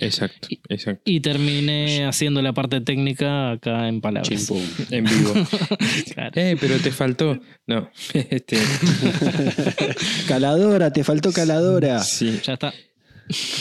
Exacto, 0.00 0.48
exacto. 0.68 1.02
Y 1.04 1.20
terminé 1.20 2.04
haciendo 2.06 2.42
la 2.42 2.52
parte 2.52 2.80
técnica 2.80 3.52
acá 3.52 3.88
en 3.88 4.00
palabras. 4.00 4.28
Chimpum. 4.28 4.60
En 4.90 5.04
vivo. 5.04 5.32
Claro. 6.14 6.32
eh, 6.34 6.56
pero 6.60 6.76
te 6.78 6.90
faltó. 6.90 7.38
No. 7.66 7.88
Este, 8.14 8.56
Caladora, 10.28 10.92
te 10.92 11.04
faltó 11.04 11.32
caladora. 11.32 12.00
sí. 12.00 12.40
Ya 12.42 12.54
está. 12.54 12.72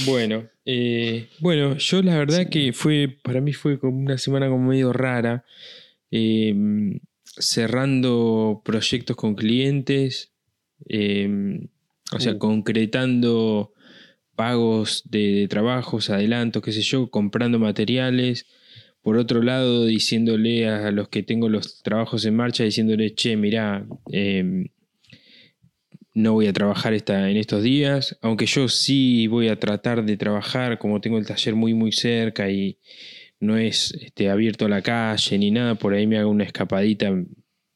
Bueno, 0.05 0.47
eh, 0.65 1.27
bueno, 1.39 1.77
yo 1.77 2.01
la 2.03 2.17
verdad 2.17 2.49
que 2.49 2.71
fue, 2.71 3.17
para 3.23 3.41
mí 3.41 3.51
fue 3.53 3.79
como 3.79 3.97
una 3.97 4.17
semana 4.19 4.47
como 4.47 4.67
medio 4.67 4.93
rara, 4.93 5.43
eh, 6.11 6.53
cerrando 7.25 8.61
proyectos 8.63 9.15
con 9.15 9.33
clientes, 9.35 10.33
eh, 10.88 11.59
o 12.11 12.19
sea, 12.19 12.33
Uh. 12.33 12.38
concretando 12.38 13.71
pagos 14.35 15.03
de, 15.09 15.47
trabajos, 15.49 16.09
adelantos, 16.09 16.61
qué 16.61 16.71
sé 16.71 16.81
yo, 16.81 17.09
comprando 17.09 17.59
materiales. 17.59 18.45
Por 19.01 19.17
otro 19.17 19.41
lado, 19.43 19.85
diciéndole 19.85 20.67
a 20.67 20.91
los 20.91 21.09
que 21.09 21.23
tengo 21.23 21.49
los 21.49 21.81
trabajos 21.83 22.25
en 22.25 22.35
marcha, 22.35 22.63
diciéndole, 22.63 23.13
che, 23.13 23.37
mirá, 23.37 23.85
eh, 24.11 24.65
no 26.15 26.31
voy 26.33 26.47
a 26.47 26.53
trabajar 26.53 26.93
esta, 26.93 27.29
en 27.29 27.37
estos 27.37 27.61
días, 27.61 28.17
aunque 28.21 28.45
yo 28.45 28.69
sí 28.69 29.27
voy 29.27 29.49
a 29.49 29.59
tratar 29.59 30.05
de 30.05 30.17
trabajar, 30.17 30.79
como 30.79 31.01
tengo 31.01 31.17
el 31.17 31.25
taller 31.25 31.55
muy 31.55 31.73
muy 31.73 31.91
cerca 31.91 32.49
y 32.49 32.79
no 33.39 33.57
es 33.57 33.93
este, 34.01 34.29
abierto 34.29 34.65
a 34.65 34.69
la 34.69 34.81
calle 34.81 35.37
ni 35.37 35.51
nada, 35.51 35.75
por 35.75 35.93
ahí 35.93 36.07
me 36.07 36.17
hago 36.17 36.31
una 36.31 36.45
escapadita 36.45 37.13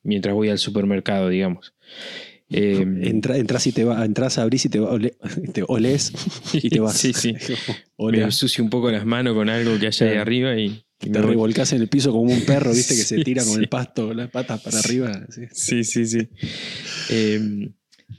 mientras 0.04 0.34
voy 0.34 0.50
al 0.50 0.58
supermercado, 0.58 1.28
digamos. 1.28 1.74
Eh, 2.52 2.82
Entra, 3.04 3.38
entras 3.38 3.68
y 3.68 3.72
te 3.72 3.84
va, 3.84 4.04
entras, 4.04 4.38
abrís 4.40 4.66
y 4.66 4.70
te, 4.70 4.80
ole- 4.80 5.16
te 5.54 5.64
olés 5.68 6.12
y 6.54 6.70
te 6.70 6.80
vas. 6.80 6.98
Sí, 6.98 7.14
sí. 7.14 7.36
Me 8.00 8.22
ensucio 8.22 8.64
un 8.64 8.70
poco 8.70 8.90
las 8.92 9.06
manos 9.06 9.36
con 9.36 9.50
algo 9.50 9.78
que 9.78 9.88
haya 9.88 10.08
ahí 10.10 10.18
arriba 10.18 10.58
y, 10.58 10.84
y 11.02 11.10
Te 11.12 11.22
revolcás 11.22 11.74
en 11.74 11.82
el 11.82 11.88
piso 11.90 12.12
como 12.12 12.32
un 12.32 12.42
perro, 12.46 12.72
viste, 12.72 12.96
que 12.96 13.02
se 13.04 13.18
Sí, 13.18 13.24
tira 13.24 13.44
con 13.44 13.54
sí. 13.54 13.60
el 13.60 13.70
pasto, 13.70 14.14
las 14.14 14.30
patas 14.32 14.62
para 14.62 14.80
arriba. 14.80 15.28
sí. 15.30 15.42
Sí, 15.52 15.84
sí, 15.84 16.06
sí. 16.08 16.28
Eh, 17.10 17.70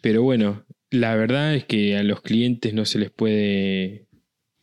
pero 0.00 0.22
bueno, 0.22 0.64
la 0.90 1.14
verdad 1.16 1.54
es 1.56 1.64
que 1.64 1.96
a 1.96 2.02
los 2.04 2.20
clientes 2.22 2.72
no 2.72 2.84
se 2.84 2.98
les 3.00 3.10
puede 3.10 4.06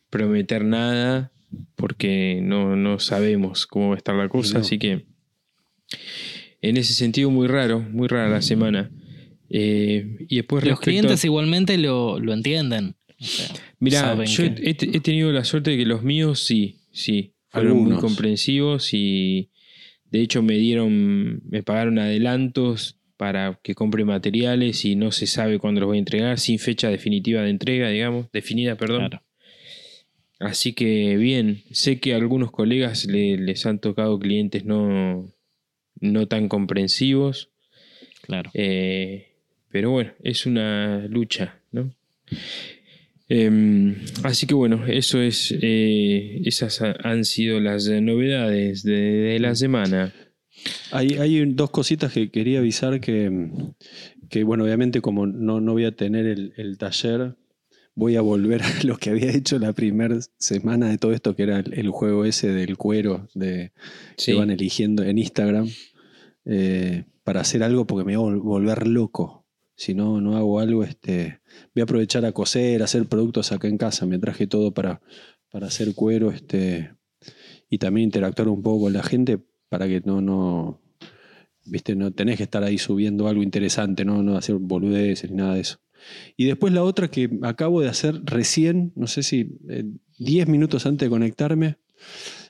prometer 0.08 0.64
nada 0.64 1.30
porque 1.76 2.40
no, 2.42 2.74
no 2.76 2.98
sabemos 3.00 3.66
cómo 3.66 3.88
va 3.90 3.94
a 3.94 3.98
estar 3.98 4.14
la 4.14 4.28
cosa, 4.28 4.54
No. 4.54 4.60
así 4.60 4.78
que 4.78 5.04
en 6.62 6.76
ese 6.76 6.94
sentido 6.94 7.30
muy 7.30 7.46
raro, 7.46 7.80
muy 7.80 8.08
rara 8.08 8.28
la 8.30 8.42
semana. 8.42 8.90
Eh, 9.50 10.16
y 10.28 10.36
después 10.36 10.64
Los 10.64 10.78
a- 10.78 10.82
clientes 10.82 11.24
igualmente 11.24 11.78
lo, 11.78 12.18
lo 12.18 12.32
entienden. 12.32 12.96
O 13.20 13.24
sea, 13.24 13.46
Mirá, 13.80 14.24
yo 14.24 14.44
que- 14.54 14.62
he, 14.62 14.70
he 14.70 15.00
tenido 15.00 15.32
la 15.32 15.44
suerte 15.44 15.70
de 15.72 15.78
que 15.78 15.86
los 15.86 16.02
míos 16.02 16.40
sí, 16.44 16.76
sí, 16.92 17.32
fueron 17.48 17.72
muy 17.78 17.80
Algunos. 17.92 18.00
comprensivos 18.00 18.90
y 18.92 19.50
de 20.10 20.20
hecho 20.20 20.42
me 20.42 20.56
dieron, 20.58 21.40
me 21.48 21.62
pagaron 21.62 21.98
adelantos 21.98 22.96
para 23.16 23.58
que 23.62 23.74
compre 23.74 24.04
materiales 24.04 24.84
y 24.84 24.94
no 24.94 25.10
se 25.10 25.26
sabe 25.26 25.58
cuándo 25.58 25.80
los 25.80 25.88
voy 25.88 25.96
a 25.96 26.00
entregar, 26.00 26.38
sin 26.38 26.58
fecha 26.60 26.88
definitiva 26.88 27.42
de 27.42 27.50
entrega, 27.50 27.88
digamos, 27.88 28.30
definida, 28.32 28.76
perdón. 28.76 29.08
Claro. 29.08 29.24
Así 30.38 30.72
que 30.72 31.16
bien, 31.16 31.62
sé 31.72 31.98
que 31.98 32.12
a 32.14 32.16
algunos 32.16 32.52
colegas 32.52 33.06
le- 33.06 33.36
les 33.38 33.66
han 33.66 33.80
tocado 33.80 34.18
clientes 34.20 34.64
no, 34.64 35.32
no 36.00 36.28
tan 36.28 36.48
comprensivos, 36.48 37.50
Claro. 38.22 38.50
eh, 38.54 39.27
pero 39.70 39.90
bueno, 39.90 40.12
es 40.22 40.46
una 40.46 41.06
lucha, 41.08 41.60
¿no? 41.72 41.90
Em, 43.30 43.94
así 44.24 44.46
que 44.46 44.54
bueno, 44.54 44.86
eso 44.86 45.20
es. 45.20 45.54
eh, 45.60 46.40
esas 46.44 46.80
ha- 46.80 46.96
han 47.02 47.24
sido 47.24 47.60
las 47.60 47.86
novedades 47.88 48.82
de, 48.82 48.92
de 49.00 49.38
la 49.38 49.54
semana. 49.54 50.12
Hay, 50.92 51.14
hay 51.18 51.44
dos 51.52 51.70
cositas 51.70 52.12
que 52.12 52.30
quería 52.30 52.60
avisar 52.60 53.00
que, 53.00 53.48
que 54.30 54.44
bueno, 54.44 54.64
obviamente 54.64 55.00
como 55.00 55.26
no, 55.26 55.60
no 55.60 55.72
voy 55.72 55.84
a 55.84 55.92
tener 55.92 56.26
el, 56.26 56.52
el 56.56 56.78
taller, 56.78 57.36
voy 57.94 58.16
a 58.16 58.22
volver 58.22 58.62
a 58.62 58.82
lo 58.84 58.96
que 58.96 59.10
había 59.10 59.30
hecho 59.30 59.58
la 59.58 59.72
primera 59.74 60.18
semana 60.38 60.88
de 60.88 60.96
todo 60.98 61.12
esto, 61.12 61.36
que 61.36 61.42
era 61.44 61.58
el, 61.60 61.74
el 61.74 61.90
juego 61.90 62.24
ese 62.24 62.48
del 62.48 62.76
cuero 62.78 63.28
de, 63.34 63.72
Sí. 64.16 64.32
que 64.32 64.38
van 64.38 64.50
eligiendo 64.50 65.02
en 65.04 65.18
Instagram, 65.18 65.68
eh, 66.46 67.04
para 67.24 67.42
hacer 67.42 67.62
algo 67.62 67.86
porque 67.86 68.06
me 68.06 68.16
voy 68.16 68.32
a 68.32 68.36
vol- 68.36 68.42
volver 68.42 68.86
loco. 68.88 69.44
Si 69.78 69.94
no, 69.94 70.20
no 70.20 70.36
hago 70.36 70.58
algo, 70.58 70.82
este, 70.82 71.40
voy 71.72 71.82
a 71.82 71.84
aprovechar 71.84 72.24
a 72.24 72.32
coser, 72.32 72.82
a 72.82 72.86
hacer 72.86 73.06
productos 73.06 73.52
acá 73.52 73.68
en 73.68 73.78
casa. 73.78 74.06
Me 74.06 74.18
traje 74.18 74.48
todo 74.48 74.74
para, 74.74 75.00
para 75.52 75.68
hacer 75.68 75.94
cuero 75.94 76.32
este, 76.32 76.90
y 77.70 77.78
también 77.78 78.06
interactuar 78.06 78.48
un 78.48 78.60
poco 78.60 78.86
con 78.86 78.92
la 78.92 79.04
gente 79.04 79.38
para 79.68 79.86
que 79.86 80.02
no, 80.04 80.20
no, 80.20 80.82
viste, 81.64 81.94
no 81.94 82.12
tenés 82.12 82.38
que 82.38 82.42
estar 82.42 82.64
ahí 82.64 82.76
subiendo 82.76 83.28
algo 83.28 83.44
interesante, 83.44 84.04
no, 84.04 84.20
no 84.24 84.36
hacer 84.36 84.56
boludeces 84.56 85.30
ni 85.30 85.36
nada 85.36 85.54
de 85.54 85.60
eso. 85.60 85.78
Y 86.36 86.46
después 86.46 86.72
la 86.72 86.82
otra 86.82 87.08
que 87.08 87.30
acabo 87.42 87.80
de 87.80 87.88
hacer 87.88 88.20
recién, 88.24 88.92
no 88.96 89.06
sé 89.06 89.22
si 89.22 89.58
eh, 89.68 89.84
10 90.18 90.48
minutos 90.48 90.86
antes 90.86 91.06
de 91.06 91.10
conectarme, 91.10 91.76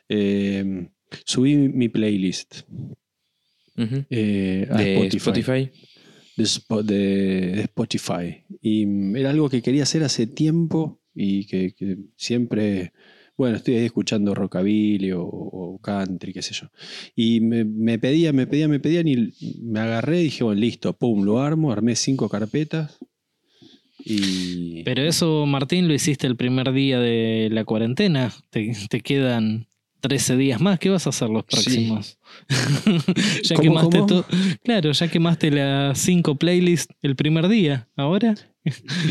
eh, 0.09 0.89
subí 1.27 1.57
mi 1.57 1.91
playlist 1.91 2.63
eh, 4.11 4.67
a 4.71 4.79
de 4.79 5.09
Spotify. 5.17 5.17
Spotify. 5.17 5.71
De, 6.39 6.45
Spo- 6.45 6.83
de- 6.83 7.53
de 7.57 7.61
Spotify. 7.63 8.45
Y 8.63 8.87
mm, 8.87 9.17
era 9.17 9.31
algo 9.31 9.49
que 9.51 9.61
quería 9.63 9.83
hacer 9.83 10.03
hace 10.05 10.27
tiempo 10.27 11.01
y 11.15 11.47
que, 11.47 11.75
siempre, 12.17 12.93
bueno, 13.37 13.57
estoy 13.57 13.75
ahí 13.75 13.85
escuchando 13.87 14.35
rockabilly 14.35 15.13
o, 15.15 15.79
country, 15.83 16.33
qué 16.33 16.43
sé 16.43 16.55
yo. 16.55 16.69
Y 17.15 17.41
me, 17.41 17.65
me 17.65 17.99
pedían, 17.99 18.35
me 18.37 18.47
pedían, 18.47 18.71
me 18.71 18.81
pedían 18.81 19.09
y 19.09 19.33
me 19.63 19.81
agarré 19.81 20.21
y 20.21 20.25
dije, 20.25 20.45
bueno, 20.45 20.61
listo, 20.61 20.93
pum, 20.97 21.23
lo 21.25 21.41
armo, 21.41 21.73
armé 21.73 21.95
cinco 21.97 22.29
carpetas. 22.29 22.99
Y 24.05 24.83
Pero 24.85 25.03
eso, 25.03 25.47
Martín, 25.47 25.89
lo 25.89 25.95
hiciste 25.95 26.27
el 26.27 26.37
primer 26.37 26.73
día 26.73 26.99
de 26.99 27.49
la 27.51 27.65
cuarentena. 27.65 28.33
Te, 28.51 28.73
te 28.89 29.01
quedan 29.01 29.68
13 30.01 30.37
días 30.37 30.61
más. 30.61 30.79
¿Qué 30.79 30.91
vas 30.91 31.07
a 31.07 31.11
hacer 31.11 31.29
los 31.31 31.45
Sí. 31.49 31.57
próximos? 31.57 32.19
ya 33.43 33.57
¿Cómo, 33.57 33.63
quemaste 33.63 33.97
cómo? 33.99 34.07
to- 34.07 34.25
Claro, 34.63 34.93
ya 34.93 35.09
quemaste 35.09 35.51
las 35.51 35.99
5 35.99 36.37
playlists 36.37 36.95
el 37.03 37.17
primer 37.17 37.49
día. 37.49 37.89
Ahora 37.97 38.35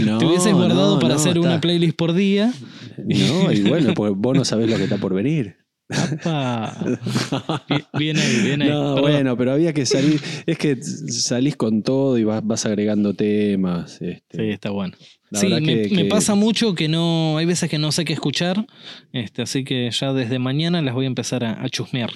no, 0.06 0.18
te 0.20 0.26
hubieses 0.26 0.54
guardado 0.54 0.96
no, 0.96 1.00
para 1.02 1.16
no, 1.16 1.20
hacer 1.20 1.38
está- 1.38 1.48
una 1.50 1.62
playlist 1.62 1.96
por 1.98 2.14
día. 2.14 2.54
No, 2.98 3.52
y 3.52 3.62
bueno, 3.68 3.94
pues 3.94 4.14
vos 4.16 4.36
no 4.38 4.46
sabés 4.46 4.70
lo 4.70 4.78
que 4.78 4.84
está 4.84 4.98
por 4.98 5.14
venir. 5.14 5.58
Bien- 5.90 7.86
Bien 7.98 8.18
ahí, 8.18 8.42
bien 8.44 8.62
ahí. 8.62 8.70
No, 8.70 8.96
Perdón. 8.96 9.02
bueno, 9.02 9.38
pero 9.38 9.52
había 9.54 9.74
que 9.74 9.86
salir. 9.86 10.20
Es 10.46 10.58
que 10.58 10.78
salís 10.82 11.56
con 11.56 11.82
todo 11.84 12.18
y 12.18 12.24
vas, 12.24 12.46
vas 12.46 12.66
agregando 12.66 13.14
temas. 13.14 14.02
este. 14.02 14.38
Sí, 14.38 14.50
está 14.50 14.70
bueno. 14.72 14.96
La 15.30 15.40
sí, 15.40 15.48
me, 15.48 15.62
que- 15.62 15.90
me 15.96 16.04
que- 16.04 16.06
pasa 16.06 16.36
mucho 16.36 16.74
que 16.76 16.88
no. 16.88 17.38
Hay 17.38 17.46
veces 17.46 17.70
que 17.70 17.78
no 17.78 17.92
sé 17.92 18.06
qué 18.06 18.14
escuchar. 18.14 18.66
Este, 19.12 19.42
así 19.42 19.64
que 19.64 19.90
ya 19.92 20.14
desde 20.14 20.40
mañana 20.40 20.82
las 20.82 20.94
voy 20.94 21.06
a 21.06 21.08
empezar 21.08 21.44
a, 21.44 21.62
a 21.62 21.70
chusmear. 21.70 22.10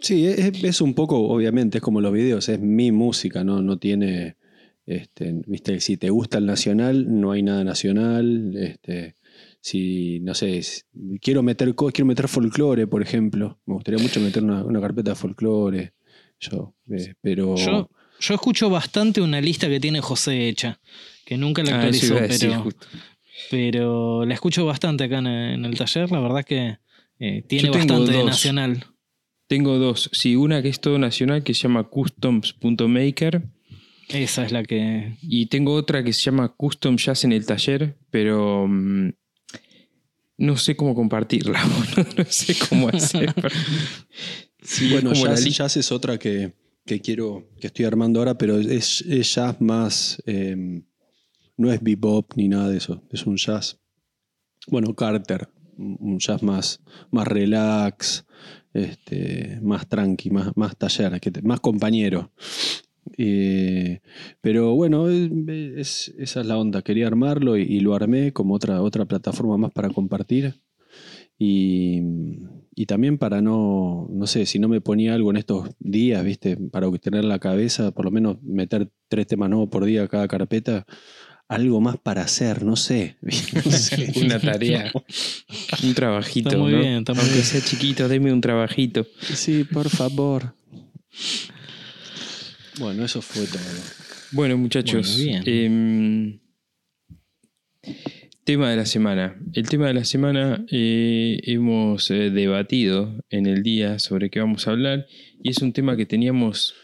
Sí, 0.00 0.26
es, 0.26 0.64
es 0.64 0.80
un 0.80 0.94
poco, 0.94 1.18
obviamente, 1.28 1.78
es 1.78 1.82
como 1.82 2.00
los 2.00 2.12
videos, 2.12 2.48
es 2.48 2.58
mi 2.58 2.90
música, 2.90 3.44
no, 3.44 3.60
no 3.62 3.78
tiene. 3.78 4.36
Este, 4.86 5.32
viste, 5.46 5.78
si 5.80 5.96
te 5.96 6.10
gusta 6.10 6.38
el 6.38 6.46
nacional, 6.46 7.20
no 7.20 7.30
hay 7.32 7.42
nada 7.42 7.62
nacional. 7.62 8.56
Este, 8.56 9.14
si, 9.60 10.18
no 10.20 10.34
sé, 10.34 10.62
si- 10.62 10.82
quiero 11.20 11.42
meter 11.42 11.74
quiero 11.74 12.06
meter 12.06 12.26
folclore, 12.28 12.86
por 12.86 13.02
ejemplo. 13.02 13.60
Me 13.66 13.74
gustaría 13.74 14.02
mucho 14.02 14.18
meter 14.20 14.42
una, 14.42 14.64
una 14.64 14.80
carpeta 14.80 15.10
de 15.10 15.16
folclore. 15.16 15.92
Yo, 16.40 16.74
eh, 16.90 17.14
pero. 17.20 17.54
Yo, 17.56 17.90
yo 18.18 18.34
escucho 18.34 18.70
bastante 18.70 19.20
una 19.20 19.40
lista 19.40 19.68
que 19.68 19.78
tiene 19.78 20.00
José 20.00 20.48
hecha, 20.48 20.80
que 21.30 21.38
nunca 21.38 21.62
la 21.62 21.80
Ah, 21.80 21.86
eso 21.86 21.86
actualizó, 21.86 22.14
iba 22.14 22.18
a 22.24 22.26
decir 22.26 22.50
pero, 22.50 22.68
pero 23.52 24.24
la 24.26 24.34
escucho 24.34 24.66
bastante 24.66 25.04
acá 25.04 25.18
en, 25.20 25.28
en 25.28 25.64
el 25.64 25.78
taller. 25.78 26.10
La 26.10 26.18
verdad 26.18 26.44
que 26.44 26.78
eh, 27.20 27.44
tiene 27.46 27.70
bastante 27.70 28.10
de 28.10 28.24
nacional. 28.24 28.84
Tengo 29.46 29.78
dos. 29.78 30.10
Sí, 30.12 30.34
una 30.34 30.60
que 30.60 30.68
es 30.70 30.80
todo 30.80 30.98
nacional 30.98 31.44
que 31.44 31.54
se 31.54 31.62
llama 31.62 31.84
customs.maker 31.84 33.42
Esa 34.08 34.44
es 34.44 34.50
la 34.50 34.64
que. 34.64 35.16
y 35.22 35.46
tengo 35.46 35.74
otra 35.74 36.02
que 36.02 36.12
se 36.12 36.22
llama 36.22 36.48
Custom 36.48 36.96
Jazz 36.96 37.22
en 37.22 37.30
el 37.30 37.46
taller, 37.46 37.96
pero 38.10 38.66
mm, 38.68 39.10
no 40.38 40.56
sé 40.56 40.74
cómo 40.74 40.96
compartirla, 40.96 41.62
no, 41.96 42.04
no 42.18 42.24
sé 42.28 42.56
cómo 42.68 42.88
hacer. 42.88 43.32
pero- 43.40 43.54
Sí, 44.62 44.90
bueno, 44.90 45.12
la 45.12 45.36
jazz, 45.36 45.44
jazz 45.56 45.76
es 45.76 45.92
otra 45.92 46.18
que, 46.18 46.52
que 46.84 47.00
quiero, 47.00 47.48
que 47.60 47.68
estoy 47.68 47.84
armando 47.84 48.18
ahora, 48.18 48.36
pero 48.36 48.58
es, 48.58 49.00
es 49.02 49.32
jazz 49.34 49.60
más, 49.60 50.20
eh, 50.26 50.82
no 51.60 51.72
es 51.72 51.82
bebop 51.82 52.32
ni 52.36 52.48
nada 52.48 52.68
de 52.68 52.78
eso, 52.78 53.02
es 53.10 53.26
un 53.26 53.36
jazz, 53.36 53.78
bueno, 54.68 54.94
Carter, 54.94 55.48
un 55.76 56.18
jazz 56.18 56.42
más, 56.42 56.80
más 57.10 57.26
relax, 57.26 58.26
este, 58.74 59.58
más 59.62 59.88
tranqui, 59.88 60.30
más, 60.30 60.56
más 60.56 60.76
taller, 60.76 61.20
que 61.20 61.32
más 61.42 61.60
compañero. 61.60 62.30
Eh, 63.16 64.00
pero 64.40 64.74
bueno, 64.74 65.08
es, 65.08 65.30
es- 65.76 66.14
esa 66.18 66.40
es 66.40 66.46
la 66.46 66.58
onda. 66.58 66.82
Quería 66.82 67.06
armarlo 67.06 67.56
y, 67.56 67.80
lo 67.80 67.94
armé 67.94 68.32
como 68.32 68.54
otra, 68.54 68.82
otra 68.82 69.06
plataforma 69.06 69.56
más 69.56 69.72
para 69.72 69.88
compartir. 69.90 70.54
Y, 71.38 72.02
y 72.74 72.86
también 72.86 73.16
para 73.18 73.40
no, 73.40 74.06
no 74.10 74.26
sé, 74.26 74.44
si 74.46 74.58
no 74.58 74.68
me 74.68 74.80
ponía 74.82 75.14
algo 75.14 75.30
en 75.30 75.38
estos 75.38 75.70
días, 75.78 76.22
¿viste? 76.24 76.56
Para 76.56 76.90
tener 76.98 77.24
la 77.24 77.38
cabeza, 77.38 77.92
por 77.92 78.04
lo 78.04 78.10
menos 78.10 78.42
meter 78.42 78.90
tres 79.08 79.26
temas 79.26 79.48
nuevos 79.50 79.70
por 79.70 79.84
día 79.84 80.02
a 80.04 80.08
cada 80.08 80.28
carpeta, 80.28 80.86
algo 81.50 81.80
más 81.80 81.98
para 81.98 82.22
hacer, 82.22 82.62
no 82.62 82.76
sé. 82.76 83.16
Una 84.22 84.38
tarea, 84.38 84.92
un 85.82 85.94
trabajito, 85.94 86.48
Está 86.48 86.60
muy 86.60 86.72
¿no? 86.72 86.78
bien, 86.78 86.98
está 86.98 87.12
muy 87.12 87.22
Aunque 87.22 87.34
bien. 87.34 87.44
sea 87.44 87.60
chiquito, 87.60 88.08
deme 88.08 88.32
un 88.32 88.40
trabajito. 88.40 89.04
Sí, 89.20 89.64
por 89.64 89.90
favor. 89.90 90.54
Bueno, 92.78 93.04
eso 93.04 93.20
fue 93.20 93.46
todo. 93.46 93.60
Bueno, 94.30 94.56
muchachos, 94.56 95.18
Bueno, 95.18 95.42
em, 95.44 96.38
tema 98.44 98.70
de 98.70 98.76
la 98.76 98.86
semana. 98.86 99.36
El 99.52 99.68
tema 99.68 99.88
de 99.88 99.94
la 99.94 100.04
semana 100.04 100.64
eh, 100.70 101.40
hemos 101.46 102.12
eh, 102.12 102.30
debatido 102.30 103.24
en 103.28 103.46
el 103.46 103.64
día 103.64 103.98
sobre 103.98 104.30
qué 104.30 104.38
vamos 104.38 104.68
a 104.68 104.70
hablar 104.70 105.06
y 105.42 105.50
es 105.50 105.58
un 105.62 105.72
tema 105.72 105.96
que 105.96 106.06
teníamos 106.06 106.74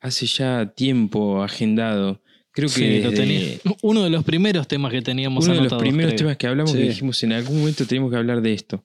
hace 0.00 0.26
ya 0.26 0.72
tiempo 0.76 1.42
agendado. 1.42 2.22
Creo 2.60 2.68
que 2.70 2.74
Sí, 2.74 3.60
lo 3.64 3.76
uno 3.82 4.04
de 4.04 4.10
los 4.10 4.24
primeros 4.24 4.68
temas 4.68 4.92
que 4.92 5.02
teníamos 5.02 5.44
uno 5.44 5.54
de 5.54 5.62
los 5.68 5.74
primeros 5.80 6.10
creo. 6.12 6.18
temas 6.18 6.36
que 6.36 6.46
hablamos 6.46 6.72
que 6.72 6.82
dijimos 6.82 7.22
en 7.22 7.32
algún 7.32 7.58
momento 7.60 7.86
tenemos 7.86 8.10
que 8.10 8.16
hablar 8.16 8.42
de 8.42 8.52
esto. 8.52 8.84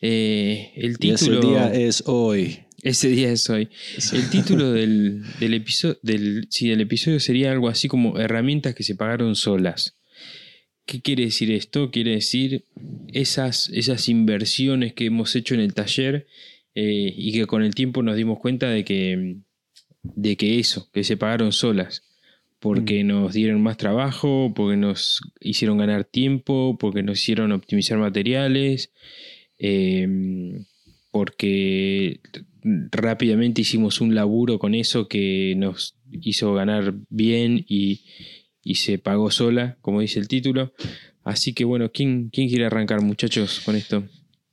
Eh, 0.00 0.72
el 0.76 0.96
Y 0.98 1.10
ese 1.10 1.26
título 1.26 1.40
día 1.50 1.72
es 1.72 2.02
hoy. 2.06 2.60
ese 2.82 3.08
día 3.08 3.30
es 3.30 3.48
hoy. 3.50 3.68
El 4.12 4.30
título 4.30 4.72
del, 4.72 5.22
del 5.38 5.54
episodio 5.54 5.98
del, 6.02 6.46
sí, 6.50 6.68
del 6.68 6.80
episodio 6.80 7.20
sería 7.20 7.52
algo 7.52 7.68
así 7.68 7.88
como 7.88 8.18
herramientas 8.18 8.74
que 8.74 8.82
se 8.82 8.94
pagaron 8.94 9.36
solas. 9.36 9.96
¿Qué 10.86 11.02
quiere 11.02 11.24
decir 11.24 11.52
esto? 11.52 11.90
Quiere 11.90 12.12
decir 12.12 12.64
esas, 13.12 13.68
esas 13.68 14.08
inversiones 14.08 14.92
que 14.92 15.06
hemos 15.06 15.36
hecho 15.36 15.54
en 15.54 15.60
el 15.60 15.72
taller 15.74 16.26
eh, 16.74 17.12
y 17.16 17.32
que 17.32 17.46
con 17.46 17.62
el 17.62 17.74
tiempo 17.74 18.02
nos 18.02 18.16
dimos 18.16 18.38
cuenta 18.40 18.68
de 18.70 18.84
que, 18.84 19.36
de 20.02 20.36
que 20.36 20.58
eso, 20.58 20.90
que 20.92 21.04
se 21.04 21.16
pagaron 21.16 21.52
solas. 21.52 22.02
Porque 22.60 23.04
nos 23.04 23.32
dieron 23.32 23.62
más 23.62 23.76
trabajo, 23.78 24.52
porque 24.54 24.76
nos 24.76 25.20
hicieron 25.40 25.78
ganar 25.78 26.04
tiempo, 26.04 26.76
porque 26.78 27.02
nos 27.02 27.18
hicieron 27.20 27.52
optimizar 27.52 27.98
materiales, 27.98 28.92
eh, 29.58 30.06
porque 31.10 32.20
rápidamente 32.62 33.62
hicimos 33.62 34.00
un 34.00 34.14
laburo 34.14 34.58
con 34.58 34.74
eso 34.74 35.08
que 35.08 35.54
nos 35.56 35.96
hizo 36.10 36.54
ganar 36.54 36.94
bien 37.08 37.64
y, 37.68 38.02
y 38.62 38.76
se 38.76 38.98
pagó 38.98 39.30
sola, 39.30 39.78
como 39.80 40.00
dice 40.00 40.20
el 40.20 40.28
título. 40.28 40.72
Así 41.24 41.52
que 41.52 41.64
bueno, 41.64 41.90
¿quién, 41.92 42.30
quién 42.30 42.48
quiere 42.48 42.66
arrancar 42.66 43.02
muchachos 43.02 43.60
con 43.60 43.76
esto? 43.76 44.04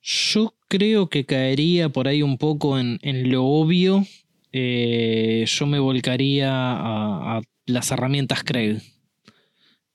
Yo 0.01 0.55
creo 0.67 1.09
que 1.09 1.25
caería 1.25 1.89
por 1.89 2.07
ahí 2.07 2.21
un 2.21 2.37
poco 2.37 2.79
en, 2.79 2.99
en 3.01 3.31
lo 3.31 3.45
obvio. 3.45 4.05
Eh, 4.51 5.43
yo 5.45 5.65
me 5.65 5.79
volcaría 5.79 6.49
a, 6.51 7.37
a 7.37 7.41
las 7.67 7.91
herramientas 7.91 8.43
Craig. 8.43 8.81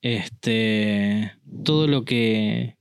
Este, 0.00 1.32
todo 1.64 1.86
lo 1.88 2.04
que, 2.04 2.76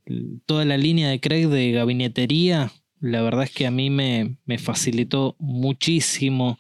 toda 0.46 0.66
la 0.66 0.78
línea 0.78 1.10
de 1.10 1.20
Craig 1.20 1.48
de 1.48 1.72
gabinetería, 1.72 2.72
la 3.00 3.22
verdad 3.22 3.44
es 3.44 3.52
que 3.52 3.66
a 3.66 3.72
mí 3.72 3.90
me, 3.90 4.38
me 4.46 4.60
facilitó 4.60 5.36
muchísimo. 5.40 6.60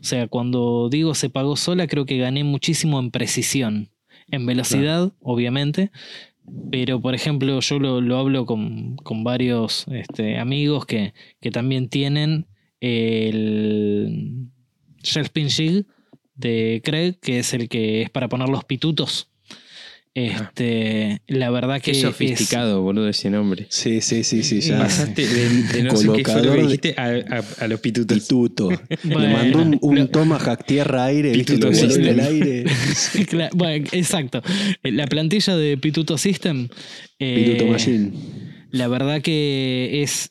O 0.00 0.04
sea, 0.04 0.28
cuando 0.28 0.88
digo 0.90 1.14
se 1.14 1.28
pagó 1.28 1.56
sola, 1.56 1.86
creo 1.86 2.06
que 2.06 2.18
gané 2.18 2.44
muchísimo 2.44 2.98
en 2.98 3.10
precisión. 3.10 3.90
En 4.30 4.46
velocidad, 4.46 5.12
obviamente, 5.20 5.90
pero, 6.70 7.00
por 7.00 7.14
ejemplo, 7.14 7.60
yo 7.60 7.78
lo, 7.78 8.00
lo 8.00 8.18
hablo 8.18 8.46
con, 8.46 8.96
con 8.96 9.24
varios 9.24 9.86
este, 9.88 10.38
amigos 10.38 10.86
que, 10.86 11.14
que 11.40 11.50
también 11.50 11.88
tienen 11.88 12.46
el 12.80 14.48
Shelfpin 15.02 15.48
Jig 15.48 15.86
de 16.34 16.80
Craig, 16.84 17.14
que 17.20 17.38
es 17.40 17.52
el 17.54 17.68
que 17.68 18.02
es 18.02 18.10
para 18.10 18.28
poner 18.28 18.48
los 18.48 18.64
pitutos. 18.64 19.28
Este, 20.14 21.22
la 21.26 21.48
verdad 21.50 21.76
que 21.76 21.92
Qué 21.92 21.92
es- 21.92 22.00
sofisticado, 22.02 22.82
boludo, 22.82 23.08
ese 23.08 23.30
nombre. 23.30 23.66
Sí, 23.70 24.02
sí, 24.02 24.24
sí, 24.24 24.42
sí. 24.42 24.60
Ya. 24.60 24.78
Pasaste 24.78 25.26
de, 25.26 25.48
de 25.48 25.82
no 25.84 25.96
sé 25.96 26.02
qué 26.02 26.06
fue 26.06 26.06
lo 26.06 26.12
Colocador 26.12 26.42
que 26.42 26.50
de- 26.50 26.62
dijiste 26.62 26.94
a, 26.98 27.04
a- 27.38 27.64
a 27.64 27.68
los 27.68 27.80
pitutos. 27.80 28.18
Pituto. 28.18 28.68
Bueno, 29.04 29.20
Le 29.20 29.28
mandó 29.32 29.62
un, 29.62 29.78
un 29.80 29.94
lo- 29.98 30.08
Tomahawk 30.10 30.66
tierra-aire, 30.66 31.32
¿viste? 31.32 31.54
Pituto 31.54 31.72
System. 31.72 32.04
el 32.08 32.20
aire. 32.20 32.64
Bueno, 33.54 33.86
exacto. 33.92 34.42
La 34.82 35.06
plantilla 35.06 35.56
de 35.56 35.78
Pituto 35.78 36.18
System. 36.18 36.68
eh, 37.18 37.44
Pituto 37.46 37.72
Machine. 37.72 38.12
La 38.70 38.88
verdad 38.88 39.22
que 39.22 40.02
es 40.02 40.30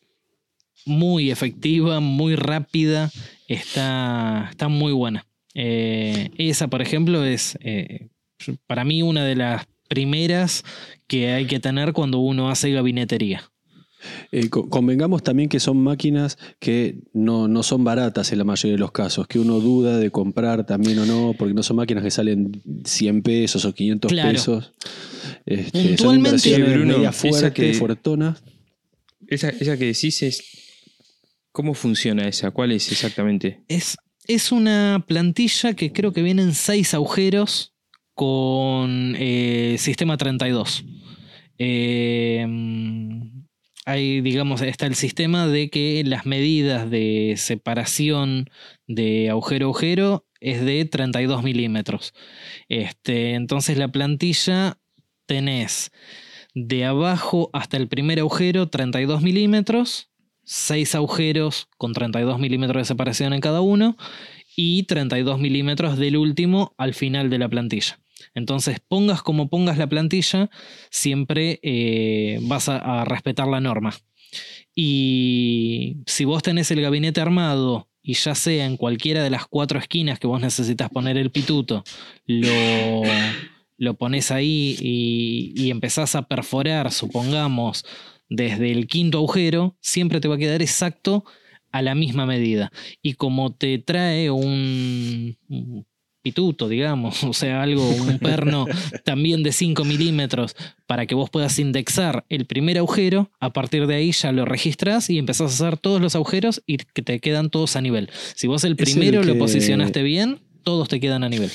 muy 0.86 1.32
efectiva, 1.32 2.00
muy 2.00 2.36
rápida, 2.36 3.12
está, 3.48 4.48
está 4.52 4.68
muy 4.68 4.92
buena. 4.94 5.26
Eh, 5.56 6.30
esa, 6.38 6.68
por 6.70 6.82
ejemplo, 6.82 7.24
es 7.26 7.58
eh, 7.62 8.10
para 8.68 8.84
mí 8.86 9.02
una 9.02 9.26
de 9.26 9.36
las 9.36 9.66
primeras 9.90 10.64
que 11.08 11.32
hay 11.32 11.46
que 11.48 11.60
tener 11.60 11.94
cuando 11.94 12.20
uno 12.20 12.50
hace 12.50 12.72
gabinetería. 12.72 13.52
Eh, 14.32 14.50
co- 14.50 14.68
convengamos 14.70 15.22
también 15.22 15.48
que 15.48 15.60
son 15.60 15.78
máquinas 15.78 16.38
que 16.60 16.96
no, 17.14 17.48
no 17.48 17.62
son 17.62 17.84
baratas 17.84 18.32
en 18.32 18.40
la 18.40 18.44
mayoría 18.44 18.74
de 18.74 18.80
los 18.80 18.92
casos, 18.92 19.28
que 19.28 19.38
uno 19.38 19.60
duda 19.60 20.00
de 20.00 20.10
comprar 20.10 20.66
también 20.66 20.98
o 21.00 21.06
no, 21.06 21.36
porque 21.38 21.54
no 21.54 21.62
son 21.62 21.76
máquinas 21.76 22.04
que 22.04 22.10
salen 22.10 22.62
100 22.84 23.22
pesos 23.22 23.64
o 23.66 23.74
500 23.74 24.12
Claro. 24.12 24.32
pesos. 24.32 24.74
Este, 25.46 25.80
son 25.80 25.88
Puntualmente, 25.90 26.30
inversiones 26.30 26.74
Bruno, 26.74 26.98
media 26.98 27.10
esa 27.10 27.54
que- 27.54 27.74
fuertonas. 27.76 28.42
Esa, 29.28 29.50
esa 29.50 29.78
que 29.78 29.86
decís 29.86 30.24
es. 30.24 30.44
¿Cómo 31.52 31.74
funciona 31.74 32.28
esa? 32.28 32.50
¿Cuál 32.52 32.72
es 32.72 32.92
exactamente? 32.92 33.60
Es, 33.68 33.98
es 34.34 34.52
una 34.52 35.04
plantilla 35.08 35.74
que 35.74 35.92
creo 35.92 36.14
que 36.14 36.22
vienen 36.22 36.54
seis 36.54 36.94
agujeros 36.94 37.74
con 38.14 39.16
eh, 39.18 39.76
sistema 39.78 40.18
32. 40.18 40.86
Eh, 41.58 42.48
digamos, 44.24 44.62
está 44.62 44.86
el 44.86 44.96
sistema 44.96 45.48
de 45.48 45.70
que 45.70 46.04
las 46.06 46.26
medidas 46.26 46.90
de 46.90 47.36
separación 47.38 48.50
de 48.88 49.30
agujero 49.30 49.66
a 49.66 49.70
agujero 49.70 50.26
es 50.40 50.64
de 50.64 50.86
32 50.86 51.44
milímetros. 51.44 52.14
Este, 52.70 53.34
entonces 53.34 53.78
la 53.78 53.92
plantilla 53.92 54.80
tenés 55.26 55.92
de 56.54 56.86
abajo 56.86 57.50
hasta 57.54 57.78
el 57.78 57.88
primer 57.88 58.20
agujero 58.20 58.68
32 58.68 59.22
milímetros, 59.22 60.11
6 60.52 60.96
agujeros 60.96 61.70
con 61.78 61.94
32 61.94 62.38
milímetros 62.38 62.82
de 62.82 62.86
separación 62.86 63.32
en 63.32 63.40
cada 63.40 63.62
uno 63.62 63.96
y 64.58 64.84
32 64.84 65.40
milímetros 65.40 65.98
del 65.98 66.18
último 66.18 66.76
al 66.78 66.94
final 66.94 67.30
de 67.30 67.38
la 67.38 67.48
plantilla. 67.48 68.02
Entonces, 68.36 68.82
pongas 68.86 69.22
como 69.22 69.50
pongas 69.50 69.78
la 69.78 69.88
plantilla, 69.88 70.50
siempre 70.90 71.62
eh, 71.64 72.40
vas 72.42 72.68
a, 72.68 73.06
respetar 73.06 73.48
la 73.48 73.62
norma. 73.62 73.96
Y 74.76 76.00
si 76.06 76.26
vos 76.26 76.44
tenés 76.44 76.70
el 76.72 76.82
gabinete 76.82 77.22
armado 77.22 77.88
y 78.04 78.16
ya 78.16 78.36
sea 78.36 78.66
en 78.66 78.76
cualquiera 78.76 79.24
de 79.24 79.30
las 79.30 79.46
cuatro 79.46 79.80
esquinas 79.80 80.20
que 80.20 80.28
vos 80.28 80.42
necesitas 80.42 80.90
poner 80.90 81.18
el 81.18 81.32
pituto, 81.32 81.86
lo, 82.26 83.04
lo 83.78 83.94
pones 83.94 84.32
ahí 84.32 84.76
y, 84.82 85.54
y 85.56 85.72
empezás 85.72 86.16
a 86.16 86.24
perforar, 86.24 86.92
supongamos, 86.92 87.86
desde 88.32 88.72
el 88.72 88.88
quinto 88.88 89.18
agujero, 89.18 89.76
siempre 89.82 90.22
te 90.22 90.30
va 90.30 90.36
a 90.36 90.38
quedar 90.38 90.62
exacto 90.62 91.26
a 91.72 91.82
la 91.82 91.96
misma 91.96 92.26
medida. 92.26 92.72
Y 93.02 93.16
como 93.16 93.54
te 93.54 93.78
trae 93.78 94.32
un, 94.32 95.38
un 95.50 95.86
pituto, 96.22 96.70
digamos, 96.70 97.24
o 97.26 97.34
sea, 97.34 97.62
algo, 97.62 97.88
un 97.88 98.20
perno 98.20 98.68
también 99.04 99.44
de 99.44 99.52
5 99.52 99.84
milímetros 99.84 100.56
para 100.88 101.06
que 101.06 101.14
vos 101.14 101.30
puedas 101.30 101.60
indexar 101.60 102.26
el 102.30 102.46
primer 102.46 102.78
agujero, 102.78 103.32
a 103.42 103.52
partir 103.52 103.86
de 103.86 103.96
ahí 103.96 104.14
ya 104.14 104.32
lo 104.32 104.46
registras 104.46 105.10
y 105.10 105.18
empezás 105.18 105.52
a 105.52 105.68
hacer 105.68 105.78
todos 105.78 106.00
los 106.00 106.16
agujeros 106.16 106.64
y 106.66 106.78
que 106.78 107.02
te 107.02 107.20
quedan 107.20 107.50
todos 107.50 107.76
a 107.76 107.82
nivel. 107.82 108.10
Si 108.36 108.48
vos 108.48 108.64
el 108.64 108.78
primero 108.78 109.24
lo 109.24 109.38
posicionaste 109.38 110.04
bien, 110.04 110.40
todos 110.64 110.88
te 110.88 111.02
quedan 111.02 111.26
a 111.26 111.30
nivel. 111.30 111.52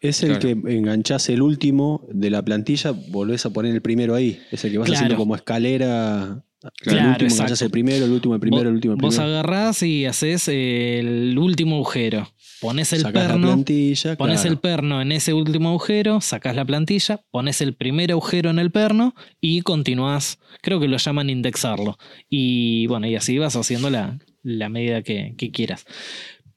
Es 0.00 0.22
el 0.22 0.38
Claro. 0.38 0.62
que 0.62 0.76
enganchás 0.76 1.28
el 1.30 1.40
último 1.42 2.06
de 2.12 2.30
la 2.30 2.42
plantilla, 2.44 2.92
volvés 3.08 3.46
a 3.46 3.50
poner 3.50 3.74
el 3.74 3.82
primero 3.82 4.14
ahí. 4.14 4.38
Es 4.52 4.64
el 4.64 4.72
que 4.72 4.78
vas 4.78 4.86
Claro. 4.86 4.98
haciendo 4.98 5.16
como 5.16 5.34
escalera 5.36 6.42
Claro, 6.80 6.98
el 7.00 7.06
último, 7.08 7.26
exacto. 7.26 7.34
enganchás 7.34 7.62
el 7.62 7.70
primero, 7.70 8.04
el 8.04 8.10
último, 8.12 8.34
el 8.34 8.40
primero, 8.40 8.62
Vos- 8.62 8.68
el 8.68 8.74
último, 8.74 8.94
el 8.94 9.00
Vos 9.00 9.14
primero. 9.16 9.32
agarrás 9.38 9.82
y 9.82 10.04
haces 10.06 10.48
el 10.48 11.36
último 11.38 11.76
agujero. 11.76 12.28
Pones 12.60 12.92
el 12.94 13.00
Sacás 13.00 13.22
la 13.24 13.28
perno. 13.28 13.46
plantilla, 13.48 14.16
Pones 14.16 14.40
claro. 14.40 14.52
el 14.54 14.58
perno 14.60 15.02
en 15.02 15.12
ese 15.12 15.32
último 15.34 15.68
agujero, 15.68 16.20
sacás 16.22 16.56
la 16.56 16.64
plantilla, 16.64 17.20
pones 17.30 17.60
el 17.60 17.74
primer 17.74 18.10
agujero 18.12 18.50
en 18.50 18.58
el 18.58 18.70
perno 18.72 19.14
y 19.40 19.60
continuás, 19.60 20.38
creo 20.62 20.80
que 20.80 20.88
lo 20.88 20.96
llaman 20.96 21.28
indexarlo. 21.30 21.98
Y 22.30 22.86
bueno, 22.86 23.06
y 23.06 23.14
así 23.14 23.36
vas 23.38 23.56
haciendo 23.56 23.90
la, 23.90 24.18
la 24.42 24.68
medida 24.70 25.02
que, 25.02 25.34
que 25.36 25.50
quieras. 25.50 25.84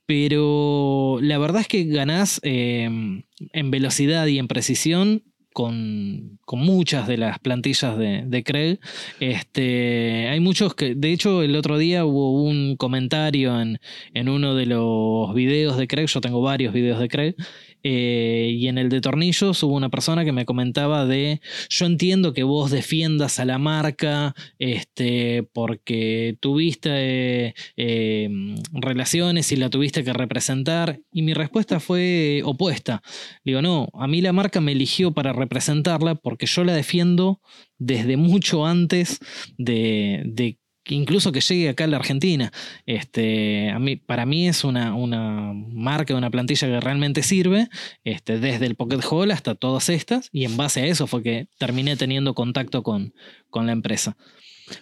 Pero 0.10 1.20
la 1.22 1.38
verdad 1.38 1.62
es 1.62 1.68
que 1.68 1.84
ganás 1.84 2.40
eh, 2.42 2.90
en 3.54 3.72
velocidad 3.72 4.26
y 4.26 4.40
en 4.40 4.48
precisión 4.48 5.22
con, 5.54 6.40
con 6.46 6.62
muchas 6.62 7.08
de 7.08 7.18
las 7.18 7.38
plantillas 7.38 7.96
de, 7.96 8.24
de 8.26 8.44
Craig. 8.44 8.80
Este, 9.20 10.28
hay 10.28 10.40
muchos 10.40 10.74
que, 10.74 10.96
de 10.96 11.12
hecho, 11.12 11.44
el 11.44 11.56
otro 11.56 11.78
día 11.78 12.06
hubo 12.06 12.42
un 12.42 12.76
comentario 12.76 13.62
en, 13.62 13.80
en 14.16 14.30
uno 14.30 14.56
de 14.56 14.66
los 14.66 15.32
videos 15.36 15.78
de 15.78 15.88
Craig, 15.88 16.08
yo 16.08 16.22
tengo 16.22 16.42
varios 16.42 16.74
videos 16.74 17.00
de 17.00 17.08
Craig, 17.08 17.36
eh, 17.84 18.52
y 18.54 18.68
en 18.68 18.78
el 18.78 18.90
de 18.90 19.02
tornillos 19.02 19.64
hubo 19.64 19.76
una 19.76 19.90
persona 19.90 20.26
que 20.26 20.32
me 20.32 20.46
comentaba 20.46 21.06
de, 21.06 21.42
yo 21.70 21.86
entiendo 21.86 22.34
que 22.34 22.44
vos 22.44 22.72
defiendas 22.72 23.40
a 23.40 23.46
la 23.46 23.58
marca 23.58 24.36
este, 24.58 25.44
porque 25.54 26.38
tuviste 26.40 26.90
eh, 26.92 27.54
eh, 27.78 28.30
relaciones 28.74 29.52
y 29.52 29.56
la 29.56 29.70
tuviste 29.70 30.04
que 30.04 30.14
representar, 30.14 31.00
y 31.12 31.22
mi 31.22 31.34
respuesta 31.34 31.80
fue 31.80 32.42
opuesta. 32.46 33.02
Digo, 33.44 33.62
no, 33.62 33.90
a 33.94 34.08
mí 34.08 34.22
la 34.22 34.34
marca 34.34 34.62
me 34.62 34.74
eligió 34.74 35.12
para 35.12 35.34
representarla 35.34 36.16
porque 36.16 36.46
yo 36.46 36.64
la 36.64 36.74
defiendo 36.74 37.42
desde 37.78 38.18
mucho 38.18 38.66
antes 38.66 39.20
de, 39.58 40.24
de 40.26 40.59
incluso 40.96 41.32
que 41.32 41.42
llegue 41.42 41.70
acá 41.70 41.84
a 41.84 41.88
la 41.88 41.98
Argentina. 41.98 42.52
Este, 42.86 43.70
a 43.70 43.80
mí, 43.80 43.96
para 43.96 44.26
mí 44.26 44.48
es 44.48 44.64
una, 44.64 44.96
una 44.96 45.54
marca, 45.54 46.16
una 46.16 46.30
plantilla 46.30 46.68
que 46.68 46.80
realmente 46.80 47.24
sirve, 47.24 47.68
este, 48.04 48.40
desde 48.40 48.66
el 48.66 48.76
Pocket 48.76 49.00
Hole 49.10 49.34
hasta 49.34 49.56
todas 49.56 49.90
estas, 49.90 50.30
y 50.32 50.46
en 50.46 50.58
base 50.58 50.82
a 50.82 50.86
eso 50.86 51.08
fue 51.08 51.24
que 51.24 51.48
terminé 51.58 51.96
teniendo 51.98 52.34
contacto 52.34 52.84
con, 52.84 53.14
con 53.50 53.66
la 53.66 53.72
empresa. 53.72 54.18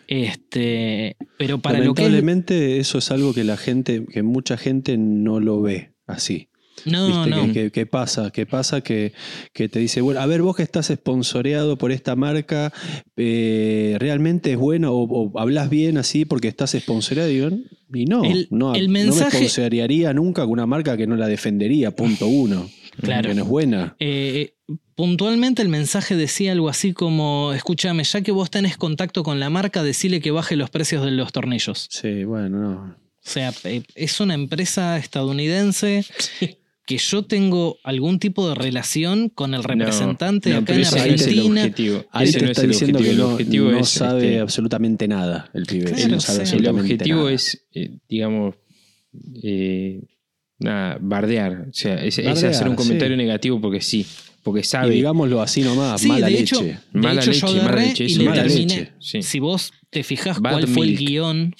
Este, 0.08 1.16
pero 1.38 1.60
para 1.60 1.80
lo 1.80 1.94
que 1.94 2.02
es- 2.02 2.08
Lamentablemente 2.08 2.78
eso 2.80 2.98
es 2.98 3.12
algo 3.12 3.34
que 3.34 3.44
la 3.44 3.58
gente, 3.58 4.06
que 4.12 4.24
mucha 4.24 4.58
gente 4.58 4.98
no 4.98 5.40
lo 5.40 5.62
ve 5.62 5.94
así. 6.06 6.50
No, 6.86 7.08
¿Viste? 7.26 7.64
no. 7.66 7.72
Que 7.72 7.86
pasa, 7.86 8.30
que 8.32 8.46
pasa 8.46 8.82
que, 8.82 9.14
que 9.54 9.68
te 9.68 9.80
dice, 9.80 10.02
bueno, 10.02 10.20
a 10.22 10.26
ver, 10.26 10.42
vos 10.42 10.56
que 10.56 10.64
estás 10.64 10.88
sponsoreado 10.88 11.78
por 11.78 11.92
esta 11.92 12.16
marca, 12.16 12.72
eh, 13.16 13.96
¿realmente 14.00 14.52
es 14.54 14.58
bueno 14.58 14.92
o, 14.94 15.32
o 15.32 15.40
hablas 15.40 15.70
bien 15.70 15.98
así 15.98 16.26
porque 16.26 16.48
estás 16.48 16.72
sponsoreado? 16.72 17.30
Y, 17.32 18.06
no, 18.06 18.24
El- 18.24 18.48
no, 18.52 18.76
el 18.76 18.88
no 18.88 18.94
me 18.94 19.04
mensaje- 19.06 19.38
sponsorearía 19.38 20.14
nunca 20.14 20.44
con 20.44 20.52
una 20.52 20.66
marca 20.66 20.96
que 20.98 21.08
no 21.08 21.16
la 21.16 21.28
defendería, 21.28 21.92
punto 21.96 22.28
uno. 22.28 22.70
Claro. 23.02 23.30
Que 23.30 23.36
no 23.36 23.44
es 23.44 23.48
buena. 23.50 23.96
Eh, 24.00 24.54
puntualmente 24.96 25.62
el 25.62 25.70
mensaje 25.70 26.16
decía 26.16 26.52
algo 26.52 26.68
así 26.70 26.94
como, 26.94 27.54
escúchame, 27.54 28.04
ya 28.04 28.22
que 28.22 28.32
vos 28.32 28.50
tenés 28.50 28.76
contacto 28.78 29.24
con 29.24 29.40
la 29.40 29.50
marca, 29.50 29.84
decile 29.84 30.20
que 30.20 30.32
baje 30.32 30.56
los 30.56 30.70
precios 30.70 31.04
de 31.06 31.12
los 31.12 31.32
tornillos. 31.32 31.88
Sí, 31.92 32.24
bueno, 32.24 32.58
no. 32.60 32.96
O 33.24 33.30
sea, 33.30 33.54
eh, 33.66 33.84
es 33.96 34.20
una 34.20 34.34
empresa 34.36 34.98
estadounidense 34.98 36.06
que 36.88 36.98
yo 36.98 37.24
tengo 37.24 37.78
algún 37.84 38.18
tipo 38.18 38.48
de 38.50 38.56
relación 38.56 39.30
con 39.30 39.54
el 39.54 39.64
representante 39.64 40.50
No, 40.50 40.56
no, 40.56 40.62
acá 40.62 40.74
en 40.74 40.80
no 40.82 40.88
es 40.88 40.94
el 40.94 41.00
Argentina. 41.12 41.62
objetivo. 41.62 42.06
Ahí 42.12 42.32
te 42.32 42.42
no 42.42 42.48
está 42.50 42.62
es 42.62 42.64
el 42.64 42.70
diciendo 42.72 42.98
objetivo. 43.00 43.04
que 43.04 43.12
El 43.12 43.18
no, 43.18 43.34
objetivo 43.34 43.72
no 43.72 43.80
es, 43.80 43.90
sabe 43.90 44.26
este, 44.28 44.40
absolutamente 44.40 45.08
nada 45.08 45.52
el 45.54 45.66
pibe. 45.66 45.92
Claro, 45.92 46.08
no 46.16 46.20
sabe 46.22 46.44
el 46.50 46.68
objetivo 46.68 47.20
nada. 47.24 47.32
es, 47.34 47.66
eh, 47.74 47.92
digamos, 48.10 48.56
eh, 49.44 50.02
nada, 50.60 50.98
bardear. 51.02 51.68
O 51.70 51.74
sea, 51.74 52.04
es, 52.04 52.18
hacer 52.20 52.68
un 52.70 52.76
comentario 52.76 53.16
sí. 53.16 53.22
negativo 53.24 53.60
porque 53.62 53.82
sí. 53.82 54.06
Porque 54.44 54.62
Y 54.62 54.64
sabe. 54.64 54.96
digámoslo 54.96 55.42
así 55.42 55.62
nomás, 55.62 56.00
Sí, 56.00 56.08
mala 56.08 56.28
de 56.28 56.32
leche. 56.32 56.56
hecho, 56.56 56.64
de 56.64 56.78
Mala 56.94 57.20
hecho, 57.22 57.32
leche, 57.32 57.48
yo 57.48 57.64
mala 57.64 57.76
leche, 57.82 58.04
y 58.06 58.08
eso 58.08 58.20
le 58.20 58.30
mala 58.30 58.44
terminé. 58.44 58.76
leche, 58.78 58.92
sí. 59.00 59.22
Si 59.22 59.40
vos 59.40 59.74
te 59.90 60.04
fijás 60.04 60.40
Bad 60.40 60.52
cuál 60.54 60.68
fue 60.68 60.86
el 60.88 60.98
guion, 60.98 61.54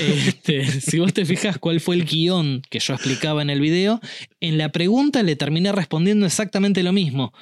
este, 0.00 0.64
si 0.80 0.98
vos 0.98 1.12
te 1.12 1.24
fijás 1.24 1.58
cuál 1.58 1.80
fue 1.80 1.96
el 1.96 2.04
guion 2.04 2.62
que 2.70 2.78
yo 2.80 2.94
explicaba 2.94 3.42
en 3.42 3.50
el 3.50 3.60
video, 3.60 4.00
en 4.40 4.58
la 4.58 4.70
pregunta 4.70 5.22
le 5.22 5.36
terminé 5.36 5.72
respondiendo 5.72 6.26
exactamente 6.26 6.82
lo 6.82 6.92
mismo. 6.92 7.32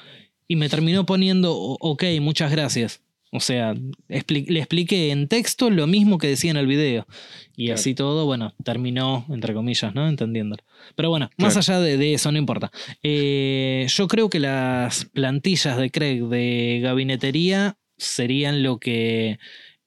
Y 0.47 0.55
me 0.57 0.67
terminó 0.69 1.05
poniendo, 1.05 1.53
"O- 1.55 1.77
ok, 1.79 2.03
muchas 2.19 2.51
gracias. 2.51 3.01
O 3.33 3.39
sea, 3.39 3.73
expli- 4.09 4.45
le 4.49 4.59
expliqué 4.59 5.11
en 5.11 5.29
texto 5.29 5.69
lo 5.69 5.87
mismo 5.87 6.17
que 6.17 6.27
decía 6.27 6.51
en 6.51 6.57
el 6.57 6.67
video. 6.67 7.07
Y 7.55 7.67
Claro. 7.67 7.79
así 7.79 7.95
todo, 7.95 8.25
bueno, 8.25 8.53
terminó, 8.65 9.25
entre 9.29 9.53
comillas, 9.53 9.95
¿no? 9.95 10.09
Entendiéndolo. 10.09 10.61
Pero 10.97 11.09
bueno, 11.09 11.29
más 11.37 11.55
allá 11.55 11.79
de, 11.79 11.95
de 11.95 12.13
eso, 12.13 12.29
no 12.33 12.37
importa. 12.37 12.69
Eh, 13.03 13.87
yo 13.87 14.09
creo 14.09 14.29
que 14.29 14.39
las 14.41 15.05
plantillas 15.05 15.77
de 15.77 15.89
Craig 15.91 16.23
de 16.23 16.81
gabinetería 16.83 17.77
serían 17.97 18.63
lo 18.63 18.79
que 18.79 19.39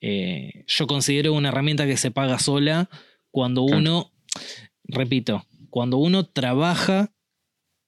eh, 0.06 0.64
yo 0.66 0.86
considero 0.86 1.32
una 1.32 1.48
herramienta 1.48 1.86
que 1.86 1.96
se 1.96 2.10
paga 2.10 2.38
sola 2.38 2.90
cuando 3.30 3.64
Claro. 3.64 3.80
uno, 3.80 4.12
repito, 4.84 5.46
cuando 5.70 5.96
uno 5.96 6.26
trabaja 6.26 7.14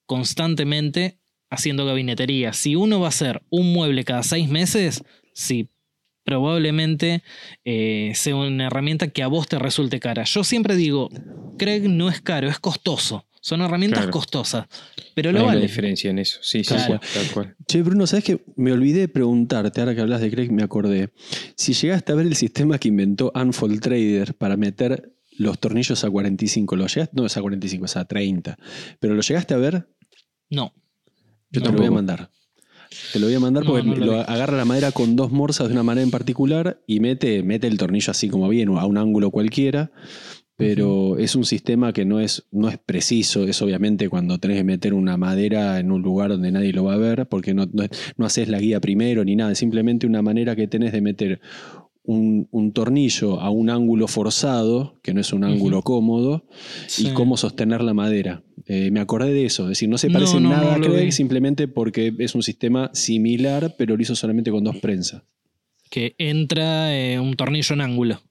constantemente 0.07 1.19
haciendo 1.51 1.85
gabinetería. 1.85 2.53
Si 2.53 2.75
uno 2.75 2.99
va 2.99 3.05
a 3.05 3.09
hacer 3.09 3.43
un 3.49 3.71
mueble 3.71 4.03
cada 4.03 4.23
seis 4.23 4.49
meses, 4.49 5.03
sí, 5.33 5.69
probablemente 6.23 7.23
eh, 7.65 8.13
sea 8.15 8.35
una 8.35 8.65
herramienta 8.67 9.09
que 9.09 9.21
a 9.21 9.27
vos 9.27 9.47
te 9.47 9.59
resulte 9.59 9.99
cara. 9.99 10.23
Yo 10.23 10.43
siempre 10.43 10.75
digo, 10.75 11.09
Craig 11.59 11.87
no 11.87 12.09
es 12.09 12.19
caro, 12.19 12.49
es 12.49 12.59
costoso. 12.59 13.25
Son 13.41 13.61
herramientas 13.61 13.99
Claro. 14.01 14.11
costosas, 14.11 14.65
pero 15.13 15.29
Hay 15.29 15.33
lo 15.35 15.41
una 15.43 15.47
vale. 15.53 15.61
diferencia 15.61 16.09
en 16.09 16.19
eso. 16.19 16.39
Sí, 16.41 16.63
sí, 16.63 16.73
Claro. 16.73 16.99
sí, 17.01 17.09
tal 17.13 17.31
cual. 17.33 17.55
Che, 17.67 17.81
Bruno, 17.81 18.07
¿sabes 18.07 18.23
qué? 18.25 18.43
Me 18.55 18.71
olvidé 18.71 19.01
de 19.01 19.07
preguntarte, 19.07 19.79
ahora 19.79 19.95
que 19.95 20.01
hablas 20.01 20.21
de 20.21 20.29
Craig, 20.31 20.51
me 20.51 20.63
acordé. 20.63 21.11
Si 21.55 21.73
llegaste 21.73 22.11
a 22.11 22.15
ver 22.15 22.25
el 22.27 22.35
sistema 22.35 22.77
que 22.77 22.87
inventó 22.89 23.31
Unfold 23.35 23.79
Trader 23.81 24.33
para 24.35 24.57
meter 24.57 25.13
los 25.37 25.59
tornillos 25.59 26.03
a 26.03 26.09
45, 26.09 26.75
¿lo 26.75 26.87
llegaste? 26.87 27.15
No 27.15 27.25
es 27.25 27.37
a 27.37 27.41
45, 27.41 27.85
es 27.85 27.95
a 27.95 28.05
30. 28.05 28.57
¿Pero 28.99 29.13
lo 29.13 29.21
llegaste 29.21 29.53
a 29.53 29.57
ver? 29.57 29.87
No. 30.49 30.73
Yo 31.51 31.61
te 31.61 31.67
No. 31.67 31.73
lo 31.73 31.77
voy 31.79 31.87
a 31.87 31.91
mandar. 31.91 32.29
Te 33.13 33.19
lo 33.19 33.27
voy 33.27 33.35
a 33.35 33.39
mandar 33.39 33.63
No, 33.63 33.69
porque 33.71 33.85
no 33.87 33.95
lo 33.97 34.19
agarra 34.21 34.57
la 34.57 34.65
madera 34.65 34.91
con 34.91 35.15
dos 35.15 35.31
morsas 35.31 35.67
de 35.67 35.73
una 35.73 35.83
manera 35.83 36.03
en 36.03 36.09
particular 36.11 36.81
y 36.87 36.99
mete, 37.01 37.43
mete 37.43 37.67
el 37.67 37.77
tornillo 37.77 38.11
así 38.11 38.29
como 38.29 38.47
bien, 38.49 38.69
a 38.77 38.85
un 38.85 38.97
ángulo 38.97 39.29
cualquiera. 39.29 39.91
Pero 40.57 41.17
es 41.19 41.35
un 41.35 41.45
sistema 41.45 41.93
que 41.93 42.03
no 42.03 42.19
es, 42.19 42.45
no 42.51 42.67
es 42.67 42.79
preciso. 42.79 43.43
Es 43.43 43.61
obviamente 43.61 44.09
cuando 44.09 44.39
tenés 44.39 44.57
que 44.57 44.63
meter 44.63 44.93
una 44.95 45.15
madera 45.15 45.79
en 45.79 45.91
un 45.91 46.01
lugar 46.01 46.31
donde 46.31 46.51
nadie 46.51 46.73
lo 46.73 46.83
va 46.83 46.95
a 46.95 46.97
ver, 46.97 47.27
porque 47.27 47.53
no, 47.53 47.67
no, 47.71 47.83
no 48.17 48.25
haces 48.25 48.49
la 48.49 48.59
guía 48.59 48.79
primero 48.81 49.23
ni 49.23 49.35
nada. 49.35 49.51
Es 49.51 49.59
simplemente 49.59 50.07
una 50.07 50.23
manera 50.23 50.55
que 50.55 50.67
tenés 50.67 50.91
de 50.93 51.01
meter 51.01 51.41
un, 52.03 52.47
un 52.51 52.71
tornillo 52.71 53.39
a 53.39 53.49
un 53.51 53.69
ángulo 53.69 54.07
forzado, 54.07 54.97
que 55.03 55.13
no 55.13 55.21
es 55.21 55.31
un 55.33 55.43
ángulo 55.43 55.81
cómodo, 55.83 56.45
Sí. 56.87 57.09
y 57.09 57.11
cómo 57.11 57.37
sostener 57.37 57.83
la 57.83 57.93
madera. 57.93 58.43
Eh, 58.65 58.89
me 58.91 58.99
acordé 58.99 59.33
de 59.33 59.45
eso, 59.45 59.63
es 59.63 59.69
decir, 59.69 59.89
no 59.89 59.97
se 59.97 60.09
parece 60.09 60.39
no, 60.39 60.49
nada 60.49 60.75
a 60.75 60.79
Craig 60.79 61.11
simplemente 61.11 61.67
porque 61.67 62.13
es 62.17 62.33
un 62.33 62.41
sistema 62.43 62.89
similar, 62.93 63.75
pero 63.77 63.95
lo 63.95 64.01
hizo 64.01 64.15
solamente 64.15 64.51
con 64.51 64.63
dos 64.63 64.77
prensas. 64.77 65.21
Que 65.89 66.15
entra 66.17 66.97
eh, 66.97 67.19
un 67.19 67.35
tornillo 67.35 67.73
en 67.75 67.81
ángulo. 67.81 68.21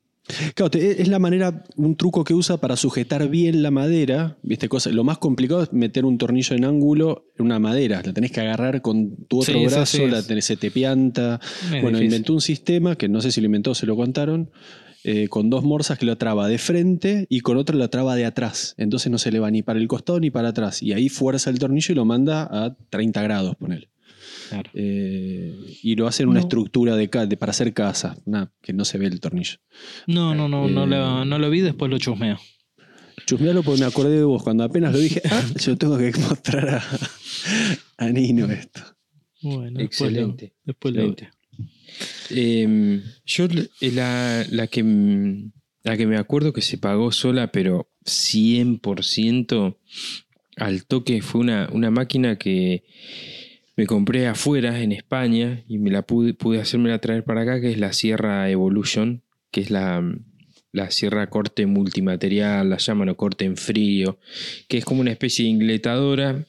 Claro, 0.55 0.71
te- 0.71 1.01
es 1.01 1.09
la 1.09 1.19
manera, 1.19 1.65
un 1.77 1.97
truco 1.97 2.25
que 2.25 2.35
usa 2.35 2.57
para 2.57 2.77
sujetar 2.77 3.29
bien 3.29 3.62
la 3.62 3.71
madera. 3.71 4.37
¿Viste? 4.43 4.69
Cosa, 4.69 4.91
lo 4.91 5.05
más 5.05 5.19
complicado 5.19 5.62
es 5.62 5.73
meter 5.73 6.05
un 6.05 6.19
tornillo 6.19 6.57
en 6.57 6.65
ángulo 6.65 7.27
en 7.39 7.45
una 7.47 7.59
madera. 7.59 8.03
La 8.05 8.12
tenés 8.12 8.33
que 8.33 8.41
agarrar 8.41 8.83
con 8.83 9.17
tu 9.27 9.41
otro 9.41 9.55
Sí, 9.59 9.67
brazo, 9.67 9.99
sí. 9.99 10.07
la 10.07 10.23
tenés, 10.23 10.45
se 10.45 10.57
te 10.57 10.71
pianta. 10.71 11.41
Es 11.65 11.71
bueno, 11.71 11.89
difícil. 11.99 12.05
inventó 12.07 12.33
un 12.35 12.41
sistema 12.41 12.97
que 12.97 13.09
no 13.09 13.21
sé 13.21 13.31
si 13.33 13.41
lo 13.41 13.47
inventó 13.47 13.71
o 13.71 13.75
se 13.75 13.87
lo 13.87 13.97
contaron. 13.97 14.51
eh, 15.09 15.29
con 15.29 15.51
dos 15.51 15.62
morsas 15.62 15.99
que 16.01 16.05
lo 16.07 16.19
traba 16.19 16.49
de 16.49 16.59
frente 16.59 17.27
y 17.29 17.39
con 17.39 17.57
otra 17.59 17.77
lo 17.77 17.89
traba 17.89 18.17
de 18.17 18.25
atrás. 18.25 18.75
Entonces 18.77 19.09
no 19.12 19.19
se 19.19 19.31
le 19.31 19.39
va 19.39 19.49
ni 19.53 19.62
para 19.62 19.79
el 19.79 19.87
costado 19.87 20.19
ni 20.19 20.33
para 20.33 20.49
atrás. 20.49 20.83
Y 20.83 20.95
ahí 20.95 21.09
fuerza 21.09 21.49
el 21.51 21.61
tornillo 21.61 21.93
y 21.93 21.95
lo 21.95 22.05
manda 22.05 22.43
a 22.51 22.75
30 22.91 23.23
grados, 23.23 23.55
ponele. 23.55 23.88
Claro. 24.49 24.71
Eh, 24.75 25.55
y 25.83 25.94
lo 25.97 26.07
hace 26.07 26.23
en 26.23 26.29
una 26.29 26.40
No. 26.40 26.47
estructura 26.47 26.97
de, 26.97 27.09
para 27.09 27.51
hacer 27.51 27.73
casa, 27.73 28.17
que 28.63 28.73
no 28.73 28.85
se 28.85 28.99
ve 28.99 29.07
el 29.07 29.21
tornillo. 29.21 29.57
No, 30.07 30.35
no, 30.35 30.49
no, 30.49 30.69
no, 30.69 30.85
Eh, 30.85 30.87
lo, 30.87 31.25
no 31.25 31.38
lo 31.38 31.51
vi, 31.51 31.61
después 31.61 31.90
lo 31.90 31.99
chusmeo. 31.99 32.38
Chusmealo 33.27 33.63
porque 33.63 33.81
me 33.81 33.87
acordé 33.87 34.17
de 34.19 34.25
vos. 34.25 34.42
Cuando 34.42 34.63
apenas 34.65 34.92
lo 34.92 34.99
dije, 34.99 35.21
ah, 35.31 35.42
yo 35.61 35.77
tengo 35.77 35.99
que 35.99 36.13
mostrar 36.21 36.69
a, 36.69 36.85
a 37.99 38.09
Nino 38.11 38.47
esto. 38.51 38.81
Bueno, 39.42 39.79
después 39.81 40.13
lo- 40.13 40.19
Excelente. 40.19 40.55
Después 40.65 40.94
lo 40.94 41.03
excelente. 41.03 41.37
Eh, 42.31 43.03
yo 43.25 43.44
eh, 43.81 43.90
la, 43.92 44.44
la 44.51 44.67
que, 44.67 44.83
la 45.83 45.97
que 45.97 46.07
me 46.07 46.17
acuerdo 46.19 46.53
que 46.53 46.63
se 46.63 46.79
pagó 46.79 47.11
sola, 47.13 47.51
pero 47.53 47.90
100% 48.05 49.77
al 50.57 50.87
toque 50.87 51.23
fue 51.23 51.40
una, 51.40 51.69
una 51.73 51.90
máquina 51.90 52.37
que 52.37 52.85
me 53.77 53.87
compré 53.87 54.27
afuera 54.27 54.83
en 54.83 54.92
España 54.92 55.62
y 55.68 55.79
me 55.79 55.90
la 55.90 56.02
pude, 56.02 56.33
pude 56.33 56.60
hacérmela 56.60 56.98
traer 56.98 57.24
para 57.24 57.42
acá, 57.42 57.60
que 57.60 57.70
es 57.70 57.79
la 57.79 57.92
Sierra 57.92 58.50
Evolution, 58.50 59.22
que 59.50 59.60
es 59.60 59.70
la, 59.70 60.02
la 60.72 60.90
Sierra 60.90 61.29
Corte 61.29 61.66
Multimaterial, 61.66 62.70
la 62.70 62.79
llaman 62.79 63.10
o 63.10 63.16
corte 63.16 63.44
en 63.44 63.56
frío, 63.56 64.18
que 64.68 64.79
es 64.79 64.85
como 64.85 65.02
una 65.02 65.12
especie 65.12 65.44
de 65.44 65.50
ingletadora, 65.50 66.46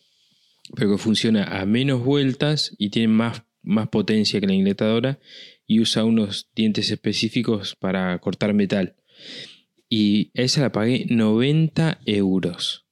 pero 0.75 0.91
que 0.91 0.97
funciona 0.97 1.43
a 1.43 1.65
menos 1.65 2.03
vueltas 2.03 2.73
y 2.77 2.89
tiene 2.89 3.09
más, 3.09 3.43
más 3.61 3.89
potencia 3.89 4.39
que 4.39 4.47
la 4.47 4.53
ingletadora 4.53 5.19
y 5.65 5.81
usa 5.81 6.05
unos 6.05 6.49
dientes 6.55 6.91
específicos 6.91 7.75
para 7.75 8.17
cortar 8.19 8.53
metal. 8.53 8.95
Y 9.89 10.31
esa 10.33 10.61
la 10.61 10.71
pagué 10.71 11.05
90 11.09 11.99
euros. 12.05 12.85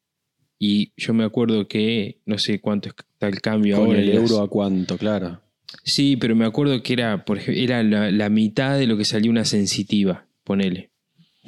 Y 0.59 0.93
yo 0.97 1.13
me 1.13 1.23
acuerdo 1.23 1.67
que, 1.67 2.21
no 2.25 2.37
sé 2.37 2.59
cuánto 2.59 2.89
está 3.27 3.35
el 3.37 3.41
cambio 3.41 3.77
Con 3.77 3.87
ahora. 3.87 3.99
el 3.99 4.09
euro 4.09 4.41
a 4.41 4.49
cuánto, 4.49 4.97
claro. 4.97 5.41
Sí, 5.83 6.15
pero 6.15 6.35
me 6.35 6.45
acuerdo 6.45 6.81
que 6.83 6.93
era, 6.93 7.25
por 7.25 7.37
ejemplo, 7.37 7.61
era 7.63 7.83
la, 7.83 8.11
la 8.11 8.29
mitad 8.29 8.77
de 8.77 8.87
lo 8.87 8.97
que 8.97 9.05
salía 9.05 9.29
una 9.31 9.45
sensitiva, 9.45 10.27
ponele. 10.43 10.91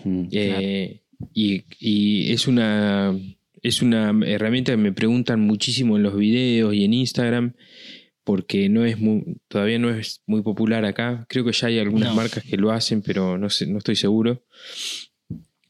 Mm. 0.04 0.24
Eh, 0.32 1.02
y, 1.34 1.64
y 1.80 2.32
es 2.32 2.48
una 2.48 3.16
es 3.64 3.82
una 3.82 4.14
herramienta 4.26 4.72
que 4.72 4.78
me 4.78 4.92
preguntan 4.94 5.42
muchísimo 5.42 5.98
en 5.98 6.04
los 6.04 6.16
videos 6.16 6.74
y 6.76 6.84
en 6.86 6.94
Instagram 6.94 7.54
porque 8.24 8.70
no 8.70 8.86
es 8.86 9.00
muy, 9.00 9.38
todavía 9.48 9.80
no 9.80 9.90
es 9.90 10.22
muy 10.28 10.42
popular 10.44 10.86
acá. 10.86 11.26
Creo 11.30 11.44
que 11.46 11.54
ya 11.54 11.68
hay 11.68 11.80
algunas 11.80 12.10
No. 12.10 12.16
marcas 12.16 12.44
que 12.44 12.58
lo 12.58 12.72
hacen, 12.72 13.02
pero 13.02 13.38
no 13.38 13.50
sé, 13.50 13.66
no 13.68 13.78
estoy 13.80 13.96
seguro. 13.96 14.44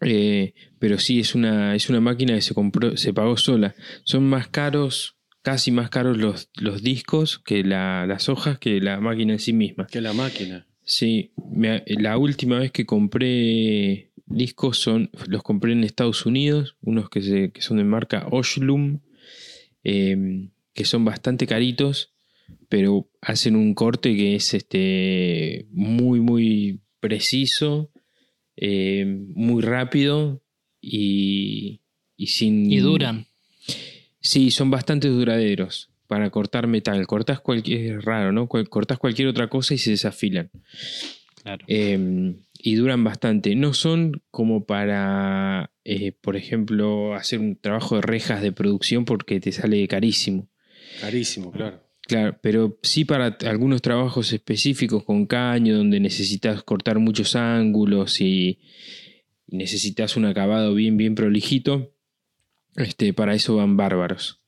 Eh, 0.01 0.53
pero 0.80 0.97
sí 0.99 1.20
es 1.20 1.34
una, 1.36 1.76
es 1.76 1.89
una 1.89 2.01
máquina 2.01 2.34
que 2.36 2.41
se 2.41 2.53
compró, 2.53 2.97
se 2.97 3.14
pagó 3.14 3.38
sola. 3.38 3.76
Son 4.03 4.24
más 4.28 4.47
caros, 4.47 5.16
casi 5.52 5.72
más 5.72 5.89
caros 5.89 6.18
los, 6.18 6.50
los 6.60 6.84
discos 6.84 7.39
que 7.39 7.64
la- 7.64 8.06
las 8.06 8.28
hojas 8.28 8.60
que 8.60 8.82
la 8.82 9.00
máquina 9.00 9.32
en 9.34 9.39
sí 9.39 9.54
misma. 9.54 9.88
Que 9.88 10.02
la 10.02 10.12
máquina. 10.12 10.68
Sí, 10.84 11.32
me- 11.50 11.84
la 11.88 12.18
última 12.18 12.60
vez 12.60 12.72
que 12.74 12.86
compré 12.86 14.12
discos 14.26 14.78
son, 14.78 15.10
los 15.28 15.43
compré 15.43 15.72
en 15.72 15.86
Estados 15.86 16.26
Unidos, 16.26 16.76
unos 16.82 17.10
que, 17.10 17.22
se- 17.22 17.52
que 17.52 17.62
son 17.62 17.78
de 17.78 17.86
marca 17.86 18.28
Oshlum, 18.30 19.00
eh, 19.86 20.50
que 20.74 20.84
son 20.84 21.06
bastante 21.06 21.48
caritos, 21.48 22.12
pero 22.68 23.10
hacen 23.22 23.56
un 23.56 23.74
corte 23.74 24.16
que 24.18 24.36
es 24.36 24.54
este, 24.54 25.66
muy, 25.72 26.20
muy 26.20 26.82
preciso, 27.00 27.89
eh, 28.58 29.06
muy 29.34 29.62
rápido 29.62 30.43
y, 30.82 31.80
y 32.18 32.28
sin... 32.28 32.70
Y 32.72 32.80
duran. 32.80 33.28
Sí, 34.28 34.52
son 34.52 34.70
bastante 34.70 35.08
duraderos 35.08 35.90
para 36.06 36.30
cortar 36.32 36.68
metal. 36.68 37.08
Cortás 37.08 37.40
cualquier, 37.40 38.00
es 38.00 38.04
raro, 38.04 38.34
¿no? 38.34 38.50
Cortás 38.50 38.98
cualquier 38.98 39.30
otra 39.30 39.48
cosa 39.48 39.74
y 39.74 39.78
se 39.78 39.92
desafilan. 39.92 40.52
Claro. 41.44 41.64
Eh, 41.70 42.36
y 42.60 42.76
duran 42.76 43.06
bastante. 43.06 43.56
No 43.56 43.74
son 43.74 44.22
como 44.30 44.66
para, 44.66 45.72
eh, 45.86 46.12
por 46.12 46.36
ejemplo, 46.36 47.16
hacer 47.16 47.40
un 47.40 47.56
trabajo 47.56 47.96
de 47.96 48.02
rejas 48.02 48.42
de 48.42 48.52
producción 48.52 49.06
porque 49.06 49.40
te 49.40 49.54
sale 49.54 49.88
carísimo. 49.88 50.50
Carísimo, 51.00 51.54
claro. 51.54 51.82
Claro, 52.02 52.38
pero 52.42 52.78
sí 52.84 53.06
para 53.06 53.38
algunos 53.46 53.82
trabajos 53.82 54.34
específicos 54.34 55.06
con 55.06 55.26
caño 55.26 55.78
donde 55.78 56.02
necesitas 56.02 56.64
cortar 56.64 57.00
muchos 57.00 57.38
ángulos 57.38 58.20
y 58.20 58.60
necesitas 59.48 60.18
un 60.18 60.26
acabado 60.26 60.74
bien, 60.74 60.98
bien 60.98 61.16
prolijito, 61.16 61.94
este, 62.78 63.12
para 63.14 63.36
eso 63.36 63.58
van 63.58 63.76
bárbaros. 63.76 64.40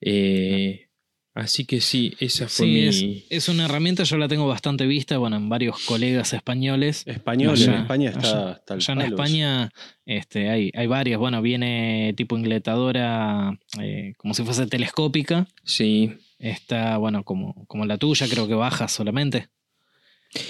Eh, 0.00 0.86
así 1.34 1.64
que 1.64 1.80
sí, 1.80 2.14
esa 2.20 2.48
fue 2.48 2.66
Sí, 2.66 2.72
mi... 2.72 2.86
es, 2.86 3.26
es 3.30 3.48
una 3.48 3.64
herramienta, 3.66 4.04
yo 4.04 4.16
la 4.16 4.28
tengo 4.28 4.46
bastante 4.46 4.86
vista, 4.86 5.18
bueno, 5.18 5.36
en 5.36 5.48
varios 5.48 5.78
colegas 5.84 6.32
españoles. 6.32 7.02
Español, 7.06 7.52
Allá- 7.54 7.74
en 7.74 7.80
España 7.82 8.10
está, 8.10 8.20
allá- 8.20 8.52
está 8.52 8.74
el 8.74 8.80
Allá 8.80 8.92
en. 8.92 9.00
España 9.12 9.70
este, 10.06 10.48
hay, 10.50 10.70
hay 10.74 10.86
varias, 10.86 11.18
bueno, 11.18 11.42
viene 11.42 12.14
tipo 12.16 12.36
ingletadora, 12.38 13.58
eh, 13.80 14.14
como 14.16 14.34
si 14.34 14.42
fuese 14.44 14.66
telescópica. 14.66 15.46
Sí, 15.64 16.12
Está, 16.40 16.96
bueno, 16.98 17.24
como, 17.24 17.64
como 17.66 17.84
la 17.84 17.98
tuya, 17.98 18.28
creo 18.28 18.46
que 18.46 18.54
baja 18.54 18.86
solamente. 18.86 19.48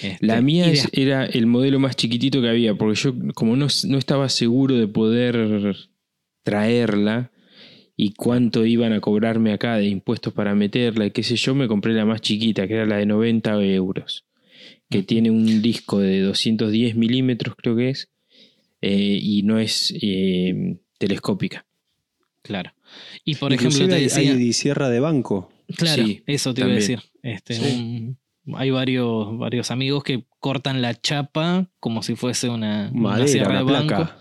Este, 0.03 0.19
La 0.21 0.43
mía 0.43 0.71
es- 0.71 0.89
era 0.93 1.25
el 1.25 1.47
modelo 1.47 1.79
más 1.81 1.97
chiquitito 1.97 2.43
que 2.43 2.49
había, 2.51 2.75
porque 2.75 3.01
yo 3.01 3.15
como 3.35 3.57
no, 3.57 3.69
no 3.87 3.97
estaba 3.99 4.29
seguro 4.29 4.75
de 4.77 4.87
poder 4.87 5.77
traerla 6.51 7.31
y 7.97 8.13
cuánto 8.13 8.65
iban 8.65 8.93
a 8.93 9.01
cobrarme 9.01 9.53
acá 9.53 9.77
de 9.77 9.87
impuestos 9.87 10.33
para 10.33 10.55
meterla 10.55 11.07
y 11.07 11.11
qué 11.11 11.23
sé 11.23 11.37
yo, 11.37 11.55
me 11.55 11.67
compré 11.69 11.93
la 11.95 12.05
más 12.05 12.21
chiquita, 12.21 12.67
que 12.69 12.75
era 12.75 12.87
la 12.87 12.97
de 12.97 13.07
90 13.07 13.61
euros, 13.65 14.25
que 14.89 15.03
tiene 15.03 15.31
un 15.31 15.61
disco 15.63 15.99
de 15.99 16.21
210 16.21 16.95
milímetros 16.97 17.55
creo 17.57 17.77
que 17.77 17.91
es, 17.91 18.09
eh, 18.81 19.19
y 19.21 19.43
no 19.43 19.59
es 19.59 19.93
eh, 20.01 20.77
telescópica. 20.99 21.67
Claro. 22.43 22.73
Y 23.25 23.35
por 23.35 23.53
Inclusive 23.53 23.87
ejemplo, 23.87 23.89
te 23.89 23.95
hay- 23.97 24.27
decía. 24.27 24.33
hay 24.47 24.53
sierra 24.53 24.89
de 24.89 25.01
banco. 25.01 25.51
Claro, 25.77 26.07
Sí, 26.07 26.23
eso 26.27 26.55
te 26.55 26.63
iba 26.63 26.71
a 26.71 26.75
decir. 26.75 27.01
Este, 27.23 27.55
Sí. 27.55 28.17
un- 28.47 28.55
hay 28.57 28.71
varios, 28.71 29.37
varios 29.37 29.71
amigos 29.71 30.03
que 30.05 30.25
cortan 30.39 30.81
la 30.81 30.95
chapa 30.95 31.69
como 31.81 32.03
si 32.03 32.15
fuese 32.15 32.49
una, 32.49 32.91
sierra 33.27 33.51
una 33.51 33.59
de 33.59 33.65
banco. 33.65 33.87
placa. 33.89 34.19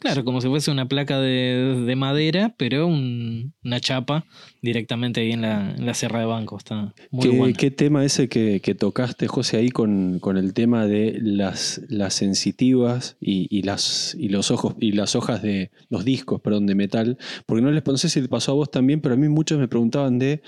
Claro, 0.00 0.24
como 0.24 0.40
si 0.40 0.48
fuese 0.48 0.70
una 0.70 0.88
placa 0.88 1.20
de, 1.20 1.84
de 1.86 1.96
madera, 1.96 2.54
pero 2.56 2.86
un- 2.86 3.52
una 3.62 3.80
chapa 3.80 4.24
directamente 4.62 5.20
ahí 5.20 5.32
en 5.32 5.42
la, 5.42 5.74
en 5.76 5.84
la 5.86 5.94
sierra 5.94 6.20
de 6.20 6.26
banco. 6.26 6.56
Está 6.58 6.94
muy 7.10 7.52
¿Qué, 7.52 7.52
qué 7.58 7.70
tema 7.70 8.04
ese 8.04 8.28
que, 8.28 8.60
que 8.60 8.74
tocaste, 8.74 9.28
José, 9.28 9.58
ahí 9.58 9.68
con, 9.68 10.18
con 10.18 10.36
el 10.38 10.54
tema 10.54 10.86
de 10.86 11.18
las, 11.20 11.82
las 11.88 12.14
sensitivas 12.14 13.16
y, 13.20 13.46
y 13.56 13.62
las, 13.62 14.16
y, 14.18 14.30
los 14.30 14.50
ojos, 14.50 14.74
y 14.80 14.92
las 14.92 15.14
hojas 15.16 15.42
de 15.42 15.70
los 15.90 16.04
discos 16.04 16.40
perdón, 16.40 16.66
de 16.66 16.74
metal? 16.74 17.18
Porque 17.46 17.62
no 17.62 17.70
les 17.70 17.86
no 17.86 17.96
sé 17.98 18.08
si 18.08 18.20
le 18.20 18.28
pasó 18.28 18.52
a 18.52 18.54
vos 18.54 18.70
también, 18.70 19.00
pero 19.00 19.14
a 19.14 19.18
mí 19.18 19.28
muchos 19.28 19.58
me 19.58 19.68
preguntaban 19.68 20.18
de 20.18 20.42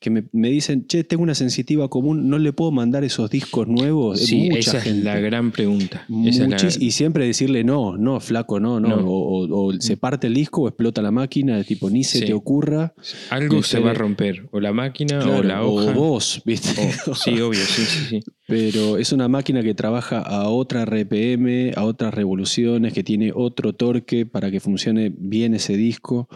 que 0.00 0.10
me, 0.10 0.24
me 0.32 0.48
dicen, 0.50 0.86
che, 0.86 1.02
tengo 1.04 1.22
una 1.24 1.34
sensitiva 1.34 1.88
común, 1.88 2.28
¿no 2.28 2.38
le 2.38 2.52
puedo 2.52 2.70
mandar 2.70 3.02
esos 3.04 3.28
discos 3.30 3.66
nuevos? 3.66 4.20
Sí, 4.20 4.44
Mucha 4.48 4.58
esa 4.58 4.80
gente. 4.80 4.98
es 5.00 5.04
la 5.04 5.18
gran 5.18 5.50
pregunta. 5.50 6.06
Esa 6.24 6.46
la- 6.46 6.56
Y 6.78 6.92
siempre 6.92 7.26
decirle 7.26 7.64
no, 7.64 7.96
no, 7.96 8.20
flaco, 8.20 8.60
no, 8.60 8.78
no. 8.78 8.88
No. 8.88 8.96
O, 9.08 9.46
o- 9.46 9.66
o 9.68 9.72
se 9.80 9.96
parte 9.96 10.28
el 10.28 10.34
disco 10.34 10.62
o 10.62 10.68
explota 10.68 11.02
la 11.02 11.10
máquina, 11.10 11.64
tipo, 11.64 11.90
ni 11.90 12.04
se 12.04 12.20
Sí. 12.20 12.26
te 12.26 12.32
ocurra. 12.34 12.94
algo 13.30 13.62
se 13.62 13.80
va 13.80 13.90
a 13.90 13.94
romper, 13.94 14.46
o 14.52 14.60
la 14.60 14.72
máquina 14.72 15.18
o 15.28 15.42
la 15.42 15.64
hoja. 15.64 15.92
vos, 15.92 16.42
¿viste? 16.44 16.68
o- 17.06 17.14
sí, 17.14 17.30
obvio, 17.40 17.60
sí, 17.60 17.82
sí, 17.82 18.04
sí. 18.08 18.20
Pero 18.46 18.96
es 18.96 19.12
una 19.12 19.28
máquina 19.28 19.62
que 19.62 19.74
trabaja 19.74 20.20
a 20.20 20.48
otra 20.48 20.82
RPM, 20.86 21.72
a 21.76 21.84
otras 21.84 22.14
revoluciones, 22.14 22.92
que 22.94 23.02
tiene 23.04 23.30
otro 23.34 23.74
torque 23.74 24.24
para 24.26 24.50
que 24.50 24.58
funcione 24.60 25.12
bien 25.14 25.52
ese 25.54 25.76
disco. 25.76 26.28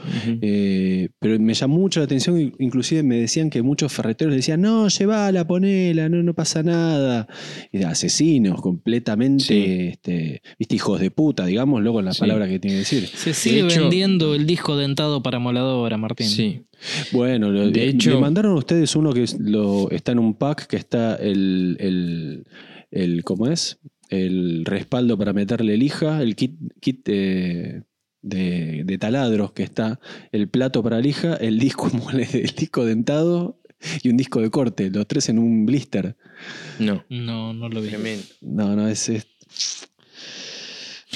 Eh, 0.43 1.09
pero 1.21 1.39
me 1.39 1.55
llamó 1.55 1.79
mucho 1.79 2.01
la 2.01 2.05
atención, 2.05 2.39
in- 2.41 2.55
inclusive 2.59 3.03
me 3.03 3.17
decían 3.17 3.49
que 3.53 3.63
muchos 3.63 3.93
ferreteros 3.93 4.35
decían, 4.35 4.63
no, 4.63 4.89
llévala, 4.89 5.47
ponela, 5.47 6.09
no, 6.09 6.23
no 6.23 6.33
pasa 6.33 6.63
nada. 6.63 7.29
Y 7.71 7.77
de 7.79 7.85
asesinos, 7.85 8.63
completamente, 8.63 9.45
Sí. 9.45 9.65
este, 9.93 10.41
viste, 10.59 10.77
hijos 10.77 10.99
de 11.01 11.11
puta, 11.11 11.45
digamos, 11.45 11.83
luego 11.83 12.01
la 12.01 12.15
Sí. 12.15 12.21
palabra 12.21 12.49
que 12.49 12.59
tiene 12.59 12.77
que 12.77 12.79
decir. 12.79 13.07
Se 13.07 13.35
sigue 13.35 13.61
hecho- 13.67 13.83
vendiendo 13.83 14.35
el 14.35 14.47
disco 14.47 14.79
dentado 14.79 15.23
para 15.23 15.39
moladora, 15.39 15.99
Martín. 15.99 16.27
Sí, 16.29 16.63
Bueno, 17.13 17.51
lo- 17.53 17.71
De 17.71 17.81
me 17.81 17.85
hecho- 17.91 18.19
mandaron 18.21 18.55
ustedes 18.55 18.97
uno 18.97 19.13
que 19.13 19.25
lo, 19.39 19.89
está 19.91 20.11
en 20.13 20.19
un 20.19 20.35
pack 20.35 20.67
que 20.67 20.77
está 20.77 21.15
el, 21.15 21.77
el, 21.79 22.45
el- 22.91 23.23
¿cómo 23.23 23.47
es? 23.49 23.79
El 24.09 24.65
respaldo 24.65 25.17
para 25.17 25.33
meterle 25.33 25.77
lija, 25.77 26.21
el 26.23 26.35
kit, 26.37 26.57
kit 26.81 27.01
eh, 27.09 27.83
de, 28.23 28.83
de 28.85 28.99
taladros 28.99 29.53
que 29.53 29.63
está, 29.65 30.01
el 30.31 30.49
plato 30.49 30.83
para 30.83 31.01
lija, 31.01 31.35
el 31.35 31.59
disco, 31.59 31.91
el 32.13 32.55
disco 32.57 32.85
dentado 32.85 33.59
y 34.03 34.09
un 34.11 34.17
disco 34.17 34.41
de 34.41 34.51
corte, 34.51 34.91
los 34.91 35.07
tres 35.09 35.29
en 35.29 35.39
un 35.39 35.67
blister. 35.67 36.17
no. 36.79 37.05
No, 37.09 37.53
no 37.53 37.69
lo 37.69 37.81
vi. 37.83 37.91
No, 38.41 38.75
no, 38.77 38.89
es... 38.89 39.09
es- 39.09 39.27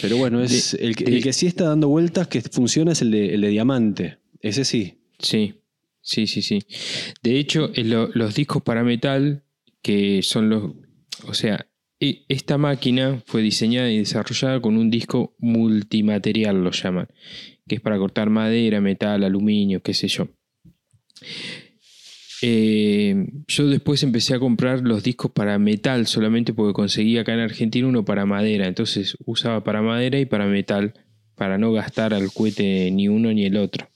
Pero 0.00 0.16
bueno, 0.18 0.42
es 0.42 0.74
el, 0.74 0.94
que- 0.94 1.04
de- 1.04 1.16
el 1.16 1.22
que 1.22 1.32
sí 1.32 1.46
está 1.46 1.64
dando 1.64 1.88
vueltas, 1.88 2.28
que 2.28 2.42
funciona, 2.42 2.92
es 2.92 3.02
el 3.02 3.10
de, 3.10 3.34
el 3.34 3.40
de 3.40 3.48
diamante. 3.48 4.18
Ese 4.40 4.64
sí. 4.64 4.98
Sí, 5.18 5.54
sí, 6.02 6.26
sí, 6.26 6.42
sí. 6.42 6.58
De 7.22 7.38
hecho, 7.38 7.70
lo- 7.76 8.08
los 8.08 8.34
discos 8.34 8.62
para 8.62 8.84
metal, 8.84 9.44
que 9.80 10.20
son 10.22 10.50
los. 10.50 10.72
O 11.26 11.32
sea, 11.34 11.66
esta 12.00 12.58
máquina 12.58 13.22
fue 13.26 13.42
diseñada 13.42 13.90
y 13.90 13.98
desarrollada 13.98 14.60
con 14.60 14.76
un 14.76 14.90
disco 14.90 15.34
multimaterial, 15.38 16.62
lo 16.62 16.70
llaman, 16.70 17.08
que 17.66 17.76
es 17.76 17.80
para 17.80 17.98
cortar 17.98 18.30
madera, 18.30 18.80
metal, 18.80 19.24
aluminio, 19.24 19.82
qué 19.82 19.94
sé 19.94 20.08
yo. 20.08 20.28
Eh, 22.42 23.26
yo 23.48 23.66
después 23.66 24.02
empecé 24.02 24.34
a 24.34 24.38
comprar 24.38 24.82
los 24.82 25.02
discos 25.02 25.30
para 25.30 25.58
metal 25.58 26.06
solamente 26.06 26.52
porque 26.52 26.74
conseguí 26.74 27.16
acá 27.16 27.32
en 27.32 27.40
Argentina 27.40 27.88
uno 27.88 28.04
para 28.04 28.26
madera. 28.26 28.66
Entonces 28.66 29.16
usaba 29.24 29.64
para 29.64 29.80
madera 29.80 30.18
y 30.18 30.26
para 30.26 30.46
metal 30.46 30.94
para 31.34 31.58
no 31.58 31.72
gastar 31.72 32.14
al 32.14 32.32
cohete 32.32 32.90
ni 32.90 33.08
uno 33.08 33.32
ni 33.32 33.44
el 33.44 33.56
otro. 33.56 33.88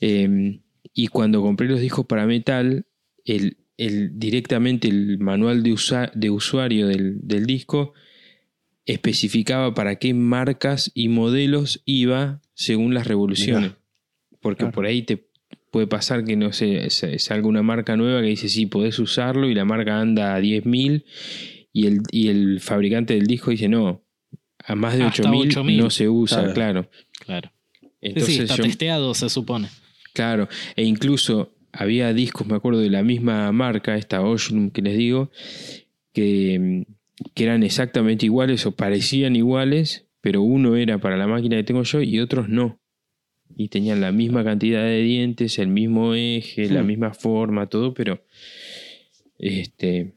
Eh, 0.00 0.60
y 0.92 1.06
cuando 1.06 1.40
compré 1.40 1.68
los 1.68 1.80
discos 1.80 2.06
para 2.06 2.26
metal, 2.26 2.86
el, 3.24 3.61
el- 3.76 4.18
directamente 4.18 4.88
el 4.88 5.18
manual 5.18 5.62
de, 5.62 5.72
usa- 5.72 6.10
de 6.14 6.30
usuario 6.30 6.86
del, 6.88 7.18
del 7.22 7.46
disco 7.46 7.94
especificaba 8.86 9.74
para 9.74 9.96
qué 9.96 10.12
marcas 10.14 10.90
y 10.94 11.08
modelos 11.08 11.82
iba 11.84 12.40
según 12.54 12.94
las 12.94 13.06
revoluciones. 13.06 13.72
Porque 14.40 14.60
Claro. 14.64 14.72
por 14.72 14.86
ahí 14.86 15.02
te 15.02 15.28
puede 15.70 15.86
pasar 15.86 16.24
que 16.24 16.36
no 16.36 16.52
sé, 16.52 16.90
sa- 16.90 17.16
salga 17.18 17.46
una 17.48 17.62
marca 17.62 17.96
nueva 17.96 18.20
que 18.20 18.26
dice 18.28 18.48
sí, 18.48 18.66
podés 18.66 18.98
usarlo 18.98 19.48
y 19.48 19.54
la 19.54 19.64
marca 19.64 20.00
anda 20.00 20.34
a 20.34 20.40
10.000 20.40 21.04
y 21.72 21.86
el, 21.86 22.00
y 22.10 22.28
el 22.28 22.60
fabricante 22.60 23.14
del 23.14 23.26
disco 23.26 23.50
dice 23.52 23.68
no, 23.68 24.04
a 24.64 24.74
más 24.74 24.96
de 24.98 25.04
Hasta 25.04 25.22
8.000 25.24 25.54
8.000. 25.54 25.76
no 25.78 25.90
se 25.90 26.08
usa, 26.08 26.52
Claro. 26.52 26.54
claro. 26.54 26.90
Claro. 27.24 27.52
Sí, 27.80 27.88
Entonces 28.08 28.34
sí, 28.34 28.42
está 28.42 28.56
yo- 28.56 28.64
testeado, 28.64 29.14
se 29.14 29.28
supone. 29.30 29.68
Claro, 30.12 30.48
e 30.76 30.84
incluso 30.84 31.54
había 31.72 32.12
discos, 32.12 32.46
me 32.46 32.54
acuerdo, 32.56 32.80
de 32.80 32.90
la 32.90 33.02
misma 33.02 33.50
marca, 33.52 33.96
esta 33.96 34.22
Oshun 34.22 34.70
que 34.70 34.82
les 34.82 34.96
digo, 34.96 35.30
que, 36.12 36.58
mm, 36.86 36.92
que 37.34 37.44
eran 37.44 37.62
exactamente 37.62 38.26
iguales 38.26 38.66
o 38.66 38.72
parecían 38.72 39.36
iguales, 39.36 40.06
pero 40.20 40.42
uno 40.42 40.76
era 40.76 40.98
para 40.98 41.16
la 41.16 41.26
máquina 41.26 41.56
que 41.56 41.64
tengo 41.64 41.82
yo 41.82 42.00
y 42.02 42.18
otros 42.20 42.48
no. 42.48 42.78
Y 43.56 43.68
tenían 43.68 44.00
la 44.00 44.12
misma 44.12 44.44
cantidad 44.44 44.82
de 44.82 45.02
dientes, 45.02 45.58
el 45.58 45.68
mismo 45.68 46.14
eje, 46.14 46.68
la 46.70 46.82
Hmm. 46.82 46.86
misma 46.86 47.12
forma, 47.14 47.66
todo, 47.68 47.92
pero 47.94 48.22
este, 49.38 50.12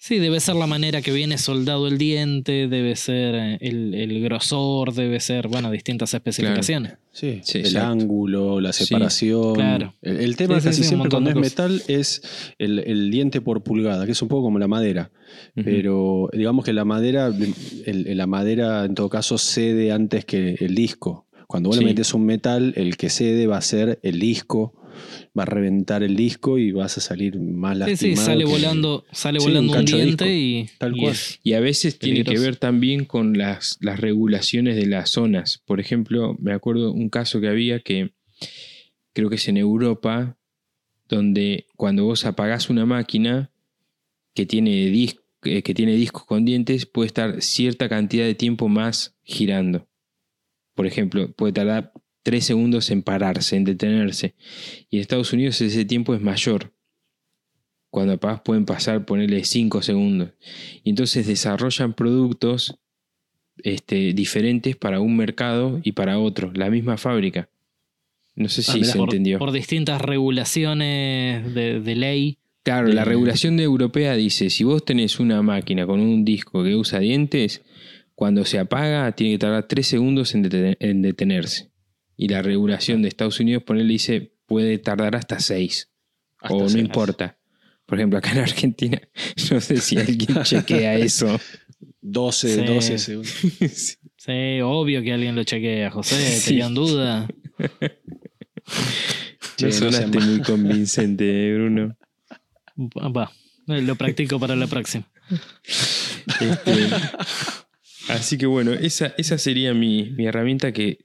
Sí, 0.00 0.18
debe 0.20 0.38
ser 0.40 0.54
la 0.54 0.66
manera 0.66 1.02
que 1.02 1.12
viene 1.12 1.38
soldado 1.38 1.88
el 1.88 1.98
diente, 1.98 2.68
debe 2.68 2.94
ser 2.96 3.34
eh, 3.34 3.58
el, 3.60 3.94
el 3.94 4.22
grosor, 4.22 4.94
debe 4.94 5.18
ser, 5.20 5.48
bueno, 5.48 5.70
distintas 5.70 6.14
especificaciones. 6.14 6.94
Sí, 7.18 7.40
Sí, 7.42 7.58
el 7.58 7.66
exacto. 7.66 7.88
ángulo, 7.88 8.60
la 8.60 8.72
Sí, 8.72 8.84
separación. 8.84 9.54
claro. 9.54 9.94
El, 10.02 10.18
el 10.20 10.36
tema 10.36 10.60
Sí, 10.60 10.66
casi 10.68 10.84
siempre 10.84 11.10
cuando 11.10 11.30
es 11.30 11.36
metal 11.36 11.82
es 11.88 12.22
el, 12.58 12.78
el 12.78 13.10
diente 13.10 13.40
por 13.40 13.62
pulgada, 13.62 14.06
que 14.06 14.12
es 14.12 14.22
un 14.22 14.28
poco 14.28 14.42
como 14.44 14.58
la 14.58 14.68
madera. 14.68 15.10
Pero 15.54 16.28
digamos 16.32 16.64
que 16.64 16.72
la 16.72 16.84
madera, 16.84 17.26
el- 17.86 18.16
la 18.16 18.26
madera 18.26 18.84
en 18.84 18.94
todo 18.94 19.08
caso 19.08 19.38
cede 19.38 19.92
antes 19.92 20.24
que 20.24 20.56
el 20.60 20.74
disco. 20.74 21.26
Cuando 21.46 21.70
vos 21.70 21.78
le 21.78 21.84
metes 21.84 22.12
un 22.14 22.24
metal, 22.26 22.72
el 22.76 22.96
que 22.96 23.08
cede 23.08 23.46
va 23.46 23.56
a 23.56 23.62
ser 23.62 23.98
el 24.02 24.20
disco, 24.20 24.74
va 25.38 25.42
a 25.42 25.46
reventar 25.46 26.02
el 26.02 26.16
disco 26.16 26.58
y 26.58 26.72
vas 26.72 26.98
a 26.98 27.00
salir 27.00 27.38
más 27.40 27.74
Sí, 27.76 27.80
lastimado. 27.80 28.16
sí, 28.20 28.24
sale 28.24 28.44
que- 28.44 28.50
volando, 28.50 29.04
sale 29.12 29.40
Sí, 29.40 29.46
volando 29.46 29.72
un 29.78 29.84
diente 29.84 30.34
y, 30.36 30.68
tal 30.78 30.96
y 30.96 31.00
cual. 31.00 31.16
Y 31.42 31.52
a 31.54 31.60
veces 31.60 31.98
tiene 31.98 32.24
que 32.24 32.38
ver 32.38 32.56
también 32.56 33.04
con 33.04 33.36
las, 33.38 33.78
las 33.80 34.00
regulaciones 34.00 34.76
de 34.76 34.86
las 34.86 35.10
zonas. 35.10 35.62
Por 35.66 35.80
ejemplo, 35.80 36.36
me 36.40 36.52
acuerdo 36.52 36.92
un 36.92 37.08
caso 37.08 37.40
que 37.40 37.48
había 37.48 37.80
que 37.80 38.12
creo 39.12 39.28
que 39.28 39.36
es 39.36 39.48
en 39.48 39.56
Europa, 39.56 40.36
donde 41.08 41.66
cuando 41.76 42.04
vos 42.04 42.24
apagás 42.24 42.70
una 42.70 42.86
máquina 42.86 43.50
que 44.34 44.46
tiene, 44.46 44.92
eh, 45.44 45.62
que 45.62 45.74
tiene 45.74 45.94
discos 45.94 46.24
con 46.24 46.44
dientes, 46.44 46.86
puede 46.86 47.06
estar 47.08 47.42
cierta 47.42 47.88
cantidad 47.88 48.24
de 48.26 48.34
tiempo 48.34 48.68
más 48.68 49.16
girando. 49.24 49.88
Por 50.74 50.86
ejemplo, 50.86 51.32
puede 51.32 51.52
tardar 51.52 51.92
tres 52.30 52.44
segundos 52.44 52.90
en 52.90 53.02
pararse, 53.02 53.56
en 53.56 53.64
detenerse. 53.64 54.34
Y 54.90 54.96
en 54.96 55.00
Estados 55.02 55.32
Unidos 55.32 55.60
ese 55.60 55.84
tiempo 55.84 56.14
es 56.14 56.20
mayor. 56.20 56.72
Cuando 57.90 58.12
apagás 58.12 58.42
pueden 58.42 58.66
pasar, 58.66 59.04
ponerle 59.06 59.44
5 59.44 59.80
segundos. 59.82 60.30
Y 60.84 60.90
entonces 60.90 61.26
desarrollan 61.26 61.94
productos 61.94 62.78
este, 63.62 64.12
diferentes 64.12 64.76
para 64.76 65.00
un 65.00 65.16
mercado 65.16 65.80
y 65.82 65.92
para 65.92 66.18
otro, 66.18 66.52
la 66.54 66.68
misma 66.70 66.98
fábrica. 66.98 67.48
No 68.36 68.48
sé 68.50 68.60
Ah, 68.68 68.72
si 68.72 68.80
mirá, 68.80 68.92
se 68.92 68.98
por, 68.98 69.08
entendió. 69.08 69.38
por 69.38 69.52
distintas 69.52 70.00
regulaciones 70.02 71.54
de, 71.54 71.80
de 71.80 71.94
ley. 71.96 72.38
Claro, 72.62 72.88
la 72.88 73.04
regulación 73.04 73.56
de 73.56 73.62
europea 73.62 74.14
dice, 74.14 74.50
si 74.50 74.64
vos 74.64 74.84
tenés 74.84 75.18
una 75.18 75.40
máquina 75.40 75.86
con 75.86 76.00
un 76.00 76.24
disco 76.26 76.62
que 76.62 76.76
usa 76.76 76.98
dientes, 77.00 77.62
cuando 78.14 78.44
se 78.44 78.58
apaga 78.58 79.10
tiene 79.12 79.34
que 79.34 79.38
tardar 79.38 79.66
3 79.66 79.86
segundos 79.86 80.34
en, 80.34 80.44
deten- 80.44 80.76
en 80.78 81.00
detenerse. 81.00 81.70
Y 82.18 82.28
la 82.28 82.42
regulación 82.42 83.00
de 83.00 83.08
Estados 83.08 83.40
Unidos, 83.40 83.62
ponerle, 83.62 83.92
dice, 83.92 84.34
puede 84.44 84.76
tardar 84.78 85.14
hasta 85.16 85.38
6. 85.40 85.88
Hasta 86.40 86.54
O 86.54 86.60
no 86.62 86.68
seis. 86.68 86.84
importa. 86.84 87.38
Por 87.86 87.96
ejemplo, 87.98 88.18
acá 88.18 88.32
en 88.32 88.38
Argentina, 88.40 89.00
no 89.50 89.60
sé 89.62 89.76
si 89.80 89.96
alguien 89.96 90.42
chequea 90.42 90.96
eso. 90.96 91.40
12, 92.02 92.54
Sí. 92.54 92.64
12 92.66 92.98
segundos. 92.98 93.98
Sí, 94.20 94.60
obvio 94.62 95.00
que 95.00 95.12
alguien 95.12 95.36
lo 95.36 95.44
chequea, 95.44 95.90
José, 95.90 96.16
Sí. 96.40 96.48
tenían 96.50 96.74
duda. 96.74 97.28
Che, 99.56 99.66
no 99.66 99.72
sonaste 99.72 100.18
muy 100.18 100.42
convincente, 100.42 101.54
Bruno. 101.54 101.96
Va, 102.76 103.32
lo 103.66 103.94
practico 103.94 104.38
para 104.40 104.54
la 104.56 104.66
próxima. 104.66 105.08
Este, 106.40 106.88
así 108.08 108.38
que 108.38 108.46
bueno, 108.46 108.72
esa, 108.72 109.14
esa 109.18 109.38
sería 109.38 109.74
mi, 109.74 110.10
mi 110.16 110.26
herramienta 110.26 110.72
que, 110.72 110.98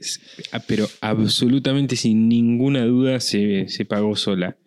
ah, 0.51 0.61
pero 0.67 0.87
absolutamente 1.01 1.95
sin 1.95 2.27
ninguna 2.29 2.85
duda 2.85 3.19
se, 3.19 3.67
se 3.67 3.85
pagó 3.85 4.15
sola. 4.15 4.57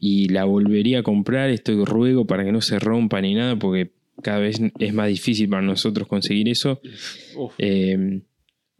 Y 0.00 0.28
la 0.28 0.44
volvería 0.44 1.00
a 1.00 1.02
comprar, 1.02 1.48
estoy 1.50 1.82
ruego 1.84 2.26
para 2.26 2.44
que 2.44 2.52
no 2.52 2.60
se 2.60 2.78
rompa 2.78 3.20
ni 3.20 3.34
nada, 3.34 3.56
porque 3.56 3.92
cada 4.22 4.38
vez 4.38 4.60
es 4.78 4.94
más 4.94 5.08
difícil 5.08 5.48
para 5.48 5.62
nosotros 5.62 6.08
conseguir 6.08 6.48
eso. 6.48 6.80
Eh, 7.58 8.20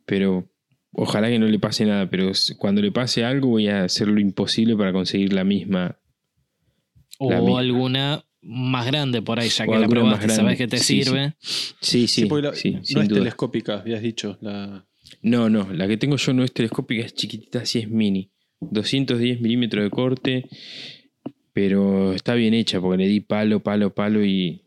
pero 0.05 0.49
ojalá 0.93 1.29
que 1.29 1.39
no 1.39 1.47
le 1.47 1.59
pase 1.59 1.85
nada, 1.85 2.09
pero 2.11 2.33
cuando 2.59 2.83
le 2.83 2.93
pase 2.93 3.25
algo 3.25 3.49
voy 3.49 3.69
a 3.69 3.85
hacer 3.85 4.09
lo 4.09 4.21
imposible 4.21 4.77
para 4.77 4.93
conseguir 4.93 5.33
la 5.33 5.45
misma. 5.45 5.99
O 7.19 7.31
La 7.31 7.41
misma. 7.41 7.61
alguna 7.61 8.25
más 8.51 8.87
grande 8.87 9.21
por 9.23 9.39
ahí, 9.39 9.49
ya 9.51 9.65
O 9.65 9.73
que 9.73 9.79
la 9.79 9.87
probaste, 9.89 10.29
sabes 10.31 10.57
que 10.57 10.67
te 10.69 10.79
Sí, 10.79 11.05
sirve. 11.05 11.35
Sí, 11.43 11.69
sí, 11.81 12.07
Sí, 12.09 12.25
porque 12.27 12.47
la- 12.49 12.55
sí, 12.55 12.71
no 12.95 13.03
es 13.03 13.09
duda. 13.09 13.19
telescópica, 13.21 13.75
habías 13.81 14.01
dicho. 14.03 14.39
La... 14.41 14.87
No, 15.23 15.49
no, 15.51 15.73
la 15.73 15.87
que 15.87 15.97
tengo 15.99 16.17
yo 16.17 16.33
no 16.33 16.45
es 16.45 16.53
telescópica, 16.53 17.05
es 17.05 17.15
chiquitita, 17.15 17.65
sí 17.67 17.81
es 17.81 17.89
mini. 17.91 18.31
210 18.61 19.41
milímetros 19.41 19.85
de 19.85 19.91
corte, 19.91 20.49
pero 21.53 22.13
está 22.13 22.35
bien 22.35 22.55
hecha 22.55 22.81
porque 22.81 23.05
le 23.05 23.09
di 23.09 23.21
palo, 23.21 23.61
palo, 23.63 23.95
palo 23.95 24.25
y, 24.25 24.63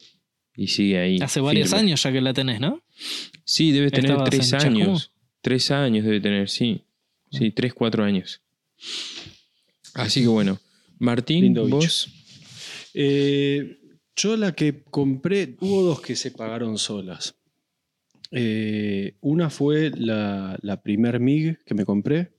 y 0.56 0.68
sigue 0.68 0.98
ahí. 1.00 1.18
Hace 1.22 1.40
varios 1.42 1.74
años 1.74 2.02
ya 2.04 2.12
que 2.12 2.22
la 2.22 2.34
tenés, 2.34 2.60
¿no? 2.60 2.82
Sí, 3.44 3.72
debe 3.72 3.90
tener 3.92 4.12
Estabas 4.12 4.30
tres 4.30 4.54
años. 4.54 5.12
Tres 5.42 5.72
años 5.72 6.06
debe 6.06 6.22
tener, 6.22 6.50
sí. 6.50 6.84
Sí, 7.32 7.52
tres, 7.52 7.74
cuatro 7.74 8.04
años. 8.04 8.42
Así 9.94 10.22
que 10.22 10.28
bueno, 10.28 10.60
Martín, 11.00 11.44
Lindo 11.46 11.66
bicho. 11.66 11.80
Eh, 12.94 13.78
yo 14.16 14.38
la 14.38 14.54
que 14.54 14.84
compré, 14.84 15.56
hubo 15.62 15.82
dos 15.84 16.02
que 16.02 16.16
se 16.16 16.32
pagaron 16.32 16.78
solas. 16.78 17.36
Eh, 18.32 19.16
una 19.22 19.50
fue 19.50 19.92
la, 19.96 20.58
la 20.62 20.82
primer 20.82 21.20
MIG 21.20 21.64
que 21.66 21.74
me 21.74 21.86
compré, 21.86 22.32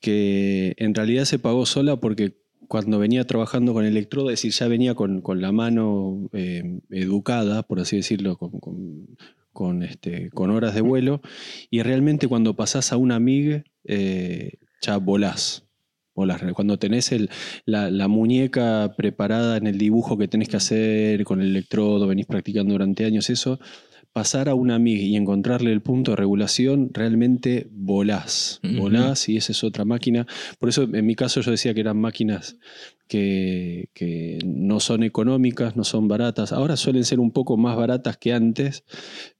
que 0.00 0.74
en 0.78 0.94
realidad 0.94 1.24
se 1.24 1.38
pagó 1.38 1.66
sola 1.66 1.96
porque 2.00 2.38
cuando 2.68 2.98
venía 2.98 3.24
trabajando 3.26 3.72
con 3.74 3.84
electrodo, 3.84 4.30
es 4.30 4.38
decir, 4.40 4.52
ya 4.52 4.68
venía 4.68 4.94
con, 4.94 5.20
con 5.22 5.40
la 5.40 5.50
mano 5.52 6.28
eh, 6.32 6.80
educada, 6.90 7.62
por 7.64 7.80
así 7.80 7.96
decirlo, 7.96 8.36
con, 8.36 8.60
con- 9.52 9.82
este, 9.82 10.30
con 10.30 10.50
horas 10.50 10.74
de 10.74 10.80
vuelo, 10.80 11.20
y 11.68 11.82
realmente 11.82 12.28
cuando 12.28 12.54
pasás 12.54 12.92
a 12.92 12.96
una 12.96 13.16
MIG, 13.16 13.64
ya 14.80 14.96
volás. 14.98 15.66
Cuando 16.54 16.78
tenés 16.78 17.12
el, 17.12 17.30
la, 17.64 17.90
la 17.90 18.08
muñeca 18.08 18.94
preparada 18.96 19.56
en 19.56 19.66
el 19.66 19.78
dibujo 19.78 20.18
que 20.18 20.28
tenés 20.28 20.48
que 20.48 20.56
hacer 20.56 21.24
con 21.24 21.40
el 21.40 21.48
electrodo, 21.48 22.06
venís 22.06 22.26
practicando 22.26 22.72
durante 22.72 23.04
años 23.04 23.30
eso, 23.30 23.58
pasar 24.12 24.48
a 24.48 24.54
una 24.54 24.78
MIG 24.78 25.02
y 25.02 25.16
encontrarle 25.16 25.72
el 25.72 25.82
punto 25.82 26.12
de 26.12 26.16
regulación, 26.16 26.90
realmente 26.92 27.68
volás. 27.70 28.60
Volás 28.62 29.28
y 29.28 29.36
esa 29.36 29.52
es 29.52 29.62
otra 29.62 29.84
máquina. 29.84 30.26
Por 30.58 30.68
eso 30.68 30.82
en 30.82 31.06
mi 31.06 31.14
caso 31.14 31.40
yo 31.40 31.50
decía 31.50 31.74
que 31.74 31.80
eran 31.80 31.98
máquinas 31.98 32.56
que, 33.10 33.88
que 33.92 34.38
no 34.46 34.78
son 34.78 35.02
económicas, 35.02 35.74
no 35.74 35.82
son 35.82 36.06
baratas. 36.06 36.52
Ahora 36.52 36.76
suelen 36.76 37.04
ser 37.04 37.18
un 37.18 37.32
poco 37.32 37.56
más 37.56 37.76
baratas 37.76 38.16
que 38.18 38.32
antes, 38.32 38.84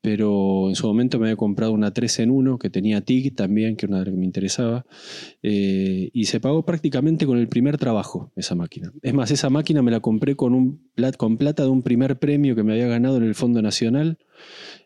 pero 0.00 0.68
en 0.68 0.74
su 0.74 0.88
momento 0.88 1.20
me 1.20 1.26
había 1.26 1.36
comprado 1.36 1.70
una 1.70 1.92
3 1.92 2.18
en 2.18 2.30
1 2.32 2.58
que 2.58 2.68
tenía 2.68 3.00
TIG 3.00 3.36
también, 3.36 3.76
que 3.76 3.86
era 3.86 3.92
una 3.92 4.00
de 4.00 4.06
las 4.06 4.12
que 4.12 4.18
me 4.18 4.26
interesaba, 4.26 4.86
eh, 5.44 6.10
y 6.12 6.24
se 6.24 6.40
pagó 6.40 6.64
prácticamente 6.64 7.26
con 7.26 7.38
el 7.38 7.46
primer 7.46 7.78
trabajo 7.78 8.32
esa 8.34 8.56
máquina. 8.56 8.92
Es 9.02 9.14
más, 9.14 9.30
esa 9.30 9.50
máquina 9.50 9.82
me 9.82 9.92
la 9.92 10.00
compré 10.00 10.34
con, 10.34 10.52
un, 10.52 10.90
con 11.16 11.36
plata 11.36 11.62
de 11.62 11.68
un 11.68 11.82
primer 11.82 12.18
premio 12.18 12.56
que 12.56 12.64
me 12.64 12.72
había 12.72 12.88
ganado 12.88 13.18
en 13.18 13.22
el 13.22 13.36
Fondo 13.36 13.62
Nacional. 13.62 14.18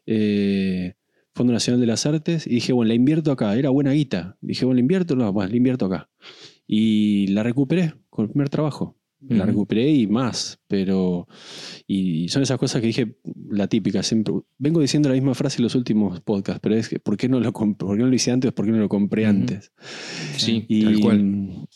eh, 0.04 0.92
Fondo 1.34 1.54
Nacional 1.54 1.80
de 1.80 1.86
las 1.86 2.04
Artes, 2.04 2.46
y 2.46 2.50
dije, 2.50 2.72
bueno, 2.74 2.88
la 2.88 2.94
invierto 2.94 3.32
acá, 3.32 3.56
era 3.56 3.70
buena 3.70 3.92
guita. 3.92 4.36
Dije, 4.42 4.66
bueno, 4.66 4.76
la 4.76 4.80
invierto, 4.82 5.16
no, 5.16 5.32
bueno, 5.32 5.50
la 5.50 5.56
invierto 5.56 5.86
acá. 5.86 6.10
Y 6.66 7.26
la 7.28 7.42
recuperé 7.42 7.94
con 8.10 8.24
el 8.26 8.30
primer 8.30 8.48
trabajo. 8.48 8.96
La 9.26 9.46
recuperé 9.46 9.90
y 9.90 10.06
más, 10.06 10.60
pero. 10.68 11.26
Y 11.86 12.28
son 12.28 12.42
esas 12.42 12.58
cosas 12.58 12.82
que 12.82 12.88
dije, 12.88 13.16
la 13.48 13.66
típica, 13.68 14.02
siempre. 14.02 14.34
Vengo 14.58 14.82
diciendo 14.82 15.08
la 15.08 15.14
misma 15.14 15.34
frase 15.34 15.58
en 15.58 15.62
los 15.62 15.74
últimos 15.74 16.20
podcasts, 16.20 16.60
pero 16.62 16.74
es 16.74 16.90
que, 16.90 16.98
¿por 16.98 17.16
qué 17.16 17.26
no 17.26 17.40
lo, 17.40 17.50
por 17.50 17.96
qué 17.96 18.02
no 18.02 18.06
lo 18.08 18.14
hice 18.14 18.32
antes? 18.32 18.52
¿Por 18.52 18.66
qué 18.66 18.72
no 18.72 18.78
lo 18.78 18.88
compré 18.90 19.24
antes? 19.24 19.72
Sí, 20.36 20.66
Y, 20.68 20.84
tal 20.84 21.00
cual. 21.00 21.66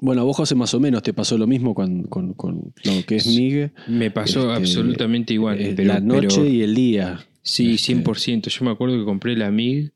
Bueno, 0.00 0.22
a 0.22 0.24
vos, 0.24 0.34
José, 0.38 0.54
más 0.54 0.72
o 0.72 0.80
menos 0.80 1.02
te 1.02 1.12
pasó 1.12 1.36
lo 1.36 1.46
mismo 1.46 1.74
con, 1.74 2.04
con- 2.04 2.32
con 2.32 2.72
lo 2.84 3.04
que 3.06 3.16
es 3.16 3.26
MIG. 3.26 3.72
Me 3.88 4.10
pasó 4.10 4.40
Este, 4.40 4.52
absolutamente 4.54 5.34
igual. 5.34 5.60
eh, 5.60 5.74
pero- 5.76 5.88
la 5.88 6.00
noche 6.00 6.28
pero- 6.40 6.46
y 6.48 6.62
el 6.62 6.74
día. 6.74 7.20
Sí, 7.42 7.72
Este- 7.74 7.92
100%. 7.94 8.48
Yo 8.48 8.64
me 8.64 8.70
acuerdo 8.70 8.96
que 8.98 9.04
compré 9.04 9.36
la 9.36 9.50
MIG 9.50 9.92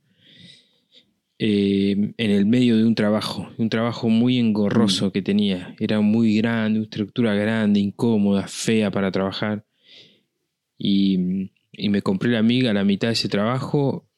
eh, 1.39 2.13
en 2.17 2.31
el 2.31 2.47
medio 2.47 2.77
de 2.77 2.85
un 2.85 2.95
trabajo, 2.95 3.49
un 3.59 3.69
trabajo 3.69 4.09
muy 4.09 4.37
Mm. 4.43 4.47
engorroso 4.47 5.11
que 5.13 5.21
tenía. 5.23 5.75
Era 5.81 6.01
muy 6.01 6.37
grande, 6.37 6.79
una 6.79 6.85
estructura 6.85 7.35
grande, 7.35 7.81
incómoda, 7.81 8.47
fea 8.47 8.91
para 8.91 9.11
trabajar. 9.11 9.65
Y, 10.79 11.51
y 11.73 11.89
me 11.89 12.03
compré 12.03 12.31
la 12.31 12.43
MIG 12.43 12.69
a 12.69 12.73
la 12.73 12.85
mitad 12.85 13.09
de 13.09 13.15
ese 13.15 13.29
trabajo 13.29 14.09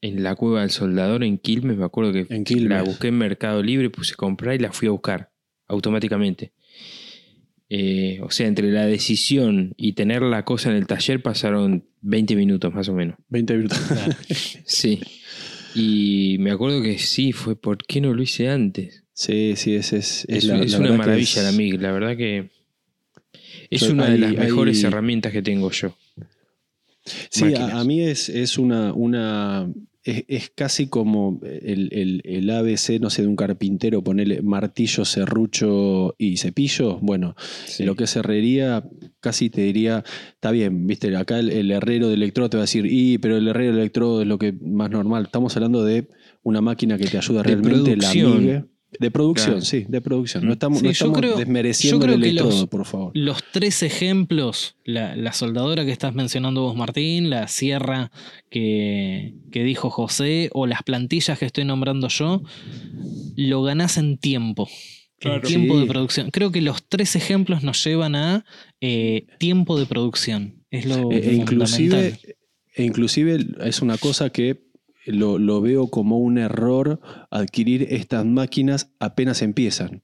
en 0.00 0.22
la 0.22 0.34
cueva 0.34 0.60
del 0.60 0.70
soldador 0.70 1.24
en 1.24 1.38
Quilmes. 1.38 1.76
Me 1.76 1.84
acuerdo 1.84 2.12
que 2.12 2.26
En 2.28 2.68
la 2.68 2.82
busqué 2.82 3.08
en 3.08 3.18
Mercado 3.18 3.62
Libre, 3.62 3.90
puse 3.90 4.12
a 4.14 4.16
comprar 4.16 4.54
y 4.54 4.58
la 4.58 4.72
fui 4.72 4.88
a 4.88 4.92
buscar 4.92 5.30
automáticamente. 5.68 6.52
Eh, 7.68 8.20
o 8.22 8.30
sea, 8.30 8.46
entre 8.46 8.70
la 8.70 8.86
decisión 8.86 9.74
y 9.76 9.94
tener 9.94 10.22
la 10.22 10.44
cosa 10.44 10.70
en 10.70 10.76
el 10.76 10.86
taller 10.86 11.20
pasaron 11.22 11.84
20 12.02 12.36
minutos 12.36 12.72
más 12.72 12.88
o 12.88 12.94
menos. 12.94 13.16
20 13.28 13.56
minutos. 13.56 13.80
Sí. 14.64 15.00
Y 15.76 16.36
me 16.40 16.50
acuerdo 16.50 16.82
que 16.82 16.98
sí, 16.98 17.32
fue 17.32 17.54
¿por 17.56 17.78
qué 17.78 18.00
no 18.00 18.14
lo 18.14 18.22
hice 18.22 18.48
antes? 18.48 19.04
sí, 19.12 19.54
sí, 19.56 19.74
es, 19.74 19.92
es, 19.92 20.24
Es, 20.28 20.44
es 20.44 20.72
la 20.72 20.78
una 20.78 20.92
maravilla 20.92 21.42
la 21.42 21.52
MIG, 21.52 21.80
la 21.80 21.92
verdad 21.92 22.16
que 22.16 22.50
es 23.70 23.80
Yo- 23.82 23.92
una 23.92 24.08
de 24.10 24.18
las 24.18 24.32
mejores 24.34 24.78
hay- 24.78 24.84
herramientas 24.86 25.32
que 25.32 25.42
tengo 25.42 25.70
yo. 25.70 25.96
Sí, 27.30 27.54
a, 27.54 27.78
a 27.78 27.84
mí 27.84 28.00
es, 28.02 28.28
es 28.28 28.58
una. 28.58 28.92
una 28.92 29.70
es, 30.06 30.24
es 30.28 30.50
casi 30.54 30.86
como 30.88 31.40
el, 31.42 31.88
el- 31.92 32.22
el 32.24 32.48
ABC, 32.50 32.98
no 33.00 33.10
sé, 33.10 33.22
de 33.22 33.28
un 33.28 33.36
carpintero, 33.36 34.02
ponerle 34.02 34.40
martillo, 34.42 35.04
serrucho 35.04 36.14
y 36.18 36.36
cepillo. 36.36 36.98
Bueno, 37.00 37.34
en 37.82 37.86
lo 37.86 37.96
que 37.96 38.04
es 38.04 38.16
herrería, 38.16 38.84
casi 39.20 39.50
te 39.50 39.62
diría, 39.62 40.04
está 40.34 40.50
bien, 40.50 40.86
viste, 40.86 41.14
acá 41.16 41.38
el, 41.38 41.50
el 41.50 41.70
herrero 41.70 42.08
de 42.08 42.14
electrodo 42.14 42.50
te 42.50 42.56
va 42.56 42.62
a 42.62 42.64
decir, 42.64 42.86
y, 42.86 43.18
pero 43.18 43.36
el 43.36 43.48
herrero 43.48 43.74
de 43.74 43.80
electrodo 43.80 44.22
es 44.22 44.28
lo 44.28 44.38
que 44.38 44.52
más 44.52 44.90
normal. 44.90 45.24
Estamos 45.24 45.54
hablando 45.56 45.84
de 45.84 46.08
una 46.42 46.60
máquina 46.60 46.96
que 46.96 47.06
te 47.06 47.18
ayuda 47.18 47.42
De 47.42 47.48
realmente, 47.54 47.96
la 47.96 48.10
producción. 48.12 48.70
De 48.98 49.10
producción, 49.10 49.50
Claro. 49.56 49.64
sí, 49.66 49.84
de 49.88 50.00
producción. 50.00 50.44
Mm. 50.44 50.46
No 50.46 50.52
estamos, 50.54 50.76
no 50.76 50.80
Sí, 50.80 50.84
yo 50.86 50.90
estamos 51.06 51.18
creo- 51.18 51.36
desmereciendo 51.36 51.96
yo 51.98 52.02
creo 52.02 52.14
el 52.14 52.22
que 52.22 52.28
electrodo, 52.30 52.60
los- 52.60 52.68
por 52.68 52.84
favor. 52.86 53.10
Los 53.14 53.38
tres 53.52 53.82
ejemplos, 53.82 54.76
la, 54.84 55.16
la 55.16 55.32
soldadora 55.32 55.84
que 55.84 55.90
estás 55.92 56.14
mencionando 56.14 56.62
vos, 56.62 56.76
Martín, 56.76 57.28
la 57.28 57.48
sierra 57.48 58.10
que, 58.50 59.34
que 59.50 59.64
dijo 59.64 59.90
José, 59.90 60.48
o 60.52 60.66
las 60.66 60.82
plantillas 60.82 61.38
que 61.38 61.44
estoy 61.46 61.64
nombrando 61.64 62.08
yo, 62.08 62.42
lo 63.36 63.62
ganás 63.62 63.98
en 63.98 64.18
tiempo. 64.18 64.68
Claro. 65.18 65.36
En 65.38 65.42
tiempo 65.42 65.74
Sí. 65.74 65.80
de 65.80 65.86
producción. 65.86 66.30
Creo 66.30 66.52
que 66.52 66.60
los 66.60 66.84
tres 66.88 67.16
ejemplos 67.16 67.62
nos 67.62 67.82
llevan 67.84 68.14
a 68.14 68.44
eh, 68.80 69.26
tiempo 69.38 69.78
de 69.78 69.86
producción. 69.86 70.62
Es 70.70 70.84
lo 70.86 71.10
E- 71.10 71.30
e 71.30 71.34
inclusive, 71.34 71.90
fundamental. 72.12 72.34
e 72.74 72.84
inclusive 72.84 73.46
es 73.64 73.80
una 73.82 73.96
cosa 73.98 74.28
que 74.30 74.65
lo, 75.06 75.38
lo 75.38 75.60
veo 75.60 75.88
como 75.88 76.18
un 76.18 76.38
error 76.38 77.00
adquirir 77.30 77.86
estas 77.90 78.24
máquinas 78.24 78.92
apenas 79.00 79.42
empiezan. 79.42 80.02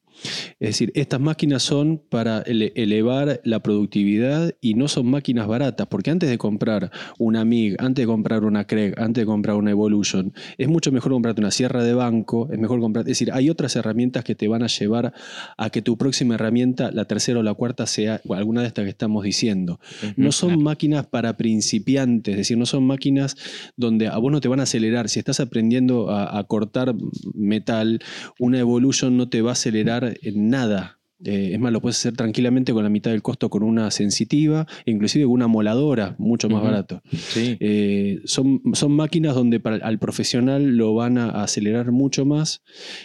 Es 0.60 0.68
decir, 0.70 0.92
estas 0.94 1.20
máquinas 1.20 1.62
son 1.62 2.00
para 2.08 2.42
ele- 2.42 2.72
elevar 2.76 3.40
la 3.44 3.60
productividad 3.60 4.54
y 4.60 4.74
no 4.74 4.88
son 4.88 5.06
máquinas 5.06 5.46
baratas, 5.46 5.86
porque 5.88 6.10
antes 6.10 6.28
de 6.30 6.38
comprar 6.38 6.90
una 7.18 7.44
MIG, 7.44 7.76
antes 7.78 8.02
de 8.02 8.06
comprar 8.06 8.44
una 8.44 8.66
Craig, 8.66 8.94
antes 8.96 9.22
de 9.22 9.26
comprar 9.26 9.56
una 9.56 9.70
Evolution, 9.70 10.32
es 10.58 10.68
mucho 10.68 10.92
mejor 10.92 11.12
comprarte 11.12 11.40
una 11.40 11.50
sierra 11.50 11.82
de 11.82 11.94
banco, 11.94 12.48
es 12.52 12.58
mejor 12.58 12.80
comprar, 12.80 13.02
es 13.04 13.08
decir, 13.18 13.30
hay 13.32 13.50
otras 13.50 13.74
herramientas 13.76 14.24
que 14.24 14.34
te 14.34 14.48
van 14.48 14.62
a 14.62 14.66
llevar 14.68 15.12
a 15.56 15.70
que 15.70 15.82
tu 15.82 15.96
próxima 15.96 16.34
herramienta, 16.34 16.90
la 16.92 17.04
tercera 17.06 17.40
o 17.40 17.42
la 17.42 17.54
cuarta, 17.54 17.86
sea 17.86 18.20
alguna 18.30 18.60
de 18.62 18.68
estas 18.68 18.84
que 18.84 18.90
estamos 18.90 19.24
diciendo. 19.24 19.80
No 20.16 20.32
son 20.32 20.62
máquinas 20.62 21.06
para 21.06 21.36
principiantes, 21.36 22.32
es 22.32 22.38
decir, 22.38 22.58
no 22.58 22.66
son 22.66 22.86
máquinas 22.86 23.36
donde 23.76 24.08
a 24.08 24.16
vos 24.18 24.30
no 24.30 24.40
te 24.40 24.48
van 24.48 24.60
a 24.60 24.64
acelerar. 24.64 25.08
Si 25.08 25.18
estás 25.18 25.40
aprendiendo 25.40 26.10
a, 26.10 26.38
a 26.38 26.44
cortar 26.44 26.94
metal, 27.34 28.00
una 28.38 28.58
Evolution 28.58 29.16
no 29.16 29.28
te 29.28 29.42
va 29.42 29.50
a 29.50 29.52
acelerar 29.52 30.01
en 30.22 30.50
nada. 30.50 30.98
Eh, 31.24 31.50
es 31.52 31.60
más, 31.60 31.70
lo 31.72 31.80
puedes 31.80 31.98
hacer 31.98 32.14
tranquilamente 32.16 32.72
con 32.72 32.82
la 32.82 32.90
mitad 32.90 33.12
del 33.12 33.22
costo 33.22 33.48
con 33.48 33.62
una 33.62 33.92
sensitiva, 33.92 34.66
inclusive 34.86 35.22
con 35.24 35.34
una 35.34 35.46
moladora, 35.46 36.16
mucho 36.18 36.48
más 36.48 36.64
barato. 36.64 37.00
Sí. 37.12 37.56
Eh, 37.60 38.18
son, 38.24 38.60
son 38.72 38.90
máquinas 38.90 39.36
donde 39.36 39.60
para, 39.60 39.76
al 39.86 40.00
profesional 40.00 40.76
lo 40.76 40.94
van 40.94 41.18
a 41.18 41.28
acelerar 41.44 41.92
mucho 41.92 42.24
más 42.24 42.62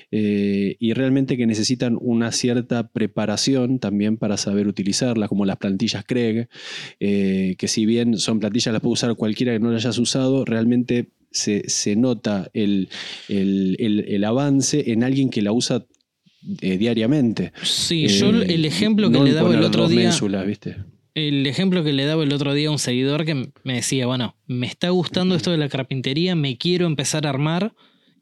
eh, 0.10 0.78
y 0.80 0.94
realmente 0.94 1.38
que 1.38 1.46
necesitan 1.46 1.96
una 2.02 2.32
cierta 2.32 2.88
preparación 2.88 3.78
también 3.78 4.18
para 4.18 4.38
saber 4.38 4.68
utilizarlas, 4.68 5.30
como 5.30 5.46
las 5.46 5.58
plantillas 5.58 6.04
Craig, 6.04 6.48
que 7.00 7.68
si 7.68 7.86
bien 7.86 8.18
son 8.18 8.40
plantillas 8.40 8.74
las 8.74 8.82
puede 8.82 8.94
usar 8.94 9.16
cualquiera 9.16 9.54
que 9.54 9.60
no 9.60 9.70
las 9.70 9.86
hayas 9.86 10.00
usado, 10.00 10.44
realmente 10.44 11.10
se, 11.30 11.70
se 11.70 11.96
nota 11.96 12.50
el, 12.54 12.90
el- 13.30 13.76
el- 13.80 14.06
el 14.08 14.24
avance 14.24 14.92
en 14.92 15.04
alguien 15.04 15.30
que 15.30 15.44
la 15.44 15.52
usa 15.52 15.86
eh, 16.62 16.78
diariamente. 16.78 17.52
Sí, 17.64 18.08
yo 18.08 18.30
Eh, 18.32 18.54
el 18.54 18.66
ejemplo 18.66 19.10
que 19.10 19.18
no 19.18 19.24
le 19.24 19.34
daba 19.34 19.54
el 19.54 19.64
otro 19.64 19.88
día. 19.88 20.02
ménsulas, 20.02 20.46
¿viste? 20.46 20.78
El 21.14 21.48
ejemplo 21.48 21.84
que 21.84 21.94
le 21.94 22.06
daba 22.06 22.24
el 22.24 22.32
otro 22.32 22.54
día 22.54 22.68
a 22.68 22.72
un 22.72 22.80
seguidor 22.80 23.26
que 23.26 23.50
me 23.64 23.74
decía, 23.74 24.06
bueno, 24.06 24.36
me 24.46 24.68
está 24.68 24.90
gustando 24.90 25.36
esto 25.36 25.50
de 25.52 25.58
la 25.58 25.68
carpintería, 25.68 26.36
me 26.36 26.58
quiero 26.58 26.86
empezar 26.86 27.26
a 27.26 27.30
armar 27.32 27.74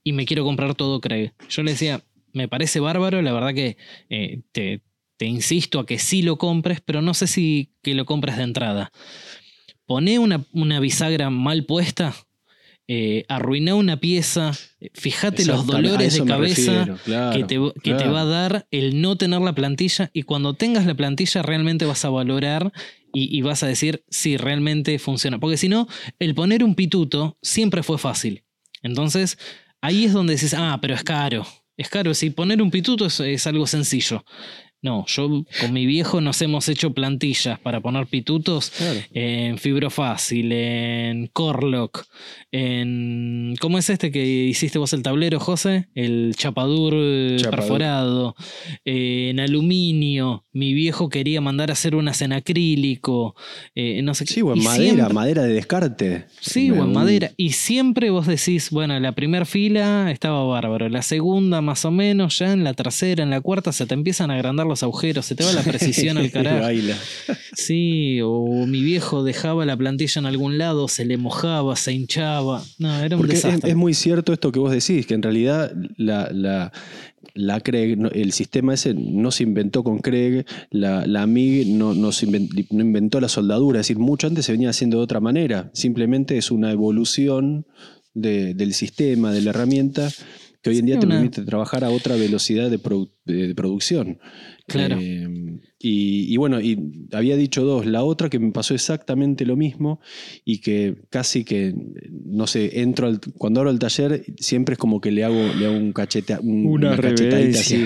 y 0.03 0.13
me 0.13 0.25
quiero 0.25 0.43
comprar 0.45 0.75
todo 0.75 1.01
Craig. 1.01 1.31
Yo 1.49 1.63
le 1.63 1.71
decía, 1.71 2.01
me 2.31 2.47
parece 2.47 2.79
bárbaro, 2.79 3.21
la 3.21 3.33
verdad 3.33 3.53
que 3.53 3.75
eh, 4.09 4.41
te, 4.53 4.81
te 5.17 5.25
insisto 5.25 5.79
a 5.79 5.85
que 5.85 5.99
sí 5.99 6.21
lo 6.21 6.37
compres, 6.37 6.79
pero 6.79 7.01
no 7.01 7.13
sé 7.13 7.27
si 7.27 7.73
que 7.81 7.95
lo 7.95 8.05
compres 8.05 8.37
de 8.37 8.43
entrada. 8.43 8.91
Poné 9.85 10.17
una, 10.17 10.45
una 10.53 10.79
bisagra 10.79 11.29
mal 11.29 11.65
puesta, 11.65 12.15
eh, 12.87 13.25
arruiná 13.29 13.75
una 13.75 13.99
pieza, 13.99 14.51
eh, 14.79 14.89
fíjate 14.93 15.45
los 15.45 15.65
dolores 15.65 16.13
de 16.13 16.25
cabeza 16.25 16.71
refiero, 16.71 16.99
claro, 17.03 17.35
que, 17.35 17.43
te, 17.43 17.55
que 17.81 17.91
te 17.91 17.97
claro. 17.97 18.13
va 18.13 18.21
a 18.21 18.25
dar 18.25 18.67
el 18.69 19.01
no 19.01 19.15
tener 19.17 19.41
la 19.41 19.55
plantilla 19.55 20.11
y 20.13 20.23
cuando 20.23 20.53
tengas 20.53 20.85
la 20.85 20.93
plantilla 20.93 21.41
realmente 21.41 21.85
vas 21.85 22.05
a 22.05 22.09
valorar 22.09 22.71
y, 23.11 23.35
y 23.35 23.41
vas 23.41 23.63
a 23.63 23.67
decir 23.67 24.03
si 24.09 24.37
realmente 24.37 24.99
funciona. 24.99 25.39
Porque 25.39 25.57
si 25.57 25.67
no, 25.67 25.87
el 26.19 26.35
poner 26.35 26.63
un 26.63 26.75
pituto 26.75 27.37
siempre 27.41 27.81
fue 27.81 27.97
fácil. 27.97 28.43
Entonces, 28.83 29.39
ahí 29.81 30.05
es 30.05 30.13
donde 30.13 30.33
dices, 30.33 30.53
ah, 30.53 30.77
pero 30.81 30.93
es 30.93 31.03
caro. 31.03 31.45
Es 31.77 31.89
caro, 31.89 32.13
si 32.13 32.29
poner 32.29 32.61
un 32.61 32.71
pituto 32.71 33.07
es, 33.07 33.19
es 33.19 33.47
algo 33.47 33.67
sencillo. 33.67 34.23
No, 34.85 35.03
yo 35.07 35.43
con 35.61 35.73
mi 35.73 35.87
viejo 35.87 36.21
nos 36.21 36.39
hemos 36.43 36.69
hecho 36.69 36.93
plantillas 36.93 37.59
para 37.59 37.81
poner 37.81 38.05
pitutos 38.05 38.69
Claro. 38.69 38.99
en 39.13 39.57
Fibrofácil, 39.57 40.51
en 40.51 41.25
Corlock, 41.33 42.05
en. 42.51 43.55
¿Cómo 43.59 43.77
es 43.77 43.89
este 43.89 44.11
que 44.11 44.23
hiciste 44.25 44.77
vos 44.79 44.93
el 44.93 45.01
tablero, 45.01 45.39
José? 45.39 45.87
El 45.95 46.33
chapadur, 46.37 46.93
eh, 46.95 47.37
Chapadur. 47.39 47.55
perforado. 47.59 48.35
eh, 48.85 49.29
en 49.31 49.39
aluminio. 49.39 50.45
Mi 50.53 50.73
viejo 50.73 51.09
quería 51.09 51.41
mandar 51.41 51.69
a 51.69 51.73
hacer 51.73 51.95
unas 51.95 52.21
en 52.21 52.33
acrílico. 52.33 53.35
eh, 53.73 54.01
no 54.03 54.13
sé 54.13 54.25
qué. 54.25 54.33
Sí, 54.35 54.41
o 54.41 54.53
en 54.53 54.63
madera, 54.63 54.93
siempre- 54.93 55.13
madera 55.13 55.41
de 55.43 55.53
descarte. 55.53 56.25
Sí, 56.39 56.69
o 56.71 56.83
en 56.83 56.93
madera. 56.93 57.31
Y 57.37 57.51
siempre 57.51 58.09
vos 58.11 58.27
decís, 58.27 58.69
bueno, 58.69 58.99
la 58.99 59.13
primera 59.13 59.45
fila 59.45 60.11
estaba 60.11 60.43
bárbaro, 60.45 60.87
la 60.89 61.01
segunda 61.01 61.61
más 61.61 61.83
o 61.85 61.91
menos, 61.91 62.37
ya 62.39 62.53
en 62.53 62.63
la 62.63 62.73
tercera, 62.73 63.23
en 63.23 63.29
la 63.31 63.41
cuarta 63.41 63.71
se 63.71 63.85
te 63.85 63.93
empiezan 63.95 64.29
a 64.31 64.35
agrandar 64.35 64.67
los 64.67 64.74
agujeros, 64.83 65.25
se 65.25 65.35
te 65.35 65.43
va 65.43 65.51
la 65.53 65.61
precisión 65.63 66.17
al 66.17 66.31
carajo. 66.31 66.61
Baila. 66.61 66.95
Sí, 67.53 68.19
o 68.23 68.65
mi 68.67 68.81
viejo 68.83 69.23
dejaba 69.23 69.65
la 69.65 69.77
plantilla 69.77 70.19
en 70.19 70.25
algún 70.25 70.57
lado, 70.57 70.87
se 70.87 71.05
le 71.05 71.17
mojaba, 71.17 71.75
se 71.75 71.93
hinchaba. 71.93 72.63
No, 72.79 72.95
era 73.01 73.15
un 73.15 73.21
Porque 73.21 73.35
desastre. 73.35 73.69
es 73.69 73.75
muy 73.75 73.93
cierto 73.93 74.33
esto 74.33 74.51
que 74.51 74.59
vos 74.59 74.71
decís, 74.71 75.05
que 75.05 75.13
en 75.13 75.21
realidad 75.23 75.71
la, 75.97 76.29
la, 76.31 76.71
la 77.33 77.59
Craig, 77.61 77.97
el 78.13 78.31
sistema 78.31 78.73
ese 78.73 78.93
no 78.93 79.31
se 79.31 79.43
inventó 79.43 79.83
con 79.83 79.99
Craig, 79.99 80.45
la, 80.71 81.05
la 81.05 81.25
MIG 81.27 81.67
no, 81.75 81.93
no, 81.93 82.11
se 82.11 82.27
inven- 82.27 82.67
no 82.71 82.81
inventó 82.81 83.19
la 83.19 83.29
soldadura, 83.29 83.79
es 83.81 83.87
decir, 83.87 83.99
mucho 83.99 84.27
antes 84.27 84.45
se 84.45 84.51
venía 84.51 84.69
haciendo 84.69 84.97
de 84.97 85.03
otra 85.03 85.19
manera, 85.19 85.69
simplemente 85.73 86.37
es 86.37 86.51
una 86.51 86.71
evolución 86.71 87.65
de- 88.13 88.53
del 88.53 88.73
sistema, 88.73 89.31
de 89.33 89.41
la 89.41 89.49
herramienta, 89.49 90.09
que 90.65 90.71
hoy 90.71 90.77
en 90.77 90.81
Sí, 90.81 90.85
día 90.87 90.99
te 90.99 91.05
una- 91.05 91.15
permite 91.17 91.43
trabajar 91.43 91.83
a 91.83 91.91
otra 91.91 92.15
velocidad 92.15 92.71
de, 92.71 92.79
produ- 92.81 93.11
de- 93.23 93.53
producción. 93.53 94.17
Claro. 94.67 94.97
Eh, 94.99 95.59
y, 95.77 96.33
y 96.33 96.37
bueno, 96.37 96.59
y 96.59 97.07
había 97.11 97.35
dicho 97.37 97.63
dos. 97.63 97.85
La 97.85 98.03
otra 98.03 98.31
que 98.31 98.39
me 98.39 98.51
pasó 98.51 98.73
exactamente 98.73 99.45
lo 99.45 99.55
mismo 99.55 99.99
y 100.43 100.61
que 100.61 100.95
casi 101.11 101.43
que, 101.43 101.75
no 102.25 102.47
sé, 102.47 102.81
entro 102.81 103.05
al, 103.05 103.19
cuando 103.37 103.59
abro 103.59 103.69
el 103.69 103.77
taller, 103.77 104.25
siempre 104.37 104.73
es 104.73 104.79
como 104.79 104.99
que 104.99 105.11
le 105.11 105.23
hago, 105.23 105.37
le 105.59 105.67
hago 105.67 105.77
un 105.77 105.93
cachete, 105.93 106.35
un- 106.41 106.65
Una 106.65 106.97
cachetadita 106.97 107.59
así. 107.59 107.85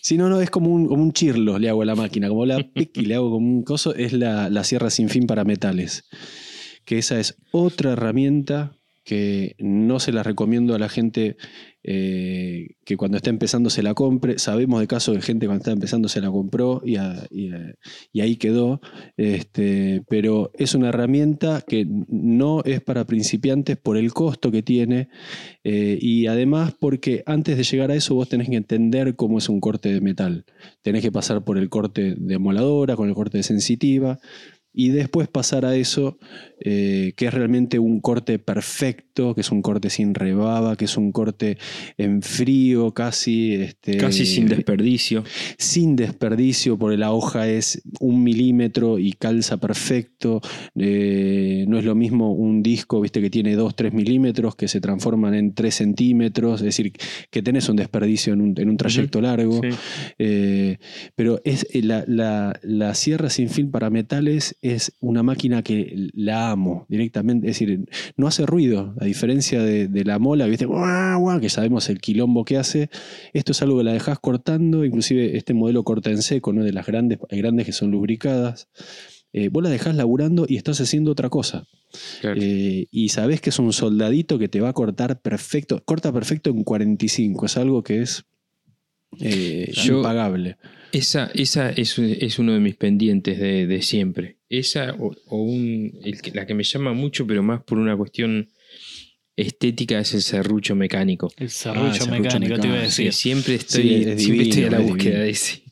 Sí, 0.00 0.16
no, 0.16 0.30
no, 0.30 0.40
es 0.40 0.48
como 0.48 0.70
un, 0.70 0.86
como 0.86 1.02
un 1.02 1.12
chirlo 1.12 1.58
le 1.58 1.68
hago 1.68 1.82
a 1.82 1.84
la 1.84 1.94
máquina, 1.94 2.28
como 2.28 2.46
la 2.46 2.56
pic 2.72 2.96
y 2.96 3.02
le 3.04 3.16
hago 3.16 3.30
como 3.30 3.46
un 3.46 3.62
coso, 3.64 3.94
es 3.94 4.14
la, 4.14 4.48
la 4.48 4.64
sierra 4.64 4.88
sin 4.88 5.10
fin 5.10 5.26
para 5.26 5.44
metales. 5.44 6.04
Que 6.86 6.96
esa 6.96 7.20
es 7.20 7.36
otra 7.52 7.92
herramienta 7.92 8.78
que 9.04 9.56
no 9.58 10.00
se 10.00 10.12
las 10.12 10.24
recomiendo 10.24 10.74
a 10.74 10.78
la 10.78 10.88
gente 10.88 11.36
eh, 11.86 12.76
que 12.84 12.96
cuando 12.96 13.18
está 13.18 13.28
empezando 13.28 13.68
se 13.68 13.82
la 13.82 13.92
compre. 13.92 14.38
Sabemos 14.38 14.80
de 14.80 14.86
casos 14.86 15.14
de 15.14 15.20
gente 15.20 15.46
cuando 15.46 15.60
está 15.60 15.72
empezando 15.72 16.08
se 16.08 16.22
la 16.22 16.30
compró 16.30 16.82
y, 16.84 16.96
ahí 16.96 18.36
quedó. 18.36 18.80
Este, 19.16 20.02
pero 20.08 20.50
es 20.54 20.74
una 20.74 20.88
herramienta 20.88 21.62
que 21.66 21.86
no 21.86 22.62
es 22.64 22.80
para 22.80 23.04
principiantes 23.04 23.76
por 23.76 23.98
el 23.98 24.14
costo 24.14 24.50
que 24.50 24.62
tiene 24.62 25.08
eh, 25.62 25.98
y 26.00 26.26
además 26.26 26.74
porque 26.78 27.22
antes 27.26 27.56
de 27.58 27.64
llegar 27.64 27.90
a 27.90 27.94
eso 27.94 28.14
vos 28.14 28.28
tenés 28.30 28.48
que 28.48 28.56
entender 28.56 29.14
cómo 29.14 29.38
es 29.38 29.48
un 29.50 29.60
corte 29.60 29.92
de 29.92 30.00
metal. 30.00 30.46
Tenés 30.82 31.02
que 31.02 31.12
pasar 31.12 31.44
por 31.44 31.58
el 31.58 31.68
corte 31.68 32.14
de 32.16 32.34
amoladora, 32.34 32.96
con 32.96 33.08
el 33.08 33.14
corte 33.14 33.38
de 33.38 33.42
sensitiva 33.42 34.18
y 34.76 34.88
después 34.88 35.28
pasar 35.28 35.64
a 35.64 35.76
eso, 35.76 36.18
eh, 36.58 37.12
que 37.16 37.26
es 37.26 37.34
realmente 37.34 37.78
un 37.78 38.00
corte 38.00 38.40
perfecto, 38.40 39.32
que 39.34 39.42
es 39.42 39.52
un 39.52 39.62
corte 39.62 39.88
sin 39.88 40.14
rebaba, 40.14 40.74
que 40.76 40.86
es 40.86 40.96
un 40.96 41.12
corte 41.12 41.58
en 41.96 42.22
frío, 42.22 42.92
casi... 42.92 43.54
Este, 43.54 43.96
casi 43.98 44.26
sin 44.26 44.48
desperdicio. 44.48 45.22
Sin 45.58 45.94
desperdicio, 45.94 46.76
porque 46.76 46.96
la 46.96 47.12
hoja 47.12 47.48
es 47.48 47.82
un 48.00 48.24
milímetro 48.24 48.98
y 48.98 49.12
calza 49.12 49.58
perfecto. 49.58 50.40
Eh, 50.74 51.64
no 51.68 51.78
es 51.78 51.84
lo 51.84 51.94
mismo 51.94 52.32
un 52.32 52.60
disco, 52.64 53.00
viste, 53.00 53.20
que 53.20 53.30
tiene 53.30 53.54
2, 53.54 53.76
3 53.76 53.92
milímetros, 53.92 54.56
que 54.56 54.66
se 54.66 54.80
transforman 54.80 55.34
en 55.34 55.54
3 55.54 55.72
centímetros, 55.72 56.60
es 56.62 56.64
decir, 56.64 56.92
que 57.30 57.42
tenés 57.42 57.68
un 57.68 57.76
desperdicio 57.76 58.32
en 58.32 58.40
un, 58.40 58.76
trayecto 58.76 59.20
largo. 59.20 59.60
Eh, 60.18 60.78
pero 61.14 61.40
es 61.44 61.64
la, 61.74 62.04
la, 62.08 62.58
la 62.64 62.94
sierra 62.96 63.30
sin 63.30 63.48
fin 63.48 63.70
para 63.70 63.88
metales 63.88 64.56
es 64.64 64.92
una 65.00 65.22
máquina 65.22 65.62
que 65.62 66.08
la 66.14 66.50
amo 66.50 66.86
directamente, 66.88 67.50
es 67.50 67.58
decir, 67.58 67.86
no 68.16 68.26
hace 68.26 68.46
ruido, 68.46 68.94
a 68.98 69.04
diferencia 69.04 69.62
de, 69.62 70.04
la 70.04 70.18
mola, 70.18 70.46
¿viste? 70.46 70.66
que 71.40 71.48
sabemos 71.50 71.90
el 71.90 72.00
quilombo 72.00 72.46
que 72.46 72.56
hace, 72.56 72.88
esto 73.34 73.52
es 73.52 73.60
algo 73.60 73.76
que 73.78 73.84
la 73.84 73.92
dejas 73.92 74.18
cortando, 74.18 74.86
inclusive 74.86 75.36
este 75.36 75.52
modelo 75.52 75.84
corta 75.84 76.10
en 76.10 76.22
seco, 76.22 76.54
¿no? 76.54 76.64
de 76.64 76.72
las 76.72 76.86
grandes, 76.86 77.18
grandes 77.30 77.66
que 77.66 77.72
son 77.72 77.90
lubricadas. 77.90 78.68
Eh, 79.34 79.50
vos 79.50 79.62
la 79.62 79.68
dejás 79.68 79.96
laburando 79.96 80.46
y 80.48 80.56
estás 80.56 80.80
haciendo 80.80 81.10
otra 81.10 81.28
cosa. 81.28 81.66
Eh, 82.22 82.86
y 82.90 83.08
sabés 83.10 83.42
que 83.42 83.50
es 83.50 83.58
un 83.58 83.72
soldadito 83.72 84.38
que 84.38 84.48
te 84.48 84.62
va 84.62 84.70
a 84.70 84.72
cortar 84.72 85.20
perfecto, 85.20 85.82
corta 85.84 86.10
perfecto 86.10 86.48
en 86.48 86.64
45, 86.64 87.44
es 87.44 87.56
algo 87.58 87.82
que 87.82 88.00
es 88.00 88.24
eh, 89.20 89.72
impagable. 89.86 90.56
Esa, 90.94 91.28
esa 91.34 91.70
es, 91.70 91.98
es, 91.98 92.38
uno 92.38 92.52
de 92.52 92.60
mis 92.60 92.76
pendientes 92.76 93.40
de, 93.40 93.82
siempre. 93.82 94.36
Esa 94.58 94.94
o, 94.98 95.36
un, 95.36 95.92
la 96.32 96.46
que 96.46 96.54
me 96.54 96.62
llama 96.62 96.92
mucho, 96.92 97.26
pero 97.26 97.42
más 97.42 97.62
por 97.62 97.78
una 97.78 97.96
cuestión 97.96 98.48
estética, 99.36 99.98
es 99.98 100.14
el 100.14 100.22
serrucho 100.22 100.74
mecánico. 100.74 101.32
El 101.36 101.50
serrucho, 101.50 102.04
ah, 102.06 102.10
mecánico, 102.10 102.58
te 102.58 102.66
iba 102.66 102.76
a 102.76 102.82
decir. 102.82 103.12
siempre 103.12 103.56
estoy, 103.56 104.64
a 104.64 104.70
la 104.70 104.78
búsqueda 104.80 105.20
de 105.20 105.30
ese. 105.30 105.62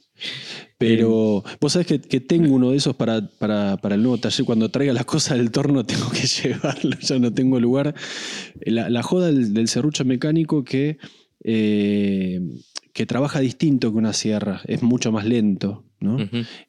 Pero 0.78 1.45
vos 1.61 1.72
sabés 1.72 1.87
que, 1.87 2.20
tengo 2.20 2.55
uno 2.55 2.72
de 2.72 2.76
esos 2.76 2.97
para, 2.97 3.28
para, 3.39 3.78
el 3.95 4.03
nuevo 4.03 4.18
taller. 4.18 4.45
Cuando 4.45 4.68
traiga 4.68 4.93
las 4.93 5.05
cosas 5.05 5.39
del 5.39 5.53
torno 5.53 5.87
tengo 5.87 6.11
que 6.11 6.26
llevarlo, 6.26 6.97
ya 7.01 7.18
no 7.18 7.33
tengo 7.33 7.61
lugar. 7.61 7.95
La, 8.66 9.03
joda 9.03 9.30
del, 9.30 9.68
serrucho 9.68 10.05
mecánico 10.05 10.64
que 10.64 10.99
eh, 11.45 12.41
que 12.93 13.07
trabaja 13.07 13.41
distinto 13.41 13.91
que 13.91 13.99
una 13.99 14.12
sierra, 14.12 14.61
es 14.66 14.83
mucho 14.83 15.12
más 15.12 15.24
lento, 15.24 15.85
¿no? 16.03 16.18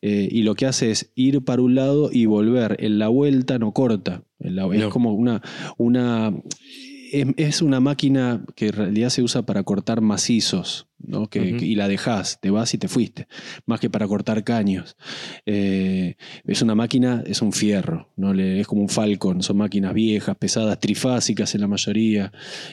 Eh, 0.01 0.29
y 0.31 0.43
lo 0.43 0.55
que 0.55 0.65
hace 0.65 0.91
es 0.91 1.11
ir 1.15 1.43
para 1.43 1.61
un 1.61 1.75
lado 1.75 2.09
y 2.11 2.25
volver. 2.25 2.77
En 2.79 2.99
la 2.99 3.07
vuelta 3.07 3.59
no 3.59 3.73
corta. 3.73 4.23
Es 4.39 4.86
como 4.86 5.13
una. 5.13 5.41
una 5.77 6.34
es, 7.13 7.61
una 7.61 7.79
máquina 7.79 8.43
que 8.55 8.67
en 8.67 8.73
realidad 8.73 9.09
se 9.09 9.21
usa 9.21 9.43
para 9.43 9.63
cortar 9.63 10.01
macizos, 10.01 10.88
¿no? 10.97 11.29
que, 11.29 11.41
y 11.41 11.75
la 11.75 11.88
dejas, 11.88 12.39
te 12.41 12.49
vas 12.49 12.73
y 12.73 12.79
te 12.79 12.88
fuiste, 12.88 13.27
más 13.67 13.79
que 13.79 13.89
para 13.89 14.07
cortar 14.07 14.43
caños. 14.43 14.97
Eh, 15.45 16.15
es 16.45 16.61
una 16.63 16.73
máquina, 16.73 17.23
es 17.27 17.43
un 17.43 17.53
fierro, 17.53 18.11
¿no? 18.15 18.34
es 18.34 18.65
como 18.65 18.81
un 18.81 18.89
Falcon, 18.89 19.43
son 19.43 19.57
máquinas 19.57 19.93
viejas, 19.93 20.36
pesadas, 20.38 20.79
trifásicas 20.79 21.53
en 21.53 21.61
la 21.61 21.67
mayoría, 21.67 22.31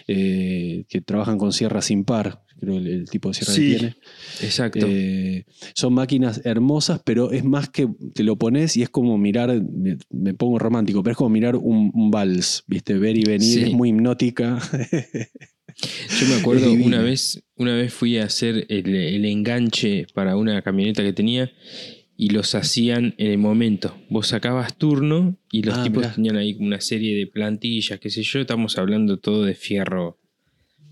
eh, 0.08 0.84
que 0.88 1.02
trabajan 1.02 1.36
con 1.36 1.52
sierra 1.52 1.82
sin 1.82 2.04
par, 2.04 2.42
creo 2.60 2.76
el, 2.76 3.08
tipo 3.08 3.28
de 3.30 3.34
sierra 3.34 3.54
que 3.54 3.60
tiene. 3.60 3.96
Exacto. 4.42 4.86
Eh, 4.88 5.44
son 5.74 5.94
máquinas 5.94 6.42
hermosas, 6.44 7.00
pero 7.04 7.32
es 7.32 7.44
más 7.44 7.68
que 7.68 7.88
te 8.14 8.22
lo 8.22 8.36
pones 8.36 8.76
y 8.76 8.82
es 8.82 8.90
como 8.90 9.18
mirar, 9.18 9.62
me, 10.10 10.34
pongo 10.34 10.58
romántico, 10.58 11.02
pero 11.02 11.12
es 11.12 11.16
como 11.16 11.30
mirar 11.30 11.56
un, 11.56 12.10
vals, 12.10 12.64
¿viste? 12.66 12.98
Ver 12.98 13.16
y 13.16 13.22
venir, 13.22 13.64
es 13.64 13.72
muy 13.72 13.88
hipnótica. 13.88 14.60
Yo 16.20 16.26
me 16.28 16.34
acuerdo 16.34 16.72
una 16.72 17.00
vez, 17.02 17.42
una 17.56 17.74
vez 17.74 17.92
fui 17.92 18.18
a 18.18 18.24
hacer 18.24 18.66
el, 18.68 19.24
enganche 19.24 20.06
para 20.14 20.36
una 20.36 20.60
camioneta 20.62 21.02
que 21.02 21.12
tenía 21.12 21.50
y 22.16 22.30
los 22.30 22.54
hacían 22.54 23.14
en 23.16 23.30
el 23.30 23.38
momento. 23.38 23.96
Vos 24.10 24.28
sacabas 24.28 24.76
turno 24.76 25.38
y 25.50 25.62
los 25.62 25.78
ah, 25.78 25.82
tipos 25.82 26.14
tenían 26.14 26.36
ahí 26.36 26.56
una 26.60 26.80
serie 26.80 27.16
de 27.16 27.26
plantillas, 27.26 27.98
qué 27.98 28.10
sé 28.10 28.22
yo, 28.22 28.40
estamos 28.40 28.76
hablando 28.76 29.18
todo 29.18 29.44
de 29.44 29.54
fierro 29.54 30.19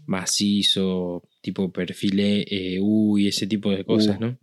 macizo, 0.08 1.22
tipo 1.42 1.70
perfil 1.70 2.46
EU 2.48 3.18
y 3.18 3.28
ese 3.28 3.46
tipo 3.46 3.70
de 3.70 3.84
cosas, 3.84 4.18
¿no? 4.18 4.38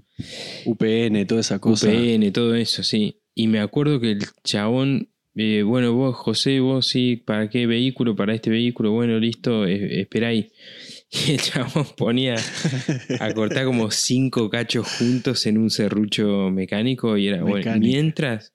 UPN, 0.65 1.25
toda 1.25 1.41
esa 1.41 1.59
cosa. 1.59 1.89
UPN, 1.89 2.31
todo 2.31 2.55
eso, 2.55 2.83
sí. 2.83 3.19
Y 3.33 3.47
me 3.47 3.59
acuerdo 3.59 3.99
que 3.99 4.11
el 4.11 4.25
chabón, 4.43 5.09
eh, 5.35 5.63
bueno, 5.63 5.91
vos, 5.93 6.15
José, 6.15 6.59
vos 6.59 6.87
sí, 6.87 7.17
¿para 7.17 7.49
qué 7.49 7.65
vehículo? 7.65 8.15
Para 8.15 8.35
este 8.35 8.51
vehículo, 8.51 8.91
bueno, 8.91 9.19
listo, 9.19 9.65
esperáis. 9.65 10.47
Y 11.27 11.31
el 11.31 11.39
chabón 11.39 11.85
ponía 11.95 12.35
a 13.19 13.33
cortar 13.33 13.65
como 13.65 13.89
cinco 13.89 14.49
cachos 14.49 14.87
juntos 14.97 15.45
en 15.45 15.57
un 15.57 15.69
serrucho 15.69 16.49
mecánico 16.51 17.15
y 17.15 17.27
era, 17.27 17.41
bueno, 17.41 17.71
mientras 17.79 18.53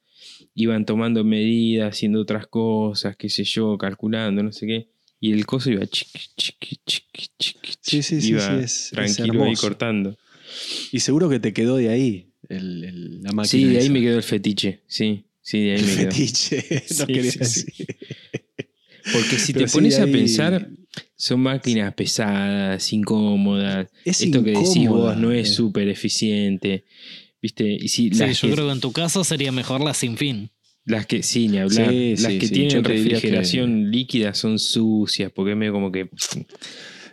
iban 0.55 0.85
tomando 0.85 1.25
medidas, 1.25 1.95
haciendo 1.95 2.21
otras 2.21 2.47
cosas, 2.49 3.17
qué 3.17 3.31
sé 3.31 3.45
yo, 3.45 3.79
calculando, 3.79 4.43
no 4.43 4.53
sé 4.53 4.67
qué. 4.67 4.89
Y 5.21 5.33
el 5.33 5.45
coso 5.45 5.71
iba 5.71 5.87
chiqui, 5.87 6.21
chiqui, 6.37 6.81
chiqui, 6.87 7.27
chiqui. 7.39 7.73
Sí, 7.83 8.03
sí, 8.03 8.21
sí, 8.21 8.29
sí 8.29 8.53
es, 8.63 8.91
tranquilo 8.93 9.45
ahí 9.45 9.55
cortando. 9.55 10.17
Y 10.93 11.01
seguro 11.01 11.29
que 11.29 11.39
te 11.39 11.53
quedó 11.53 11.77
de 11.77 11.91
ahí 11.91 12.33
el, 12.49 13.23
la 13.23 13.33
máquina. 13.33 13.45
Sí, 13.45 13.65
de 13.65 13.79
ahí 13.79 13.91
me 13.91 14.01
quedó 14.01 14.17
el 14.17 14.23
fetiche. 14.23 14.83
Sí, 14.87 15.27
sí, 15.43 15.65
de 15.65 15.75
ahí 15.75 15.83
me 15.83 15.97
quedó. 15.97 16.11
Fetiche, 16.11 16.65
no 16.99 17.07
quería 17.07 17.33
decir. 17.33 17.87
Porque 19.13 19.39
si 19.39 19.53
te 19.53 19.67
pones 19.67 19.99
a 19.99 20.07
pensar, 20.07 20.71
son 21.17 21.41
máquinas 21.41 21.95
pesadas, 21.95 22.93
incómodas. 22.93 23.89
Esto 24.05 24.43
que 24.43 24.53
decís 24.53 24.89
vos 24.89 25.17
no 25.17 25.33
es 25.33 25.55
súper 25.55 25.89
eficiente. 25.89 26.85
¿Viste? 27.43 27.65
Y 27.65 27.89
si 27.89 28.11
sí, 28.11 28.25
yo 28.49 28.53
creo 28.53 28.67
que 28.67 28.73
en 28.73 28.81
tu 28.81 28.93
caso 28.93 29.25
sería 29.25 29.51
mejor 29.51 29.83
la 29.83 29.95
sin 29.95 30.17
fin. 30.19 30.51
Las 30.85 31.07
que, 31.07 31.23
sí, 31.23 31.49
ni 31.49 31.59
hablar. 31.59 31.93
las 31.93 32.33
que 32.33 32.49
tienen 32.49 32.85
refrigeración 32.85 33.91
líquida 33.91 34.35
son 34.35 34.59
sucias, 34.59 35.31
porque 35.33 35.53
es 35.53 35.57
medio 35.57 35.73
como 35.73 35.93
que. 35.93 36.11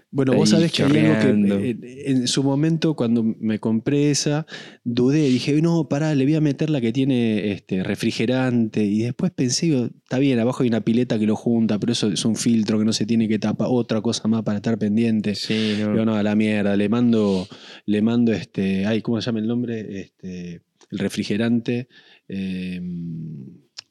Bueno, 0.09 0.34
vos 0.34 0.49
sabés 0.49 0.72
que 0.72 0.84
hay 0.84 0.97
algo 0.97 1.59
que 1.59 1.70
eh, 1.70 2.03
en 2.05 2.28
su 2.30 2.41
momento, 2.41 2.95
cuando 2.95 3.24
me 3.24 3.59
compré 3.59 4.09
esa, 4.09 4.47
dudé, 4.86 5.28
dije, 5.28 5.61
no, 5.61 5.89
pará, 5.89 6.15
le 6.15 6.24
voy 6.24 6.36
a 6.36 6.41
meter 6.41 6.70
la 6.70 6.80
que 6.80 6.93
tiene 6.93 7.51
este, 7.51 7.84
refrigerante. 7.84 8.86
Y 8.86 9.01
después 9.01 9.32
pensé, 9.32 9.91
está 10.01 10.18
bien, 10.18 10.39
abajo 10.39 10.63
hay 10.63 10.70
una 10.70 10.80
pileta 10.80 11.20
que 11.20 11.26
lo 11.26 11.36
junta, 11.36 11.78
pero 11.78 11.91
eso 11.91 12.07
es 12.07 12.24
un 12.24 12.38
filtro 12.38 12.80
que 12.80 12.86
no 12.86 12.93
se 12.93 13.05
tiene 13.05 13.28
que 13.28 13.38
tapar, 13.38 13.68
otra 13.70 14.01
cosa 14.01 14.30
más 14.30 14.43
para 14.43 14.57
estar 14.57 14.78
pendiente. 14.78 15.36
Sí, 15.36 15.76
no. 15.78 15.93
Yo 15.93 16.05
no, 16.05 16.15
a 16.15 16.24
la 16.24 16.36
mierda, 16.36 16.78
le 16.78 16.88
mando, 16.88 17.45
le 17.86 18.01
mando 18.01 18.32
este, 18.32 18.86
ay, 18.86 19.01
¿cómo 19.01 19.20
se 19.20 19.26
llama 19.26 19.39
el 19.39 19.47
nombre? 19.47 19.99
Este, 19.99 20.61
el 20.89 20.99
refrigerante. 20.99 21.89
Eh, 22.30 22.82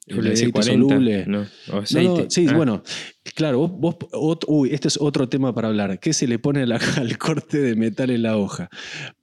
el 0.07 0.27
aceite 0.31 0.63
soluble. 0.63 1.25
No, 1.27 1.45
sí, 2.29 2.47
ah. 2.47 2.53
bueno, 2.55 2.83
claro, 3.35 3.67
vos, 3.67 3.97
uy, 4.47 4.69
este 4.73 4.87
es 4.87 4.97
otro 4.99 5.27
tema 5.27 5.53
para 5.53 5.67
hablar. 5.67 5.99
¿Qué 5.99 6.13
se 6.13 6.27
le 6.27 6.39
pone 6.39 6.61
al 6.97 7.17
corte 7.17 7.59
de 7.59 7.75
metal 7.75 8.09
en 8.09 8.23
la 8.23 8.37
hoja? 8.37 8.69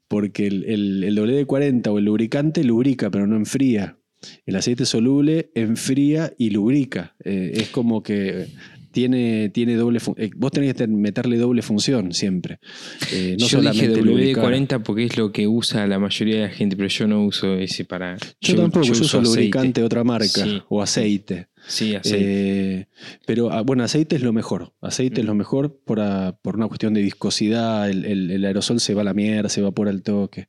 Porque 0.09 0.47
el, 0.47 0.65
el, 0.65 1.17
WD-40 1.17 1.89
o 1.89 1.99
el 1.99 2.05
lubricante 2.05 2.63
lubrica, 2.63 3.11
pero 3.11 3.27
no 3.27 3.37
enfría. 3.37 3.99
El 4.47 4.57
aceite 4.57 4.85
soluble 4.85 5.51
enfría 5.55 6.33
y 6.39 6.51
lubrica. 6.51 7.15
Eh, 7.25 7.53
es 7.55 7.69
como 7.71 8.03
que 8.03 8.49
tiene, 8.95 9.49
tiene 9.49 9.75
doble 9.75 9.99
eh, 10.17 10.31
vos 10.37 10.53
tenés 10.53 10.75
que 10.75 10.87
meterle 10.87 11.37
doble 11.37 11.63
función 11.63 12.13
siempre. 12.15 12.61
Eh, 13.13 13.37
no 13.39 13.47
yo 13.49 13.61
dije 13.61 13.93
WD-40 13.93 14.83
porque 14.85 15.05
es 15.05 15.19
lo 15.19 15.33
que 15.33 15.49
usa 15.49 15.87
la 15.89 15.99
mayoría 15.99 16.37
de 16.37 16.43
la 16.43 16.49
gente, 16.49 16.77
pero 16.77 16.89
yo 16.89 17.07
no 17.09 17.25
uso 17.25 17.57
ese 17.57 17.85
para. 17.85 18.17
Yo, 18.41 18.55
tampoco, 18.55 18.87
yo, 18.87 18.93
uso, 18.93 19.21
lubricante 19.21 19.81
de 19.81 19.87
otra 19.87 20.05
marca 20.05 20.47
o 20.69 20.81
aceite. 20.81 21.49
Sí, 21.67 21.97
aceite. 21.97 22.81
Eh, 22.81 22.89
pero 23.27 23.51
ah, 23.51 23.63
bueno, 23.63 23.83
aceite 23.83 24.15
es 24.15 24.23
lo 24.23 24.33
mejor. 24.33 24.73
Aceite 24.81 25.23
es 25.23 25.27
lo 25.27 25.35
mejor 25.35 25.77
por, 25.85 25.99
ah, 26.01 26.39
por 26.41 26.55
una 26.55 26.69
cuestión 26.69 26.95
de 26.95 27.03
viscosidad. 27.03 27.91
El, 27.91 28.45
aerosol 28.45 28.79
se 28.79 28.95
va 28.95 29.01
a 29.01 29.05
la 29.05 29.15
mierda, 29.15 29.49
se 29.49 29.59
evapora 29.59 29.91
el 29.91 30.05
toque. 30.05 30.47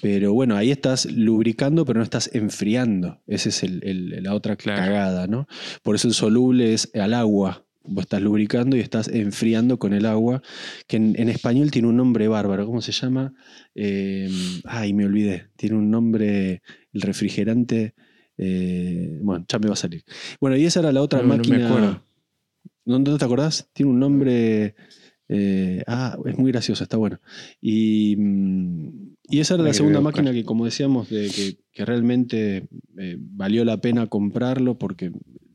Pero 0.00 0.32
bueno, 0.32 0.56
ahí 0.56 0.70
estás 0.70 1.04
lubricando, 1.12 1.84
pero 1.84 1.98
no 1.98 2.04
estás 2.04 2.30
enfriando. 2.32 3.20
Esa 3.26 3.50
es 3.50 3.62
la 3.68 4.34
otra 4.34 4.56
cagada, 4.56 5.26
¿no? 5.26 5.46
Por 5.82 5.96
eso 5.96 6.08
el 6.08 6.14
soluble 6.14 6.72
es 6.72 6.90
al 6.94 7.12
agua 7.12 7.65
vos 7.88 8.02
estás 8.04 8.22
lubricando 8.22 8.76
y 8.76 8.80
estás 8.80 9.08
enfriando 9.08 9.78
con 9.78 9.92
el 9.92 10.06
agua, 10.06 10.42
que 10.86 10.96
en, 10.96 11.14
en 11.18 11.28
español 11.28 11.70
tiene 11.70 11.88
un 11.88 11.96
nombre 11.96 12.28
bárbaro. 12.28 12.66
¿Cómo 12.66 12.80
se 12.80 12.92
llama? 12.92 13.34
Eh, 13.74 14.28
ay, 14.64 14.92
me 14.92 15.04
olvidé. 15.06 15.48
Tiene 15.56 15.76
un 15.76 15.90
nombre, 15.90 16.62
el 16.92 17.00
refrigerante. 17.02 17.94
eh, 18.38 19.18
bueno, 19.22 19.44
ya 19.48 19.58
me 19.58 19.66
va 19.68 19.72
a 19.74 19.76
salir. 19.76 20.02
Bueno, 20.40 20.56
y 20.56 20.64
esa 20.66 20.80
era 20.80 20.92
la 20.92 21.02
otra 21.02 21.20
No, 21.22 21.24
no 21.28 21.32
me 21.32 21.36
máquina. 21.38 21.68
acuerdo. 21.68 22.02
¿No, 22.84 22.98
no 22.98 23.16
te 23.18 23.24
acordás? 23.24 23.68
Tiene 23.72 23.90
un 23.92 23.98
nombre. 23.98 24.74
eh, 25.28 25.82
ah, 25.88 26.16
es 26.24 26.38
muy 26.38 26.52
gracioso, 26.52 26.84
está 26.84 26.96
bueno. 26.98 27.18
Y, 27.60 28.14
mm, 28.16 28.88
y 29.28 29.40
esa 29.40 29.54
era 29.54 29.64
La 29.64 29.72
segunda 29.74 30.00
máquina 30.00 30.32
que, 30.32 30.44
como 30.44 30.64
decíamos, 30.64 31.08
de 31.10 31.28
que, 31.34 31.56
que 31.72 31.84
realmente 31.84 32.68
eh, 32.98 33.16
valió 33.18 33.64
la 33.64 33.80
pena 33.80 34.06
comprarlo 34.06 34.78
porque 34.78 35.10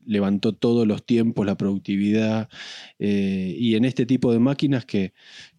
levantó 0.06 0.54
todos 0.54 0.86
los 0.86 1.04
tiempos, 1.06 1.46
la 1.46 1.56
productividad. 1.56 2.48
eh, 2.98 3.54
y 3.58 3.76
en 3.76 3.84
este 3.84 4.06
tipo 4.06 4.32
de 4.32 4.38
máquinas 4.40 4.84
que, 4.86 5.12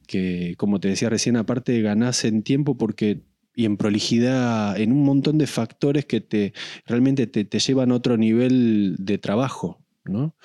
que, 0.08 0.56
como 0.58 0.80
te 0.80 0.90
decía 0.90 1.10
recién, 1.10 1.38
aparte 1.38 1.82
ganás 1.82 2.26
en 2.26 2.44
tiempo 2.44 2.78
porque 2.78 3.24
y 3.56 3.66
en 3.66 3.78
prolijidad, 3.78 4.80
en 4.80 4.92
un 4.92 5.04
montón 5.04 5.38
de 5.38 5.48
factores 5.48 6.06
que 6.06 6.22
te 6.22 6.54
realmente 6.88 7.28
te, 7.28 7.46
te 7.46 7.60
llevan 7.60 7.92
a 7.92 7.96
otro 7.96 8.18
nivel 8.18 8.96
de 9.00 9.18
trabajo. 9.20 9.83
¿No? 10.06 10.36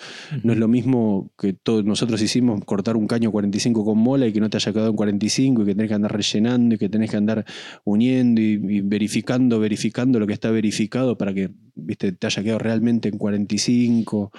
No 0.42 0.52
es 0.52 0.58
lo 0.58 0.68
mismo 0.68 1.32
que 1.38 1.52
todos 1.52 1.84
nosotros 1.84 2.20
hicimos 2.22 2.64
cortar 2.64 2.96
un 2.96 3.06
caño 3.06 3.30
45 3.30 3.84
con 3.84 3.98
mola 3.98 4.26
y 4.26 4.32
que 4.32 4.40
no 4.40 4.50
te 4.50 4.56
haya 4.56 4.72
quedado 4.72 4.90
en 4.90 4.96
45 4.96 5.62
y 5.62 5.66
que 5.66 5.74
tenés 5.74 5.88
que 5.88 5.94
andar 5.94 6.12
rellenando 6.12 6.74
y 6.74 6.78
que 6.78 6.88
tenés 6.88 7.10
que 7.10 7.16
andar 7.16 7.44
uniendo 7.84 8.40
y, 8.40 8.60
y 8.68 8.80
verificando, 8.80 9.58
verificando 9.58 10.18
lo 10.18 10.26
que 10.26 10.32
está 10.32 10.50
verificado 10.50 11.18
para 11.18 11.34
que 11.34 11.50
viste, 11.78 12.12
te 12.12 12.26
haya 12.26 12.42
quedado 12.42 12.58
realmente 12.58 13.08
en 13.08 13.18
45. 13.18 14.32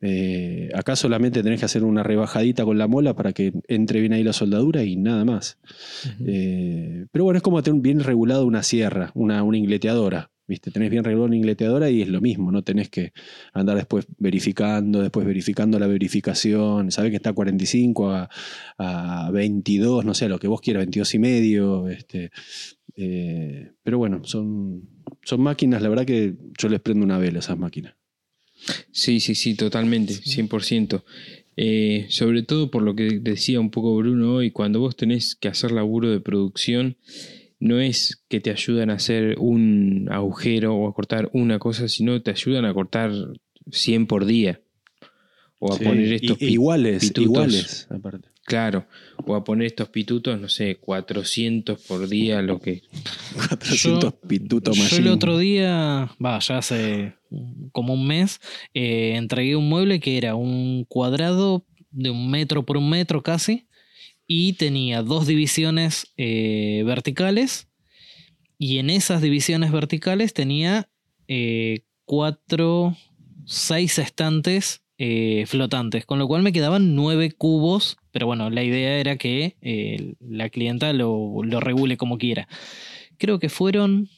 Eh, 0.00 0.70
acá 0.74 0.96
solamente 0.96 1.42
tenés 1.42 1.60
que 1.60 1.66
hacer 1.66 1.84
una 1.84 2.02
rebajadita 2.02 2.64
con 2.64 2.78
la 2.78 2.88
mola 2.88 3.14
para 3.14 3.32
que 3.32 3.52
entre 3.68 4.00
bien 4.00 4.12
ahí 4.12 4.24
la 4.24 4.32
soldadura 4.32 4.82
y 4.82 4.96
nada 4.96 5.24
más. 5.24 5.58
Eh, 6.26 7.06
pero 7.12 7.24
bueno, 7.24 7.36
es 7.36 7.42
como 7.42 7.62
tener 7.62 7.80
bien 7.80 8.00
regulado 8.00 8.46
una 8.46 8.62
sierra, 8.62 9.10
una, 9.14 9.42
una 9.42 9.58
ingleteadora. 9.58 10.30
¿Viste? 10.50 10.72
Tenés 10.72 10.90
bien 10.90 11.04
regulado 11.04 11.26
una 11.26 11.36
ingleteadora 11.36 11.90
y 11.90 12.02
es 12.02 12.08
lo 12.08 12.20
mismo, 12.20 12.50
no 12.50 12.62
tenés 12.62 12.88
que 12.88 13.12
andar 13.52 13.76
después 13.76 14.08
verificando, 14.18 15.00
después 15.00 15.24
verificando 15.24 15.78
la 15.78 15.86
verificación. 15.86 16.90
Sabés 16.90 17.10
que 17.10 17.16
está 17.18 17.30
a 17.30 17.34
45, 17.34 18.10
a, 18.10 18.28
a 18.76 19.30
22, 19.30 20.04
no 20.04 20.12
sé, 20.12 20.24
a 20.24 20.28
lo 20.28 20.40
que 20.40 20.48
vos 20.48 20.60
quieras, 20.60 20.80
22 20.80 21.14
y 21.14 21.18
medio. 21.20 21.88
Este, 21.88 22.32
eh, 22.96 23.70
pero 23.84 23.98
bueno, 23.98 24.24
son, 24.24 24.88
son 25.22 25.40
máquinas, 25.40 25.82
la 25.82 25.88
verdad 25.88 26.04
que 26.04 26.34
yo 26.58 26.68
les 26.68 26.80
prendo 26.80 27.04
una 27.04 27.18
vela 27.18 27.38
a 27.38 27.42
esas 27.42 27.56
máquinas. 27.56 27.94
Sí, 28.90 29.20
sí, 29.20 29.36
sí, 29.36 29.54
totalmente, 29.54 30.14
100%. 30.14 31.04
Eh, 31.56 32.06
sobre 32.08 32.42
todo 32.42 32.72
por 32.72 32.82
lo 32.82 32.96
que 32.96 33.20
decía 33.20 33.60
un 33.60 33.70
poco 33.70 33.94
Bruno 33.94 34.34
hoy, 34.34 34.50
cuando 34.50 34.80
vos 34.80 34.96
tenés 34.96 35.36
que 35.36 35.46
hacer 35.46 35.70
laburo 35.70 36.10
de 36.10 36.18
producción, 36.18 36.96
no 37.60 37.78
es 37.80 38.24
que 38.28 38.40
te 38.40 38.50
ayudan 38.50 38.90
a 38.90 38.94
hacer 38.94 39.36
un 39.38 40.08
agujero 40.10 40.74
o 40.74 40.88
a 40.88 40.94
cortar 40.94 41.30
una 41.32 41.58
cosa, 41.58 41.88
sino 41.88 42.20
te 42.22 42.30
ayudan 42.30 42.64
a 42.64 42.74
cortar 42.74 43.12
100 43.70 44.06
por 44.06 44.24
día. 44.24 44.60
O 45.58 45.72
a 45.72 45.76
Sí, 45.76 45.84
poner 45.84 46.12
estos 46.14 46.40
y- 46.40 46.52
iguales, 46.52 47.00
pitutos. 47.00 47.22
iguales, 47.22 47.86
aparte. 47.90 48.28
Claro, 48.44 48.86
o 49.26 49.34
a 49.36 49.44
poner 49.44 49.66
estos 49.66 49.90
pitutos, 49.90 50.40
no 50.40 50.48
sé, 50.48 50.76
400 50.76 51.78
por 51.86 52.08
día, 52.08 52.40
lo 52.42 52.58
que... 52.58 52.82
400 53.34 54.14
pitutos 54.26 54.76
Yo 54.90 54.96
el 54.96 55.08
otro 55.08 55.38
día, 55.38 56.10
va, 56.24 56.38
ya 56.40 56.58
hace 56.58 57.14
como 57.72 57.92
un 57.94 58.06
mes, 58.06 58.40
eh, 58.74 59.12
entregué 59.16 59.54
un 59.54 59.68
mueble 59.68 60.00
que 60.00 60.16
era 60.16 60.34
un 60.34 60.84
cuadrado 60.88 61.64
de 61.90 62.10
un 62.10 62.30
metro 62.30 62.64
por 62.64 62.76
un 62.76 62.88
metro 62.88 63.22
casi 63.22 63.66
y 64.32 64.52
tenía 64.52 65.02
dos 65.02 65.26
divisiones 65.26 66.12
eh, 66.16 66.84
verticales 66.86 67.66
y 68.58 68.78
en 68.78 68.88
esas 68.88 69.22
divisiones 69.22 69.72
verticales 69.72 70.34
tenía 70.34 70.88
eh, 71.26 71.80
cuatro, 72.04 72.96
seis 73.44 73.98
estantes 73.98 74.82
eh, 74.98 75.46
flotantes, 75.48 76.06
con 76.06 76.20
lo 76.20 76.28
cual 76.28 76.44
me 76.44 76.52
quedaban 76.52 76.94
nueve 76.94 77.32
cubos, 77.32 77.96
pero 78.12 78.26
bueno, 78.26 78.50
la 78.50 78.62
idea 78.62 78.98
era 79.00 79.16
que 79.16 79.56
la 80.20 80.48
clienta 80.48 80.92
lo, 80.92 81.42
lo 81.42 81.58
regule 81.58 81.96
como 81.96 82.16
quiera. 82.16 82.46
Creo 83.18 83.40
que 83.40 83.48
fueron 83.48 84.08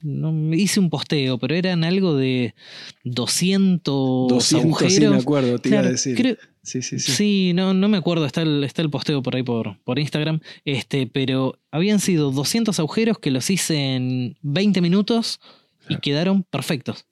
no 0.00 0.54
hice 0.54 0.80
un 0.80 0.88
posteo, 0.88 1.36
pero 1.38 1.54
eran 1.54 1.84
algo 1.84 2.16
de 2.16 2.54
200, 3.04 4.28
200, 4.28 4.42
sí, 4.44 4.56
agujeros. 4.56 5.14
me 5.14 5.20
acuerdo, 5.20 5.58
te 5.58 5.68
iba 5.68 5.80
a 5.80 5.82
decir. 5.82 6.16
creo- 6.16 6.38
Sí, 6.62 6.80
sí, 6.82 6.98
sí. 7.00 7.12
Sí, 7.12 7.52
no, 7.54 7.74
no 7.74 7.88
me 7.88 7.96
acuerdo, 7.96 8.24
está 8.24 8.42
el, 8.42 8.62
está 8.64 8.82
el 8.82 8.90
posteo 8.90 9.22
por 9.22 9.34
ahí 9.34 9.42
por, 9.42 9.78
por 9.82 9.98
Instagram, 9.98 10.40
este, 10.64 11.06
pero 11.08 11.58
habían 11.72 11.98
sido 11.98 12.30
200 12.30 12.78
agujeros 12.78 13.18
que 13.18 13.30
los 13.32 13.50
hice 13.50 13.94
en 13.96 14.38
20 14.42 14.80
minutos 14.80 15.40
y 15.84 15.86
Claro. 15.86 16.00
quedaron 16.02 16.42
perfectos. 16.44 17.06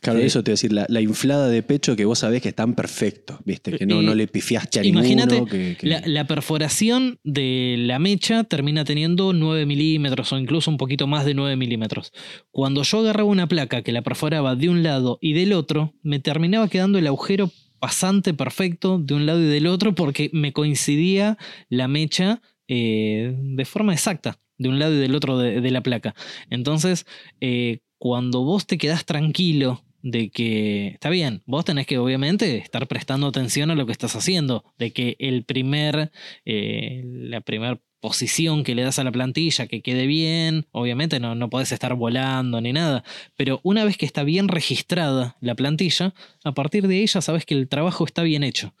Claro, 0.00 0.20
Este, 0.20 0.26
eso 0.28 0.42
te 0.42 0.50
voy 0.50 0.52
a 0.52 0.54
decir, 0.54 0.72
la, 0.72 0.86
la 0.88 1.02
inflada 1.02 1.48
de 1.50 1.62
pecho 1.62 1.94
que 1.96 2.06
vos 2.06 2.20
sabés 2.20 2.40
que 2.40 2.48
están 2.48 2.72
perfectos, 2.74 3.36
¿viste? 3.44 3.76
Que 3.76 3.84
no, 3.84 4.00
Eh, 4.00 4.04
no 4.04 4.14
le 4.14 4.26
pifiaste 4.26 4.80
a 4.80 4.84
imagínate, 4.86 5.34
ninguno. 5.34 5.50
Que- 5.50 5.76
La, 5.82 6.00
la 6.06 6.26
perforación 6.26 7.18
de 7.24 7.74
la 7.78 7.98
mecha 7.98 8.44
termina 8.44 8.86
teniendo 8.86 9.34
9 9.34 9.66
milímetros 9.66 10.32
o 10.32 10.38
incluso 10.38 10.70
un 10.70 10.78
poquito 10.78 11.06
más 11.06 11.26
de 11.26 11.34
9 11.34 11.56
milímetros. 11.56 12.12
Cuando 12.50 12.82
yo 12.84 13.00
agarraba 13.00 13.28
una 13.28 13.46
placa 13.48 13.82
que 13.82 13.92
la 13.92 14.00
perforaba 14.00 14.56
de 14.56 14.70
un 14.70 14.82
lado 14.82 15.18
y 15.20 15.34
del 15.34 15.52
otro, 15.52 15.92
me 16.02 16.20
terminaba 16.20 16.68
quedando 16.68 16.96
el 16.98 17.06
agujero 17.06 17.50
pasante 17.86 18.34
perfecto 18.34 18.98
de 18.98 19.14
un 19.14 19.26
lado 19.26 19.40
y 19.40 19.44
del 19.44 19.68
otro 19.68 19.94
porque 19.94 20.28
me 20.32 20.52
coincidía 20.52 21.38
la 21.68 21.86
mecha 21.86 22.42
eh, 22.66 23.32
de 23.38 23.64
forma 23.64 23.92
exacta 23.92 24.40
de 24.58 24.68
un 24.68 24.80
lado 24.80 24.92
y 24.92 24.98
del 24.98 25.14
otro 25.14 25.38
de, 25.38 25.70
la 25.70 25.82
placa. 25.82 26.16
Entonces, 26.50 27.06
eh, 27.40 27.78
cuando 27.98 28.42
vos 28.42 28.66
te 28.66 28.76
quedás 28.76 29.04
tranquilo 29.04 29.84
de 30.02 30.30
que 30.30 30.88
está 30.88 31.10
bien, 31.10 31.44
vos 31.46 31.64
tenés 31.64 31.86
que 31.86 31.98
obviamente 31.98 32.56
estar 32.56 32.88
prestando 32.88 33.28
atención 33.28 33.70
a 33.70 33.76
lo 33.76 33.86
que 33.86 33.92
estás 33.92 34.16
haciendo, 34.16 34.64
de 34.78 34.90
que 34.90 35.14
el 35.20 35.44
primer, 35.44 36.10
eh, 36.44 37.02
la 37.04 37.40
primera 37.40 37.78
posición 38.00 38.62
que 38.64 38.74
le 38.74 38.82
das 38.82 38.98
a 38.98 39.04
la 39.04 39.12
plantilla, 39.12 39.66
que 39.66 39.82
quede 39.82 40.06
bien, 40.06 40.66
obviamente 40.72 41.20
no, 41.20 41.34
no 41.34 41.50
podés 41.50 41.72
estar 41.72 41.94
volando 41.94 42.60
ni 42.60 42.72
nada, 42.72 43.04
pero 43.36 43.60
una 43.62 43.84
vez 43.84 43.96
que 43.96 44.06
está 44.06 44.22
bien 44.22 44.48
registrada 44.48 45.36
la 45.40 45.54
plantilla, 45.54 46.14
a 46.44 46.52
partir 46.52 46.86
de 46.88 47.06
ya 47.06 47.20
sabes 47.20 47.44
que 47.44 47.54
el 47.54 47.68
trabajo 47.68 48.04
está 48.04 48.22
bien 48.22 48.44
hecho. 48.44 48.74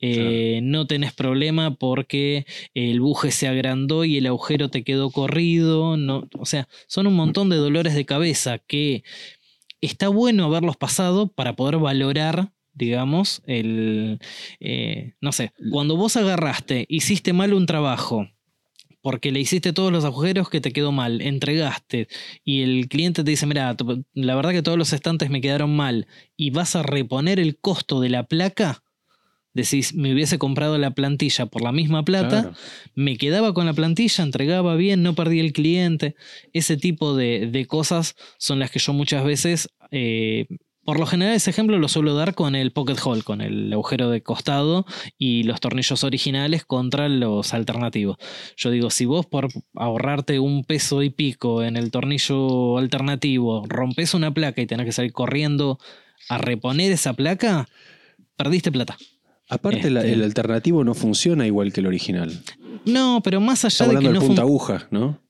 Eh, 0.00 0.60
No 0.62 0.86
tenés 0.86 1.12
problema 1.14 1.74
porque 1.74 2.46
el 2.74 3.00
buje 3.00 3.30
se 3.30 3.48
agrandó 3.48 4.04
y 4.04 4.18
el 4.18 4.26
agujero 4.26 4.68
te 4.68 4.84
quedó 4.84 5.10
corrido. 5.10 5.96
No, 5.96 6.28
o 6.38 6.44
sea, 6.46 6.68
son 6.86 7.06
un 7.06 7.14
montón 7.14 7.48
de 7.48 7.56
dolores 7.56 7.94
de 7.94 8.04
cabeza 8.04 8.58
que 8.58 9.04
está 9.80 10.08
bueno 10.08 10.44
haberlos 10.44 10.76
pasado 10.76 11.28
para 11.32 11.56
poder 11.56 11.78
valorar, 11.78 12.52
digamos, 12.74 13.42
el. 13.46 14.18
eh, 14.60 15.14
no 15.20 15.32
sé, 15.32 15.52
cuando 15.70 15.96
vos 15.96 16.16
agarraste, 16.16 16.86
hiciste 16.88 17.32
mal 17.32 17.54
un 17.54 17.66
trabajo. 17.66 18.28
Porque 19.06 19.30
le 19.30 19.38
hiciste 19.38 19.72
todos 19.72 19.92
los 19.92 20.04
agujeros 20.04 20.50
que 20.50 20.60
te 20.60 20.72
quedó 20.72 20.90
mal, 20.90 21.20
entregaste 21.20 22.08
y 22.44 22.62
el 22.62 22.88
cliente 22.88 23.22
te 23.22 23.30
dice, 23.30 23.46
mira, 23.46 23.76
la 24.14 24.34
verdad 24.34 24.50
que 24.50 24.62
todos 24.62 24.76
los 24.76 24.92
estantes 24.92 25.30
me 25.30 25.40
quedaron 25.40 25.76
mal 25.76 26.08
y 26.36 26.50
vas 26.50 26.74
a 26.74 26.82
reponer 26.82 27.38
el 27.38 27.56
costo 27.56 28.00
de 28.00 28.08
la 28.08 28.24
placa, 28.24 28.82
decís, 29.54 29.94
me 29.94 30.12
hubiese 30.12 30.38
comprado 30.38 30.76
la 30.76 30.90
plantilla 30.90 31.46
por 31.46 31.62
la 31.62 31.70
misma 31.70 32.04
plata, 32.04 32.40
Claro. 32.42 32.56
me 32.96 33.16
quedaba 33.16 33.54
con 33.54 33.64
la 33.64 33.74
plantilla, 33.74 34.24
entregaba 34.24 34.74
bien, 34.74 35.04
no 35.04 35.14
perdí 35.14 35.38
el 35.38 35.52
cliente. 35.52 36.16
Ese 36.52 36.76
tipo 36.76 37.14
de, 37.14 37.46
de 37.46 37.64
cosas 37.66 38.16
son 38.38 38.58
las 38.58 38.72
que 38.72 38.80
yo 38.80 38.92
muchas 38.92 39.24
veces, 39.24 39.68
eh, 39.92 40.46
por 40.86 40.98
lo 40.98 41.04
general 41.06 41.34
ese 41.34 41.50
ejemplo 41.50 41.78
lo 41.78 41.88
suelo 41.88 42.14
dar 42.14 42.34
con 42.34 42.54
el 42.54 42.70
pocket 42.72 42.96
hole, 43.04 43.22
con 43.22 43.42
el 43.42 43.70
agujero 43.72 44.08
de 44.08 44.22
costado 44.22 44.86
y 45.18 45.42
los 45.42 45.60
tornillos 45.60 46.02
originales 46.04 46.64
contra 46.64 47.08
los 47.10 47.52
alternativos. 47.52 48.16
Yo 48.56 48.70
digo, 48.70 48.88
si 48.90 49.04
vos 49.04 49.26
por 49.26 49.48
ahorrarte 49.74 50.38
un 50.38 50.64
peso 50.64 51.02
y 51.02 51.10
pico 51.10 51.62
en 51.62 51.76
el 51.76 51.90
tornillo 51.90 52.78
alternativo 52.78 53.64
rompes 53.68 54.14
una 54.14 54.32
placa 54.32 54.62
y 54.62 54.66
tenés 54.66 54.86
que 54.86 54.92
salir 54.92 55.12
corriendo 55.12 55.78
a 56.30 56.38
reponer 56.38 56.90
esa 56.92 57.12
placa, 57.12 57.68
perdiste 58.36 58.72
plata. 58.72 58.96
Aparte, 59.48 59.90
la- 59.90 60.00
Este- 60.00 60.12
el 60.12 60.22
alternativo 60.22 60.82
no 60.84 60.94
funciona 60.94 61.46
igual 61.46 61.72
que 61.72 61.80
el 61.80 61.86
original. 61.86 62.32
No, 62.84 63.20
pero 63.22 63.40
más 63.40 63.64
Está 63.64 63.84
allá 63.84 63.98
de 63.98 64.06
que 64.06 64.12
no 64.12 64.20
punta 64.20 64.42
un- 64.42 64.48
aguja, 64.48 64.88
¿no? 64.90 65.20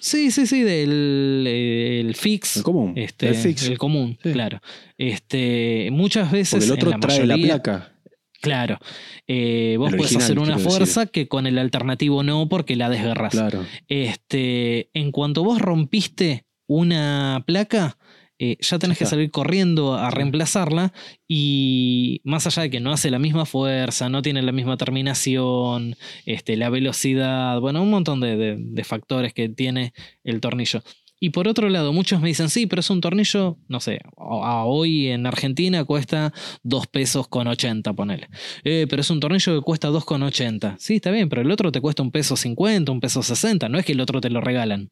Sí, 0.00 0.30
sí, 0.30 0.46
sí, 0.46 0.62
del 0.62 1.44
eh, 1.46 2.00
el 2.00 2.14
fix. 2.14 2.56
El 2.58 2.62
común. 2.62 2.92
Este, 2.96 3.28
el 3.28 3.34
fix. 3.34 3.68
El 3.68 3.78
común, 3.78 4.18
Sí. 4.22 4.32
claro. 4.32 4.60
Este, 4.96 5.90
muchas 5.92 6.30
veces. 6.30 6.50
Porque 6.52 6.64
el 6.66 6.70
en 6.70 6.78
otro 6.78 6.90
la 6.90 7.00
trae 7.00 7.26
la 7.26 7.36
placa. 7.36 7.92
Claro. 8.40 8.78
Eh, 9.26 9.74
vos 9.78 9.92
original, 9.92 10.22
hacer 10.22 10.38
una 10.38 10.58
fuerza 10.58 11.06
que 11.06 11.26
con 11.26 11.46
el 11.46 11.58
alternativo 11.58 12.22
no, 12.22 12.48
porque 12.48 12.76
la 12.76 12.88
desgarras. 12.88 13.32
Claro. 13.32 13.64
Este, 13.88 14.90
en 14.94 15.10
cuanto 15.10 15.42
vos 15.42 15.60
rompiste 15.60 16.44
una 16.68 17.42
placa, 17.46 17.97
eh, 18.38 18.56
ya 18.60 18.78
tenés 18.78 18.98
que 18.98 19.06
salir 19.06 19.30
corriendo 19.30 19.94
a 19.94 20.10
reemplazarla 20.10 20.92
y 21.26 22.20
más 22.24 22.46
allá 22.46 22.62
de 22.62 22.70
que 22.70 22.80
no 22.80 22.92
hace 22.92 23.10
la 23.10 23.18
misma 23.18 23.46
fuerza, 23.46 24.08
no 24.08 24.22
tiene 24.22 24.42
la 24.42 24.52
misma 24.52 24.76
terminación, 24.76 25.96
este, 26.26 26.56
la 26.56 26.70
velocidad, 26.70 27.60
bueno, 27.60 27.82
un 27.82 27.90
montón 27.90 28.20
de 28.20 28.84
factores 28.84 29.32
que 29.34 29.48
tiene 29.48 29.92
el 30.24 30.40
tornillo. 30.40 30.82
Y 31.20 31.30
por 31.30 31.48
otro 31.48 31.68
lado, 31.68 31.92
muchos 31.92 32.20
me 32.20 32.28
dicen, 32.28 32.48
sí, 32.48 32.66
pero 32.66 32.80
es 32.80 32.90
un 32.90 33.00
tornillo, 33.00 33.58
no 33.68 33.80
sé, 33.80 34.00
hoy 34.16 35.08
en 35.08 35.26
Argentina 35.26 35.84
cuesta 35.84 36.32
2 36.62 36.86
pesos 36.86 37.26
con 37.28 37.48
80, 37.48 37.92
ponele. 37.92 38.28
Eh, 38.62 38.86
pero 38.88 39.02
es 39.02 39.10
un 39.10 39.18
tornillo 39.18 39.56
que 39.56 39.62
cuesta 39.62 39.88
2 39.88 40.04
con 40.04 40.22
80. 40.22 40.76
Sí, 40.78 40.96
está 40.96 41.10
bien, 41.10 41.28
pero 41.28 41.42
el 41.42 41.50
otro 41.50 41.72
te 41.72 41.80
cuesta 41.80 42.02
un 42.02 42.12
peso 42.12 42.36
50, 42.36 42.92
un 42.92 43.00
peso 43.00 43.22
60. 43.22 43.68
No 43.68 43.78
es 43.78 43.84
que 43.84 43.92
el 43.92 44.00
otro 44.00 44.20
te 44.20 44.30
lo 44.30 44.40
regalan. 44.40 44.90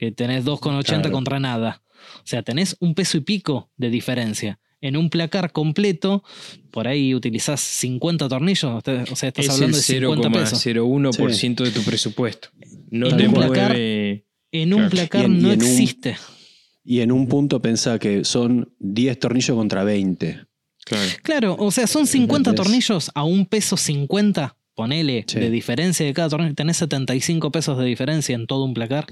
Que 0.00 0.10
tenés 0.12 0.46
2 0.46 0.60
con 0.60 0.76
80 0.76 1.10
contra 1.10 1.38
nada. 1.40 1.82
O 2.16 2.24
sea, 2.26 2.42
tenés 2.42 2.74
un 2.80 2.94
peso 2.94 3.18
y 3.18 3.20
pico 3.20 3.70
de 3.76 3.90
diferencia. 3.90 4.58
En 4.80 4.96
un 4.96 5.10
placar 5.10 5.52
completo, 5.52 6.24
por 6.70 6.88
ahí 6.88 7.14
utilizás 7.14 7.60
50 7.60 8.26
tornillos, 8.26 8.82
o 8.82 9.14
sea, 9.14 9.28
estás 9.28 9.50
hablando 9.50 9.76
de 9.76 9.82
50 9.82 10.30
pesos. 10.30 10.66
0,01% 10.66 11.64
de 11.64 11.70
tu 11.70 11.82
presupuesto. 11.82 12.48
No 12.88 13.14
te 13.14 13.28
mueve 13.28 14.24
en 14.52 14.72
un 14.72 14.88
placar 14.88 15.28
no 15.28 15.52
existe. 15.52 16.16
y 16.82 17.00
en 17.00 17.12
un 17.12 17.28
punto 17.28 17.60
pensá 17.60 17.98
que 17.98 18.24
son 18.24 18.72
10 18.78 19.18
tornillos 19.18 19.54
contra 19.54 19.84
20. 19.84 20.46
Claro. 21.22 21.56
o 21.58 21.70
sea, 21.70 21.86
son 21.86 22.06
50 22.06 22.54
tornillos 22.54 23.10
a 23.14 23.24
un 23.24 23.44
peso 23.44 23.76
50, 23.76 24.56
ponele, 24.74 25.26
de 25.30 25.50
diferencia 25.50 26.06
de 26.06 26.14
cada 26.14 26.30
tornillo. 26.30 26.54
Tenés 26.54 26.78
75 26.78 27.52
pesos 27.52 27.76
de 27.76 27.84
diferencia 27.84 28.34
en 28.34 28.46
todo 28.46 28.64
un 28.64 28.72
placar. 28.72 29.04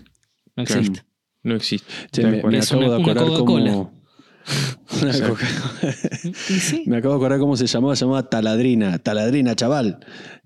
No 0.58 0.64
existe. 0.64 1.02
No 1.44 1.54
existe. 1.54 1.86
me, 2.24 2.58
acabo 2.58 2.90
de 2.90 2.96
acordar 3.00 3.26
cómo... 3.38 3.92
Me 6.86 6.96
acabo 6.96 7.14
de 7.14 7.18
acordar 7.18 7.38
cómo 7.38 7.56
se 7.56 7.66
llamaba, 7.66 7.94
se 7.94 8.04
llamaba 8.04 8.28
taladrina, 8.28 8.98
taladrina, 8.98 9.54
chaval. 9.54 10.00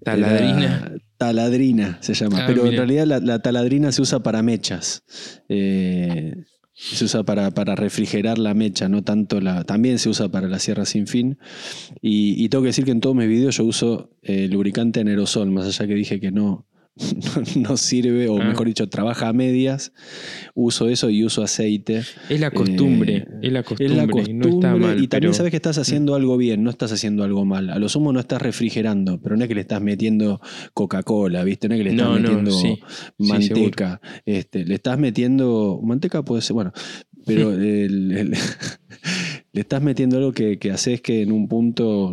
Taladrina. 0.05 0.93
taladrina 1.17 1.99
se 2.01 2.13
llama, 2.15 2.43
ah, 2.43 2.45
pero 2.47 2.67
en 2.67 2.77
realidad 2.77 3.07
la, 3.07 3.39
taladrina 3.39 3.93
se 3.93 4.03
usa 4.03 4.23
para 4.23 4.43
mechas. 4.43 5.05
Eh, 5.49 6.35
se 6.75 7.05
usa 7.05 7.23
para, 7.23 7.51
refrigerar 7.77 8.39
la 8.39 8.53
mecha, 8.55 8.89
no 8.89 9.03
tanto 9.03 9.41
la. 9.41 9.65
También 9.65 9.99
se 9.99 10.09
usa 10.09 10.29
para 10.29 10.49
la 10.49 10.59
sierra 10.59 10.85
sin 10.85 11.07
fin. 11.07 11.39
Y, 12.01 12.49
tengo 12.49 12.63
que 12.63 12.69
decir 12.69 12.85
que 12.85 12.91
en 12.91 13.01
todos 13.01 13.15
mis 13.17 13.29
videos 13.29 13.57
yo 13.57 13.65
uso 13.65 14.11
eh, 14.23 14.49
lubricante 14.49 15.01
en 15.01 15.09
aerosol, 15.09 15.51
más 15.51 15.67
allá 15.67 15.87
que 15.87 15.95
dije 15.95 16.21
que 16.21 16.33
no, 16.33 16.67
no, 17.57 17.77
sirve, 17.77 18.29
o 18.29 18.41
ah. 18.41 18.45
mejor 18.45 18.67
dicho, 18.67 18.89
trabaja 18.89 19.29
a 19.29 19.33
medias. 19.33 19.93
Uso 20.55 20.89
eso 20.89 21.09
y 21.09 21.25
uso 21.25 21.43
aceite. 21.43 22.03
Es 22.29 22.41
la 22.41 22.51
costumbre, 22.51 23.17
eh, 23.17 23.39
es 23.43 23.53
la 23.53 23.63
costumbre. 23.63 24.35
no 24.35 24.49
está 24.49 24.77
mal, 24.77 25.03
y 25.03 25.09
también 25.09 25.33
sabes 25.33 25.51
que 25.51 25.57
estás 25.57 25.79
haciendo 25.79 26.15
algo 26.15 26.37
bien, 26.37 26.63
no 26.63 26.71
estás 26.71 26.93
haciendo 26.93 27.25
algo 27.25 27.45
mal. 27.45 27.71
A 27.71 27.79
lo 27.79 27.89
sumo 27.89 28.13
no 28.13 28.21
estás 28.21 28.43
refrigerando, 28.43 29.21
pero 29.21 29.37
no 29.37 29.45
es 29.45 29.49
que 29.49 29.55
le 29.55 29.63
estás 29.63 29.81
metiendo 29.81 30.41
Coca-Cola, 30.75 31.45
¿viste? 31.45 31.69
No 31.69 31.75
es 31.75 31.81
que 31.81 31.85
le 31.85 31.91
estás 31.91 32.21
metiendo 32.21 32.59
manteca. 33.19 34.01
este, 34.27 34.65
le 34.65 34.75
estás 34.75 34.99
metiendo. 34.99 35.81
Manteca 35.83 36.23
puede 36.23 36.43
ser, 36.43 36.55
bueno, 36.55 36.73
pero 37.25 37.53
le 39.53 39.61
estás 39.61 39.83
metiendo 39.83 40.19
algo 40.19 40.33
que, 40.33 40.59
que 40.59 40.71
haces 40.71 41.01
que 41.01 41.23
en 41.23 41.33
un 41.33 41.49
punto 41.49 42.13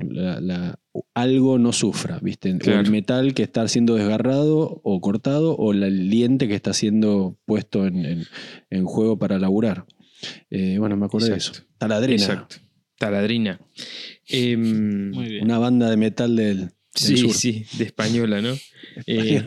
algo 1.14 1.60
no 1.60 1.74
sufra, 1.74 2.20
¿viste? 2.22 2.52
O 2.54 2.70
el 2.72 2.92
metal 2.92 3.34
que 3.34 3.44
está 3.44 3.68
siendo 3.68 3.96
desgarrado 3.96 4.82
o 4.84 5.02
cortado 5.02 5.56
o 5.56 5.74
el 5.74 6.10
diente 6.10 6.48
que 6.48 6.56
está 6.56 6.74
siendo 6.74 7.38
puesto 7.46 7.86
en, 7.86 8.26
juego 8.86 9.18
para 9.18 9.40
laburar. 9.40 9.86
Eh, 10.50 10.78
bueno, 10.80 10.98
me 10.98 11.06
acuerdo 11.06 11.28
de 11.28 11.38
eso. 11.38 11.54
Taladrina. 11.78 12.24
Exacto. 12.24 12.58
Taladrina. 12.98 13.60
Em, 14.28 15.12
Una 15.42 15.58
banda 15.58 15.90
de 15.90 15.98
metal 15.98 16.36
del. 16.36 16.72
sí, 16.94 17.30
sí, 17.32 17.66
de 17.78 17.86
española, 17.86 18.42
¿no? 18.42 18.56
Eh, 19.06 19.44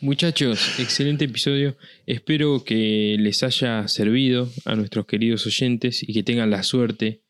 Muchachos, 0.00 0.78
excelente 0.78 1.24
episodio. 1.24 1.76
Espero 2.06 2.62
que 2.62 3.16
les 3.18 3.42
haya 3.42 3.88
servido 3.88 4.48
a 4.64 4.76
nuestros 4.76 5.06
queridos 5.06 5.44
oyentes 5.46 6.02
y 6.02 6.12
que 6.12 6.22
tengan 6.22 6.50
la 6.50 6.62
suerte 6.62 7.22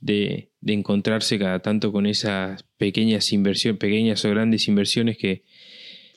de, 0.00 0.50
encontrarse 0.66 1.38
cada 1.38 1.60
tanto 1.60 1.92
con 1.92 2.06
esas 2.06 2.64
pequeñas 2.76 3.32
inversiones, 3.32 3.78
pequeñas 3.78 4.24
o 4.24 4.30
grandes 4.30 4.68
inversiones 4.68 5.16
que 5.16 5.44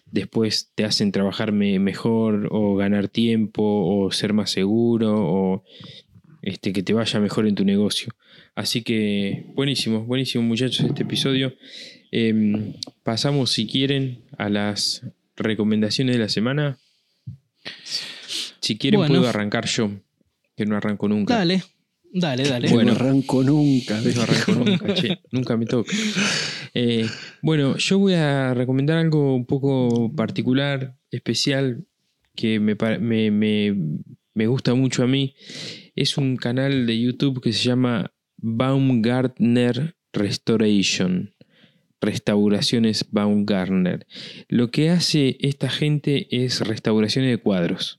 después 0.05 0.71
te 0.73 0.85
hacen 0.85 1.11
trabajar 1.11 1.51
mejor 1.51 2.49
o 2.51 2.75
ganar 2.75 3.09
tiempo 3.09 3.63
o 3.63 4.11
ser 4.11 4.33
más 4.33 4.49
seguro 4.49 5.15
o 5.17 5.63
este, 6.41 6.73
que 6.73 6.83
te 6.83 6.93
vaya 6.93 7.19
mejor 7.19 7.47
en 7.47 7.55
tu 7.55 7.63
negocio. 7.63 8.13
Así 8.55 8.81
que 8.81 9.45
buenísimo, 9.55 10.03
buenísimo 10.05 10.43
muchachos 10.43 10.85
este 10.85 11.03
episodio. 11.03 11.53
Em, 12.11 12.73
pasamos 13.03 13.51
si 13.51 13.67
quieren 13.67 14.23
a 14.37 14.49
las 14.49 15.05
recomendaciones 15.35 16.15
de 16.15 16.21
la 16.21 16.29
semana. 16.29 16.79
Si 18.59 18.77
quieren 18.77 19.05
puedo 19.05 19.27
arrancar 19.27 19.65
yo, 19.67 19.91
que 20.55 20.65
no 20.65 20.75
arranco 20.75 21.07
nunca. 21.07 21.35
Dale, 21.35 21.63
dale, 22.13 22.43
dale. 22.47 22.69
Bueno, 22.69 22.91
no 22.91 22.95
arranco 22.95 23.43
nunca. 23.43 23.99
No 24.01 24.21
arranco 24.21 24.51
nunca, 24.51 24.95
nunca 25.31 25.57
me 25.57 25.65
toca. 25.65 25.91
Eh, 26.73 27.05
bueno, 27.41 27.77
yo 27.77 27.99
voy 27.99 28.13
a 28.13 28.53
recomendar 28.53 28.97
algo 28.97 29.35
un 29.35 29.45
poco 29.45 30.13
particular, 30.15 30.97
especial, 31.11 31.85
que 32.35 32.59
me, 32.59 32.75
me, 32.99 33.75
me 34.33 34.47
gusta 34.47 34.73
mucho 34.73 35.03
a 35.03 35.07
mí. 35.07 35.35
Es 35.95 36.17
un 36.17 36.37
canal 36.37 36.85
de 36.85 36.99
YouTube 36.99 37.41
que 37.41 37.53
se 37.53 37.63
llama 37.63 38.13
Baumgartner 38.37 39.95
Restoration. 40.13 41.33
Restauraciones 42.01 43.11
Baumgartner. 43.11 44.07
Lo 44.47 44.71
que 44.71 44.89
hace 44.89 45.37
esta 45.41 45.69
gente 45.69 46.27
es 46.31 46.61
restauraciones 46.61 47.31
de 47.31 47.37
cuadros, 47.37 47.98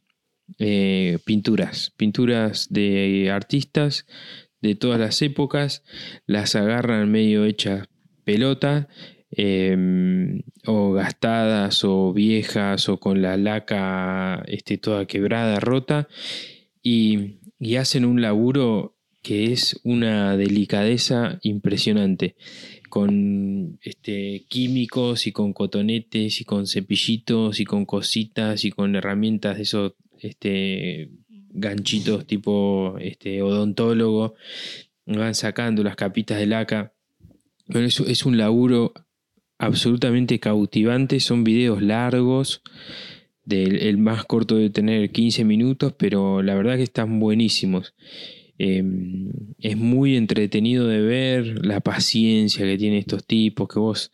eh, 0.58 1.18
pinturas, 1.24 1.92
pinturas 1.96 2.68
de 2.70 3.30
artistas 3.30 4.06
de 4.60 4.74
todas 4.74 5.00
las 5.00 5.22
épocas, 5.22 5.82
las 6.26 6.54
agarran 6.54 7.10
medio 7.10 7.44
hechas 7.44 7.88
pelota, 8.24 8.88
em, 9.30 10.42
o 10.66 10.92
gastadas, 10.92 11.84
o 11.84 12.12
viejas, 12.12 12.88
o 12.88 12.98
con 12.98 13.22
la 13.22 13.36
laca 13.36 14.42
este, 14.46 14.78
toda 14.78 15.06
quebrada, 15.06 15.60
rota, 15.60 16.08
y, 16.82 17.38
hacen 17.78 18.04
un 18.04 18.22
laburo 18.22 18.96
que 19.22 19.52
es 19.52 19.80
una 19.84 20.36
delicadeza 20.36 21.38
impresionante 21.42 22.36
con 22.88 23.78
este, 23.82 24.46
químicos 24.48 25.26
y 25.26 25.32
con 25.32 25.52
cotonetes 25.52 26.40
y 26.40 26.44
con 26.44 26.66
cepillitos 26.66 27.60
y 27.60 27.64
con 27.64 27.84
cositas 27.84 28.64
y 28.64 28.70
con 28.70 28.96
herramientas 28.96 29.56
de 29.58 29.62
esos 29.64 29.92
este, 30.22 31.10
ganchitos 31.50 32.26
tipo 32.26 32.96
este, 32.98 33.42
odontólogo. 33.42 34.34
Van 35.06 35.34
sacando 35.34 35.82
las 35.82 35.96
capitas 35.96 36.38
de 36.38 36.46
laca. 36.46 36.92
Bueno, 37.66 37.86
es, 37.86 37.98
es 38.00 38.24
un 38.24 38.36
laburo 38.36 38.92
absolutamente 39.58 40.38
cautivante. 40.38 41.20
Son 41.20 41.44
videos 41.44 41.82
largos. 41.82 42.62
Del, 43.42 43.78
el 43.82 43.98
más 43.98 44.26
corto 44.26 44.56
de 44.56 44.70
tener 44.70 45.10
15 45.10 45.44
minutos, 45.44 45.94
pero 45.98 46.40
la 46.40 46.54
verdad 46.54 46.76
que 46.76 46.84
están 46.84 47.18
buenísimos. 47.18 47.94
Em, 48.62 49.32
es 49.58 49.78
muy 49.78 50.16
entretenido 50.16 50.86
de 50.86 51.00
ver 51.00 51.64
la 51.64 51.80
paciencia 51.80 52.66
que 52.66 52.76
tienen 52.76 52.98
estos 52.98 53.24
tipos, 53.24 53.66
que 53.68 53.78
vos 53.78 54.12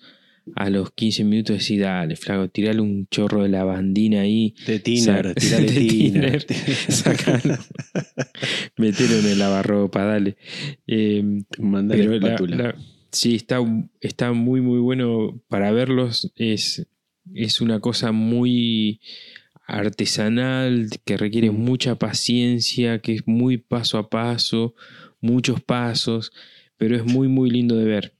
a 0.54 0.70
los 0.70 0.92
15 0.92 1.24
minutos 1.24 1.58
decís, 1.58 1.80
dale, 1.80 2.16
flaco, 2.16 2.48
tirale 2.48 2.80
un 2.80 3.08
chorro 3.08 3.42
de 3.42 3.48
lavandina 3.48 4.20
ahí. 4.20 4.54
De 4.66 4.78
tiner, 4.78 5.34
tirale 5.34 5.72
tiner. 5.72 6.46
Sacalo. 6.88 7.58
Metelo 8.76 9.18
en 9.18 9.26
el 9.26 9.38
lavarropa, 9.38 10.04
dale. 10.04 10.36
Eh, 10.86 11.42
Mandale 11.58 12.20
la, 12.20 12.74
sí, 13.10 13.34
está, 13.34 13.58
está 14.00 14.32
muy, 14.32 14.60
muy 14.60 14.78
bueno 14.78 15.42
para 15.48 15.72
verlos. 15.72 16.32
Es, 16.36 16.86
es 17.34 17.60
una 17.60 17.80
cosa 17.80 18.12
muy 18.12 19.00
artesanal, 19.66 20.88
que 21.04 21.16
requiere 21.16 21.50
mucha 21.50 21.96
paciencia, 21.96 23.00
que 23.00 23.14
es 23.14 23.26
muy 23.26 23.58
paso 23.58 23.98
a 23.98 24.08
paso, 24.08 24.74
muchos 25.20 25.60
pasos, 25.60 26.32
pero 26.76 26.94
es 26.94 27.04
muy 27.04 27.26
muy 27.26 27.50
lindo 27.50 27.76
de 27.76 27.84
ver. 27.84 28.15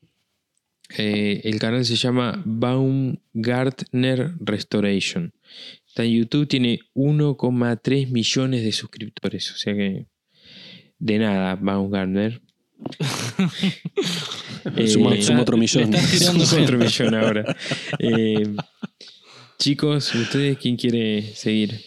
Eh, 0.97 1.41
el 1.45 1.59
canal 1.59 1.85
se 1.85 1.97
llama 1.97 2.43
Baumgartner 2.45 4.35
Restoration. 4.41 5.33
Está 5.87 6.05
en 6.05 6.13
YouTube, 6.13 6.47
tiene 6.47 6.81
1,3 6.95 8.11
millones 8.11 8.63
de 8.63 8.73
suscriptores, 8.73 9.51
o 9.53 9.57
sea 9.57 9.75
que 9.75 10.07
de 10.99 11.19
nada, 11.19 11.57
Baumgartner. 11.57 12.41
eh, 14.77 14.89
suma, 14.89 15.11
otro 15.41 15.57
millón. 15.57 15.93
Suma 15.97 16.63
otro 16.63 16.79
millón 16.79 17.15
ahora. 17.15 17.57
Eh, 17.99 18.55
Chicos, 19.59 20.15
¿ustedes 20.15 20.59
quién 20.59 20.77
quiere 20.77 21.23
seguir? 21.35 21.81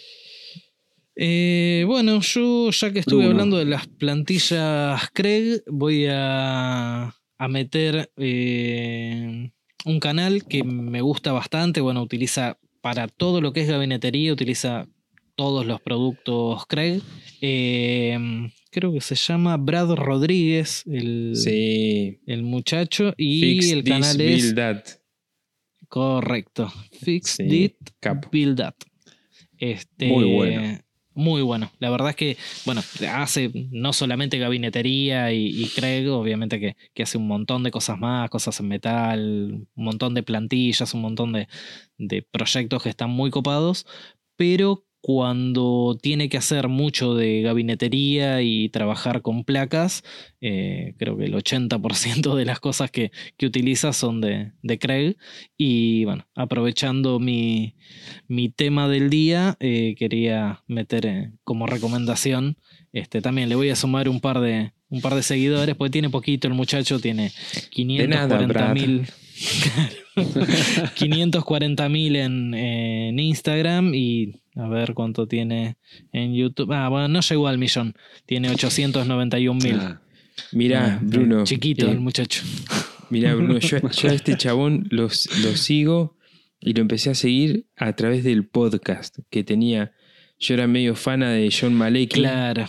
Eh, 1.15 1.83
bueno, 1.85 2.19
yo 2.21 2.71
ya 2.71 2.91
que 2.91 2.99
estuve 2.99 3.25
Bruno. 3.25 3.31
hablando 3.31 3.57
de 3.57 3.65
las 3.65 3.87
plantillas 3.87 5.09
Craig, 5.13 5.61
voy 5.67 6.07
a, 6.09 7.13
a 7.39 7.47
meter 7.47 8.11
eh, 8.17 9.51
un 9.85 9.99
canal 9.99 10.45
que 10.45 10.63
me 10.63 11.01
gusta 11.01 11.31
bastante. 11.31 11.81
Bueno, 11.81 12.03
utiliza 12.03 12.59
para 12.81 13.07
todo 13.07 13.41
lo 13.41 13.51
que 13.53 13.61
es 13.61 13.67
gabinetería, 13.69 14.31
utiliza 14.31 14.87
todos 15.35 15.65
los 15.65 15.81
productos 15.81 16.65
Craig. 16.67 17.01
Eh, 17.41 18.17
creo 18.71 18.91
que 18.93 19.01
se 19.01 19.15
llama 19.15 19.57
Brad 19.57 19.95
Rodríguez, 19.95 20.83
el, 20.85 21.31
Sí. 21.35 22.19
el 22.27 22.43
muchacho, 22.43 23.13
y 23.17 23.41
Fix 23.41 23.71
el 23.71 23.83
this, 23.83 23.93
canal 23.93 24.21
es 24.21 24.41
build 24.43 24.55
that. 24.55 24.83
correcto. 25.87 26.71
Fix 27.01 27.31
Sí, 27.37 27.63
It 27.63 27.75
capo. 27.99 28.29
Build 28.31 28.57
That. 28.57 28.75
Este, 29.57 30.07
Muy 30.07 30.25
bueno. 30.25 30.79
Muy 31.15 31.41
bueno. 31.41 31.71
La 31.79 31.89
verdad 31.89 32.11
es 32.11 32.15
que, 32.15 32.37
bueno, 32.65 32.81
hace 33.11 33.51
no 33.71 33.91
solamente 33.93 34.37
gabinetería 34.37 35.33
y, 35.33 35.47
y 35.47 35.67
Craig, 35.69 36.07
obviamente 36.07 36.59
que, 36.59 36.77
que 36.93 37.03
hace 37.03 37.17
un 37.17 37.27
montón 37.27 37.63
de 37.63 37.71
cosas 37.71 37.97
más, 37.99 38.29
cosas 38.29 38.59
en 38.59 38.67
metal, 38.69 39.51
un 39.75 39.83
montón 39.83 40.13
de 40.13 40.23
plantillas, 40.23 40.93
un 40.93 41.01
montón 41.01 41.33
de, 41.33 41.47
de 41.97 42.21
proyectos 42.31 42.83
que 42.83 42.89
están 42.89 43.09
muy 43.09 43.31
copados, 43.31 43.85
pero 44.37 44.85
cuando 45.01 45.97
tiene 46.01 46.27
que 46.27 46.37
hacer 46.37 46.67
mucho 46.67 47.15
de 47.15 47.41
gabinetería 47.41 48.41
y 48.41 48.69
trabajar 48.69 49.21
con 49.21 49.43
placas, 49.45 50.03
eh, 50.41 50.93
creo 50.97 51.17
que 51.17 51.25
el 51.25 51.33
80% 51.33 52.35
de 52.35 52.45
las 52.45 52.59
cosas 52.59 52.91
que, 52.91 53.11
que 53.37 53.45
utiliza 53.45 53.93
son 53.93 54.19
de, 54.19 54.51
de 54.61 54.79
Craig. 54.79 55.15
Y 55.57 56.03
bueno, 56.05 56.27
aprovechando 56.35 57.19
mi, 57.19 57.75
mi 58.27 58.49
tema 58.49 58.89
del 58.89 59.09
día, 59.09 59.55
eh, 59.59 59.95
quería 59.97 60.63
meter 60.67 61.05
eh, 61.05 61.31
como 61.43 61.65
recomendación. 61.65 62.57
Este, 62.91 63.21
también 63.21 63.47
le 63.49 63.55
voy 63.55 63.69
a 63.69 63.75
sumar 63.75 64.09
un 64.09 64.19
par 64.19 64.41
de, 64.41 64.73
un 64.89 65.01
par 65.01 65.15
de 65.15 65.23
seguidores, 65.23 65.75
porque 65.75 65.91
tiene 65.91 66.09
poquito 66.09 66.47
el 66.47 66.53
muchacho, 66.55 66.99
tiene 66.99 67.31
nada, 68.07 68.37
540 68.39 68.73
mil. 68.73 69.07
540 70.95 71.89
mil 71.89 72.15
en, 72.15 72.53
en 72.53 73.19
Instagram 73.19 73.93
y 73.93 74.41
a 74.55 74.67
ver 74.67 74.93
cuánto 74.93 75.27
tiene 75.27 75.77
en 76.11 76.33
YouTube. 76.33 76.71
Ah, 76.73 76.89
bueno, 76.89 77.07
no 77.07 77.21
llegó 77.21 77.47
al 77.47 77.57
millón, 77.57 77.95
tiene 78.25 78.49
891 78.49 79.59
mil. 79.63 79.79
Ah, 79.79 80.01
Mirá, 80.51 80.99
Bruno. 81.01 81.43
Chiquito 81.43 81.87
eh, 81.87 81.91
el 81.91 81.99
muchacho. 81.99 82.43
Mirá, 83.09 83.35
Bruno, 83.35 83.59
yo, 83.59 83.77
yo 83.91 84.09
a 84.09 84.13
este 84.13 84.37
chabón 84.37 84.87
los, 84.89 85.29
lo 85.43 85.55
sigo 85.55 86.17
y 86.59 86.73
lo 86.73 86.81
empecé 86.81 87.09
a 87.09 87.15
seguir 87.15 87.65
a 87.75 87.93
través 87.93 88.23
del 88.23 88.45
podcast 88.45 89.19
que 89.29 89.43
tenía. 89.43 89.93
Yo 90.39 90.53
era 90.53 90.67
medio 90.67 90.95
fana 90.95 91.31
de 91.31 91.49
John 91.51 91.73
Malecki 91.73 92.21
Claro, 92.21 92.65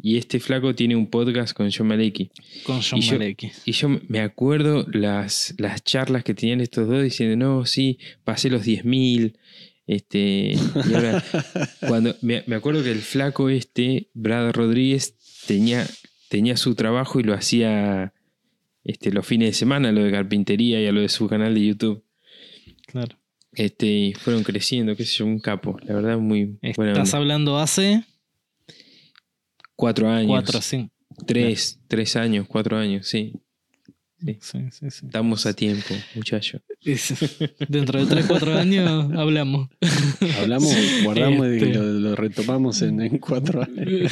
y 0.00 0.16
este 0.16 0.38
flaco 0.38 0.74
tiene 0.74 0.94
un 0.94 1.08
podcast 1.08 1.56
con 1.56 1.70
John 1.70 1.88
Malecki. 1.88 2.30
con 2.64 2.80
John 2.80 3.00
Y 3.00 3.02
yo-. 3.02 3.18
Y 3.64 3.72
yo 3.72 3.88
me 4.08 4.20
acuerdo 4.20 4.86
las, 4.92 5.54
las 5.58 5.82
charlas 5.82 6.22
que 6.22 6.34
tenían 6.34 6.60
estos 6.60 6.88
dos 6.88 7.02
diciendo, 7.02 7.36
no, 7.36 7.66
sí, 7.66 7.98
pasé 8.24 8.48
los 8.48 8.64
10.000. 8.64 9.36
Este, 9.86 10.54
y 10.54 10.94
ahora, 10.94 11.24
cuando, 11.88 12.14
me, 12.20 12.44
me 12.46 12.56
acuerdo 12.56 12.82
que 12.82 12.92
el 12.92 13.00
flaco 13.00 13.48
este, 13.48 14.08
Brad 14.14 14.52
Rodríguez, 14.52 15.16
tenía, 15.46 15.86
tenía 16.28 16.56
su 16.56 16.74
trabajo 16.74 17.18
y 17.18 17.24
lo 17.24 17.34
hacía 17.34 18.12
este, 18.84 19.10
los 19.10 19.26
fines 19.26 19.48
de 19.48 19.54
semana, 19.54 19.90
lo 19.90 20.04
de 20.04 20.12
carpintería 20.12 20.80
y 20.80 20.86
a 20.86 20.92
lo 20.92 21.00
de 21.00 21.08
su 21.08 21.26
canal 21.28 21.54
de 21.54 21.66
YouTube. 21.66 22.04
Claro. 22.86 23.16
Este, 23.52 23.86
y 23.86 24.14
fueron 24.14 24.44
creciendo, 24.44 24.94
qué 24.94 25.04
sé 25.04 25.16
yo, 25.16 25.26
un 25.26 25.40
capo. 25.40 25.78
La 25.82 25.94
verdad, 25.94 26.18
muy 26.18 26.58
Estás 26.62 27.14
hablando 27.14 27.58
hace 27.58 28.04
Cuatro 29.78 30.10
años. 30.10 30.26
cuatro, 30.30 30.60
sí. 30.60 30.90
Tres, 31.24 31.78
tres 31.86 32.16
años, 32.16 32.48
cuatro 32.48 32.76
años, 32.76 33.06
sí. 33.06 33.32
Sí, 34.20 34.36
sí, 34.40 34.58
sí. 34.72 34.86
Estamos 35.06 35.46
a 35.46 35.52
tiempo, 35.52 35.94
muchacho. 36.16 36.60
Dentro 37.68 38.00
de 38.04 38.06
3, 38.06 38.26
4 38.26 38.58
años 38.58 39.12
hablamos. 39.16 39.68
hablamos, 40.40 40.74
guardamos 41.04 41.46
y 41.46 41.50
Este. 41.54 41.74
lo, 41.74 41.82
lo 41.84 42.16
retomamos 42.16 42.82
en, 42.82 43.00
en 43.00 43.18
cuatro 43.18 43.62
años. 43.62 44.10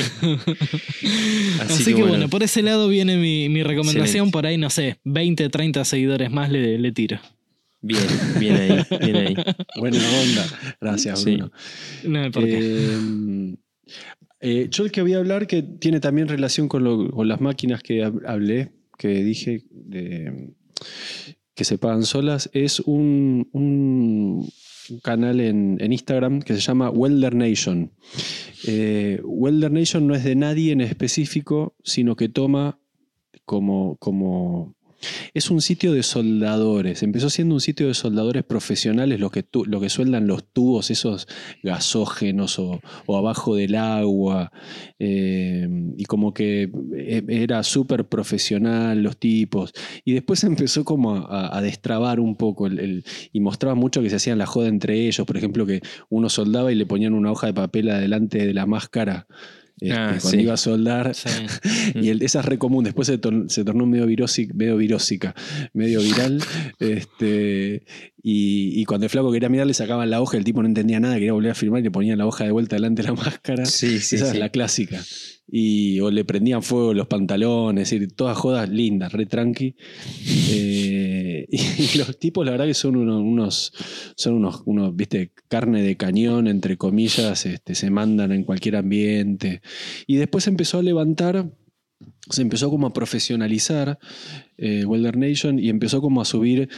Así, 1.60 1.84
que 1.86 1.90
que, 1.90 1.92
bueno, 1.94 2.08
bueno. 2.08 2.28
por 2.28 2.44
ese 2.44 2.62
lado 2.62 2.86
viene 2.88 3.16
mi, 3.16 3.48
mi 3.48 3.64
recomendación. 3.64 4.06
Excelente. 4.06 4.30
Por 4.32 4.46
ahí, 4.46 4.58
no 4.58 4.70
sé, 4.70 5.00
20, 5.02 5.48
30 5.48 5.84
seguidores 5.84 6.30
más 6.30 6.50
le, 6.52 6.78
le 6.78 6.92
tiro. 6.92 7.18
Bien, 7.80 8.02
bien 8.38 8.56
ahí, 8.56 8.84
bien 9.00 9.16
ahí. 9.16 9.34
Buena 9.76 9.98
onda. 9.98 10.46
Gracias, 10.80 11.20
Sí. 11.22 11.34
Bruno. 11.36 11.50
No, 12.04 12.30
¿por 12.30 12.44
qué? 12.44 12.58
Eh, 12.60 13.56
eh, 14.40 14.68
yo 14.70 14.84
el 14.84 14.92
que 14.92 15.02
voy 15.02 15.14
a 15.14 15.18
hablar, 15.18 15.46
que 15.46 15.62
tiene 15.62 16.00
también 16.00 16.28
relación 16.28 16.68
con, 16.68 17.28
las 17.28 17.40
máquinas 17.40 17.82
que 17.82 18.04
hab- 18.04 18.22
hablé, 18.26 18.72
que 18.98 19.08
dije 19.24 19.64
que 21.54 21.64
se 21.64 21.78
pagan 21.78 22.04
solas, 22.04 22.50
es 22.52 22.80
un, 22.80 24.48
canal 25.02 25.40
en, 25.40 25.78
en 25.80 25.92
Instagram 25.92 26.42
que 26.42 26.54
se 26.54 26.60
llama 26.60 26.90
Welder 26.90 27.34
Nation. 27.34 27.90
Eh, 28.66 29.20
Welder 29.24 29.72
Nation 29.72 30.06
no 30.06 30.14
es 30.14 30.22
de 30.22 30.36
nadie 30.36 30.72
en 30.72 30.80
específico, 30.80 31.74
sino 31.82 32.14
que 32.14 32.28
toma 32.28 32.78
como, 33.44 33.96
como 33.96 34.75
es 35.34 35.50
un 35.50 35.60
sitio 35.60 35.92
de 35.92 36.02
soldadores. 36.02 37.02
Empezó 37.02 37.30
siendo 37.30 37.54
un 37.54 37.60
sitio 37.60 37.88
de 37.88 37.94
soldadores 37.94 38.44
profesionales, 38.44 39.20
los 39.20 39.30
que, 39.30 39.44
lo 39.66 39.80
que 39.80 39.88
sueldan 39.88 40.26
los 40.26 40.44
tubos, 40.52 40.90
esos 40.90 41.28
gasógenos 41.62 42.58
o, 42.58 42.80
abajo 43.08 43.56
del 43.56 43.74
agua. 43.74 44.52
eh, 44.98 45.68
y 45.96 46.04
como 46.04 46.32
que 46.34 46.70
eh, 46.96 47.24
era 47.28 47.62
súper 47.62 48.06
profesional 48.06 49.02
los 49.02 49.16
tipos. 49.18 49.72
Y 50.04 50.12
después 50.12 50.44
empezó 50.44 50.84
como 50.84 51.26
a, 51.28 51.60
destrabar 51.60 52.20
un 52.20 52.36
poco 52.36 52.68
y 52.68 53.40
mostraba 53.40 53.74
mucho 53.74 54.02
que 54.02 54.10
se 54.10 54.16
hacían 54.16 54.38
la 54.38 54.46
joda 54.46 54.68
entre 54.68 55.06
ellos. 55.06 55.26
Por 55.26 55.36
ejemplo, 55.36 55.66
que 55.66 55.80
uno 56.08 56.28
soldaba 56.28 56.72
y 56.72 56.74
le 56.74 56.86
ponían 56.86 57.14
una 57.14 57.32
hoja 57.32 57.48
de 57.48 57.54
papel 57.54 57.90
adelante 57.90 58.46
de 58.46 58.54
la 58.54 58.66
máscara. 58.66 59.26
Este, 59.80 59.94
Ah, 59.94 60.08
cuando 60.20 60.30
sí. 60.30 60.40
iba 60.40 60.54
a 60.54 60.56
soldar, 60.56 61.14
Sí. 61.14 61.28
y 61.94 62.08
el- 62.08 62.22
esa 62.22 62.40
es 62.40 62.46
re 62.46 62.58
común, 62.58 62.84
después 62.84 63.06
se, 63.08 63.20
tor- 63.20 63.48
se 63.48 63.64
tornó 63.64 63.86
medio, 63.86 64.06
virósi- 64.06 64.52
medio 64.54 64.76
virósica, 64.76 65.34
medio 65.74 66.00
viral. 66.00 66.42
este, 66.80 67.82
y, 68.22 68.80
y 68.80 68.84
cuando 68.84 69.04
el 69.06 69.10
flaco 69.10 69.30
quería 69.32 69.48
mirar, 69.48 69.66
le 69.66 69.74
sacaban 69.74 70.10
la 70.10 70.20
hoja, 70.20 70.36
el 70.36 70.44
tipo 70.44 70.62
no 70.62 70.68
entendía 70.68 70.98
nada, 71.00 71.14
quería 71.14 71.32
volver 71.32 71.50
a 71.52 71.54
filmar 71.54 71.80
y 71.80 71.84
le 71.84 71.90
ponían 71.90 72.18
la 72.18 72.26
hoja 72.26 72.44
de 72.44 72.50
vuelta 72.50 72.76
delante 72.76 73.02
de 73.02 73.08
la 73.08 73.14
máscara. 73.22 73.66
Sí, 73.66 73.98
sí, 74.00 74.16
esa 74.16 74.26
sí. 74.26 74.32
es 74.32 74.38
la 74.38 74.48
clásica. 74.48 75.00
Y, 75.48 76.00
o 76.00 76.10
le 76.10 76.24
prendían 76.24 76.64
fuego 76.64 76.92
los 76.92 77.06
pantalones, 77.06 77.84
es 77.84 77.90
decir, 78.00 78.12
todas 78.16 78.36
jodas 78.36 78.68
lindas, 78.68 79.12
re 79.12 79.26
tranqui. 79.26 79.76
Eh, 80.50 81.05
y, 81.50 81.98
los 81.98 82.18
tipos, 82.18 82.44
la 82.44 82.52
verdad 82.52 82.66
que 82.66 82.74
son 82.74 82.96
unos, 82.96 83.72
son 84.16 84.34
unos, 84.34 84.62
unos, 84.64 84.94
viste, 84.96 85.32
carne 85.48 85.82
de 85.82 85.96
cañón, 85.96 86.48
entre 86.48 86.76
comillas, 86.76 87.46
este, 87.46 87.74
se 87.74 87.90
mandan 87.90 88.32
en 88.32 88.44
cualquier 88.44 88.76
ambiente. 88.76 89.62
Y 90.06 90.16
después 90.16 90.46
empezó 90.46 90.78
a 90.78 90.82
levantar, 90.82 91.50
se 92.30 92.42
empezó 92.42 92.70
como 92.70 92.86
a 92.86 92.92
profesionalizar 92.92 93.98
eh, 94.58 94.84
Welder 94.84 95.16
Nation 95.16 95.58
y 95.58 95.68
empezó 95.68 96.00
como 96.00 96.20
a 96.20 96.24
subir 96.24 96.68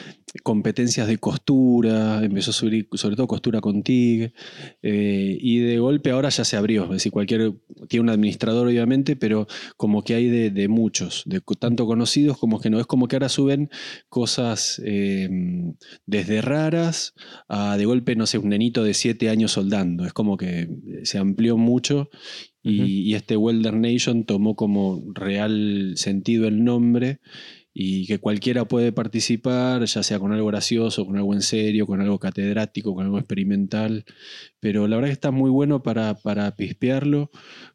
competencias 0.43 1.07
de 1.07 1.19
costura, 1.19 2.23
empezó 2.25 2.51
a 2.51 2.55
subir 2.55 2.89
sobre 2.95 3.17
todo 3.17 3.27
costura 3.27 3.61
con 3.61 3.83
TIG, 3.83 4.33
eh, 4.83 5.39
y 5.41 5.59
de 5.59 5.79
golpe 5.79 6.11
ahora 6.11 6.29
ya 6.29 6.45
se 6.45 6.57
abrió, 6.57 6.85
es 6.85 6.91
decir, 6.91 7.13
cualquier, 7.13 7.55
tiene 7.89 8.03
un 8.03 8.11
administrador 8.11 8.67
obviamente, 8.67 9.17
pero 9.17 9.47
como 9.77 10.03
que 10.03 10.15
hay 10.15 10.29
de, 10.29 10.51
de 10.51 10.69
muchos, 10.69 11.23
de 11.27 11.41
tanto 11.59 11.87
conocidos 11.87 12.37
como 12.37 12.61
que 12.61 12.69
no, 12.69 12.81
es 12.81 12.87
como 12.87 13.09
que 13.09 13.17
ahora 13.17 13.29
suben 13.29 13.71
cosas 14.09 14.83
eh, 14.85 15.29
desde 16.05 16.43
raras 16.43 17.15
a 17.49 17.77
de 17.77 17.87
golpe, 17.87 18.17
no 18.17 18.27
sé, 18.27 18.39
un 18.39 18.51
nenito 18.51 18.83
de 18.85 18.93
7 18.93 19.31
años 19.31 19.53
soldando, 19.53 20.05
es 20.05 20.13
como 20.13 20.37
que 20.37 20.69
se 21.05 21.19
amplió 21.19 21.57
mucho 21.57 22.11
y, 22.63 23.03
y 23.03 23.15
este 23.15 23.37
Welder 23.37 23.75
Nation 23.75 24.25
tomó 24.25 24.57
como 24.57 25.03
real 25.15 25.38
sentido 25.97 26.49
el 26.49 26.65
nombre 26.65 27.21
y 27.73 28.07
que 28.07 28.19
cualquiera 28.19 28.67
puede 28.67 28.93
participar, 28.93 29.85
ya 29.85 30.03
sea 30.03 30.19
con 30.19 30.33
algo 30.33 30.49
gracioso, 30.49 31.07
con 31.07 31.17
algo 31.17 31.35
en 31.35 31.43
serio, 31.43 31.87
con 31.87 32.01
algo 32.01 32.19
catedrático, 32.19 32.95
con 32.95 33.05
algo 33.05 33.19
experimental, 33.19 34.05
pero 34.59 34.89
la 34.89 34.97
verdad 34.97 35.11
que 35.11 35.13
está 35.13 35.31
muy 35.31 35.51
bueno 35.51 35.83
para, 35.83 36.15
para 36.15 36.57
pispearlo 36.57 37.31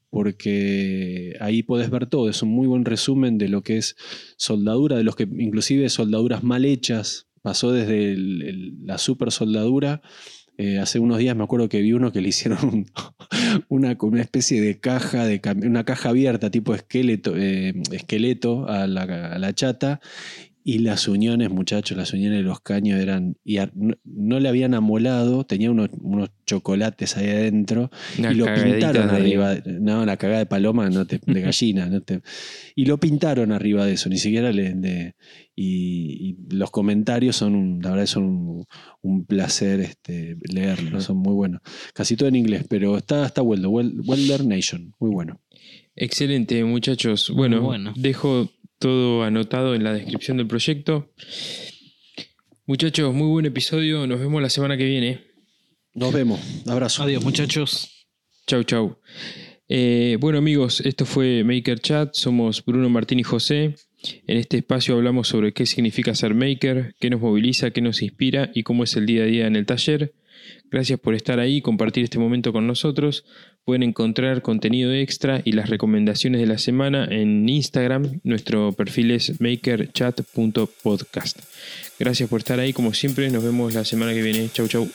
porque 0.09 1.35
ahí 1.39 1.63
podés 1.63 1.89
ver 1.89 2.05
todo, 2.05 2.29
es 2.29 2.43
un 2.43 2.49
muy 2.49 2.67
buen 2.67 2.85
resumen 2.85 3.39
de 3.39 3.49
lo 3.49 3.63
que 3.63 3.77
es 3.77 3.95
soldadura, 4.37 4.95
de 4.95 5.03
los 5.03 5.15
que 5.15 5.23
inclusive 5.23 5.89
soldaduras 5.89 6.43
mal 6.43 6.65
hechas, 6.65 7.27
pasó 7.41 7.71
desde 7.71 8.15
la 8.17 8.97
super 8.97 9.31
soldadura. 9.31 10.01
Eh, 10.57 10.79
hace 10.79 10.99
unos 10.99 11.17
días 11.17 11.35
me 11.35 11.43
acuerdo 11.43 11.69
que 11.69 11.81
vi 11.81 11.93
uno 11.93 12.11
que 12.11 12.21
le 12.21 12.29
hicieron 12.29 12.59
un- 13.69 13.97
una, 13.99 14.21
especie 14.21 14.61
de 14.61 14.79
caja, 14.79 15.25
de, 15.25 15.41
una 15.65 15.83
caja 15.83 16.09
abierta 16.09 16.51
tipo 16.51 16.73
esqueleto, 16.75 17.33
eh, 17.37 17.73
esqueleto 17.91 18.67
a 18.67 18.87
la 18.87 19.53
chata 19.53 19.99
Y 20.65 20.79
las 20.79 21.09
uniones, 21.09 21.49
muchachos, 21.49 21.97
las 21.97 22.13
uniones 22.13 22.37
de 22.39 22.43
los 22.43 22.61
caños 22.61 22.97
eran. 23.01 23.35
Y 23.43 23.57
ar- 23.57 23.73
no, 23.75 23.95
no 24.05 24.39
le 24.39 24.47
habían 24.47 24.73
amolado, 24.73 25.45
tenía 25.45 25.69
unos, 25.69 25.89
unos 25.99 26.29
chocolates 26.45 27.17
ahí 27.17 27.27
adentro. 27.27 27.91
Una 28.17 28.31
y 28.31 28.35
lo 28.35 28.45
pintaron 28.45 29.07
de- 29.09 29.13
arriba. 29.13 29.55
No, 29.65 30.05
la 30.05 30.15
cagada 30.15 30.39
de 30.39 30.45
paloma, 30.45 30.89
no 30.89 31.05
te- 31.05 31.19
de 31.25 31.41
gallina. 31.41 31.87
no 31.87 32.01
te- 32.01 32.21
y 32.75 32.85
lo 32.85 32.97
pintaron 32.97 33.51
arriba 33.51 33.85
de 33.85 33.93
eso, 33.93 34.07
ni 34.09 34.17
siquiera 34.17 34.53
le. 34.53 34.73
le- 34.75 35.15
y, 35.55 36.29
y 36.49 36.55
los 36.55 36.71
comentarios 36.71 37.35
son, 37.35 37.55
un- 37.55 37.81
la 37.81 37.91
verdad, 37.91 38.05
son 38.05 38.23
un, 38.23 38.65
un 39.01 39.25
placer 39.25 39.81
este, 39.81 40.37
leerlos, 40.51 41.03
son 41.03 41.17
muy 41.17 41.33
buenos. 41.33 41.61
Casi 41.93 42.15
todo 42.15 42.29
en 42.29 42.37
inglés, 42.37 42.65
pero 42.69 42.97
está, 42.97 43.25
está 43.25 43.41
Welder, 43.41 43.67
Wel- 43.69 44.01
Welder 44.07 44.45
Nation, 44.45 44.93
muy 44.99 45.11
bueno. 45.11 45.39
Excelente, 45.95 46.63
muchachos. 46.63 47.31
Bueno, 47.35 47.61
bueno. 47.61 47.93
dejo 47.95 48.49
todo 48.83 49.23
anotado 49.23 49.75
en 49.75 49.85
la 49.85 49.93
descripción 49.93 50.35
del 50.35 50.47
proyecto. 50.47 51.09
Muchachos, 52.65 53.13
muy 53.13 53.29
buen 53.29 53.45
episodio. 53.45 54.05
Nos 54.07 54.19
vemos 54.19 54.41
la 54.41 54.49
semana 54.49 54.75
que 54.75 54.83
viene. 54.83 55.21
Nos 55.93 56.11
vemos, 56.11 56.41
abrazo. 56.67 57.03
Adiós, 57.03 57.23
muchachos. 57.23 58.09
Chau, 58.45 58.65
chau. 58.65 58.99
Eh, 59.69 60.17
bueno 60.19 60.37
amigos, 60.37 60.81
esto 60.81 61.05
fue 61.05 61.45
Maker 61.45 61.79
Chat, 61.79 62.13
somos 62.13 62.65
Bruno 62.65 62.89
Martín 62.89 63.21
y 63.21 63.23
José. 63.23 63.75
En 64.27 64.35
este 64.35 64.57
espacio 64.57 64.95
hablamos 64.95 65.29
sobre 65.29 65.53
qué 65.53 65.65
significa 65.65 66.13
ser 66.13 66.33
maker, 66.33 66.93
qué 66.99 67.09
nos 67.09 67.21
moviliza, 67.21 67.71
qué 67.71 67.79
nos 67.79 68.01
inspira 68.01 68.51
y 68.53 68.63
cómo 68.63 68.83
es 68.83 68.97
el 68.97 69.05
día 69.05 69.23
a 69.23 69.27
día 69.27 69.47
en 69.47 69.55
el 69.55 69.65
taller. 69.65 70.13
Gracias 70.69 70.99
por 70.99 71.15
estar 71.15 71.39
ahí 71.39 71.57
y 71.57 71.61
compartir 71.61 72.03
este 72.03 72.19
momento 72.19 72.51
con 72.51 72.67
nosotros. 72.67 73.23
Pueden 73.65 73.83
encontrar 73.83 74.41
contenido 74.41 74.93
extra 74.93 75.41
y 75.45 75.53
las 75.53 75.69
recomendaciones 75.69 76.41
de 76.41 76.47
la 76.47 76.57
semana 76.57 77.07
en 77.09 77.47
Instagram. 77.47 78.19
Nuestro 78.23 78.73
perfil 78.73 79.11
es 79.11 79.39
makerchat.podcast. 79.39 81.39
Gracias 81.97 82.29
por 82.29 82.39
estar 82.39 82.59
ahí, 82.59 82.73
como 82.73 82.93
siempre. 82.93 83.29
Nos 83.29 83.43
vemos 83.43 83.73
la 83.73 83.85
semana 83.85 84.13
que 84.13 84.21
viene. 84.21 84.49
Chau, 84.51 84.67
chau. 84.67 84.89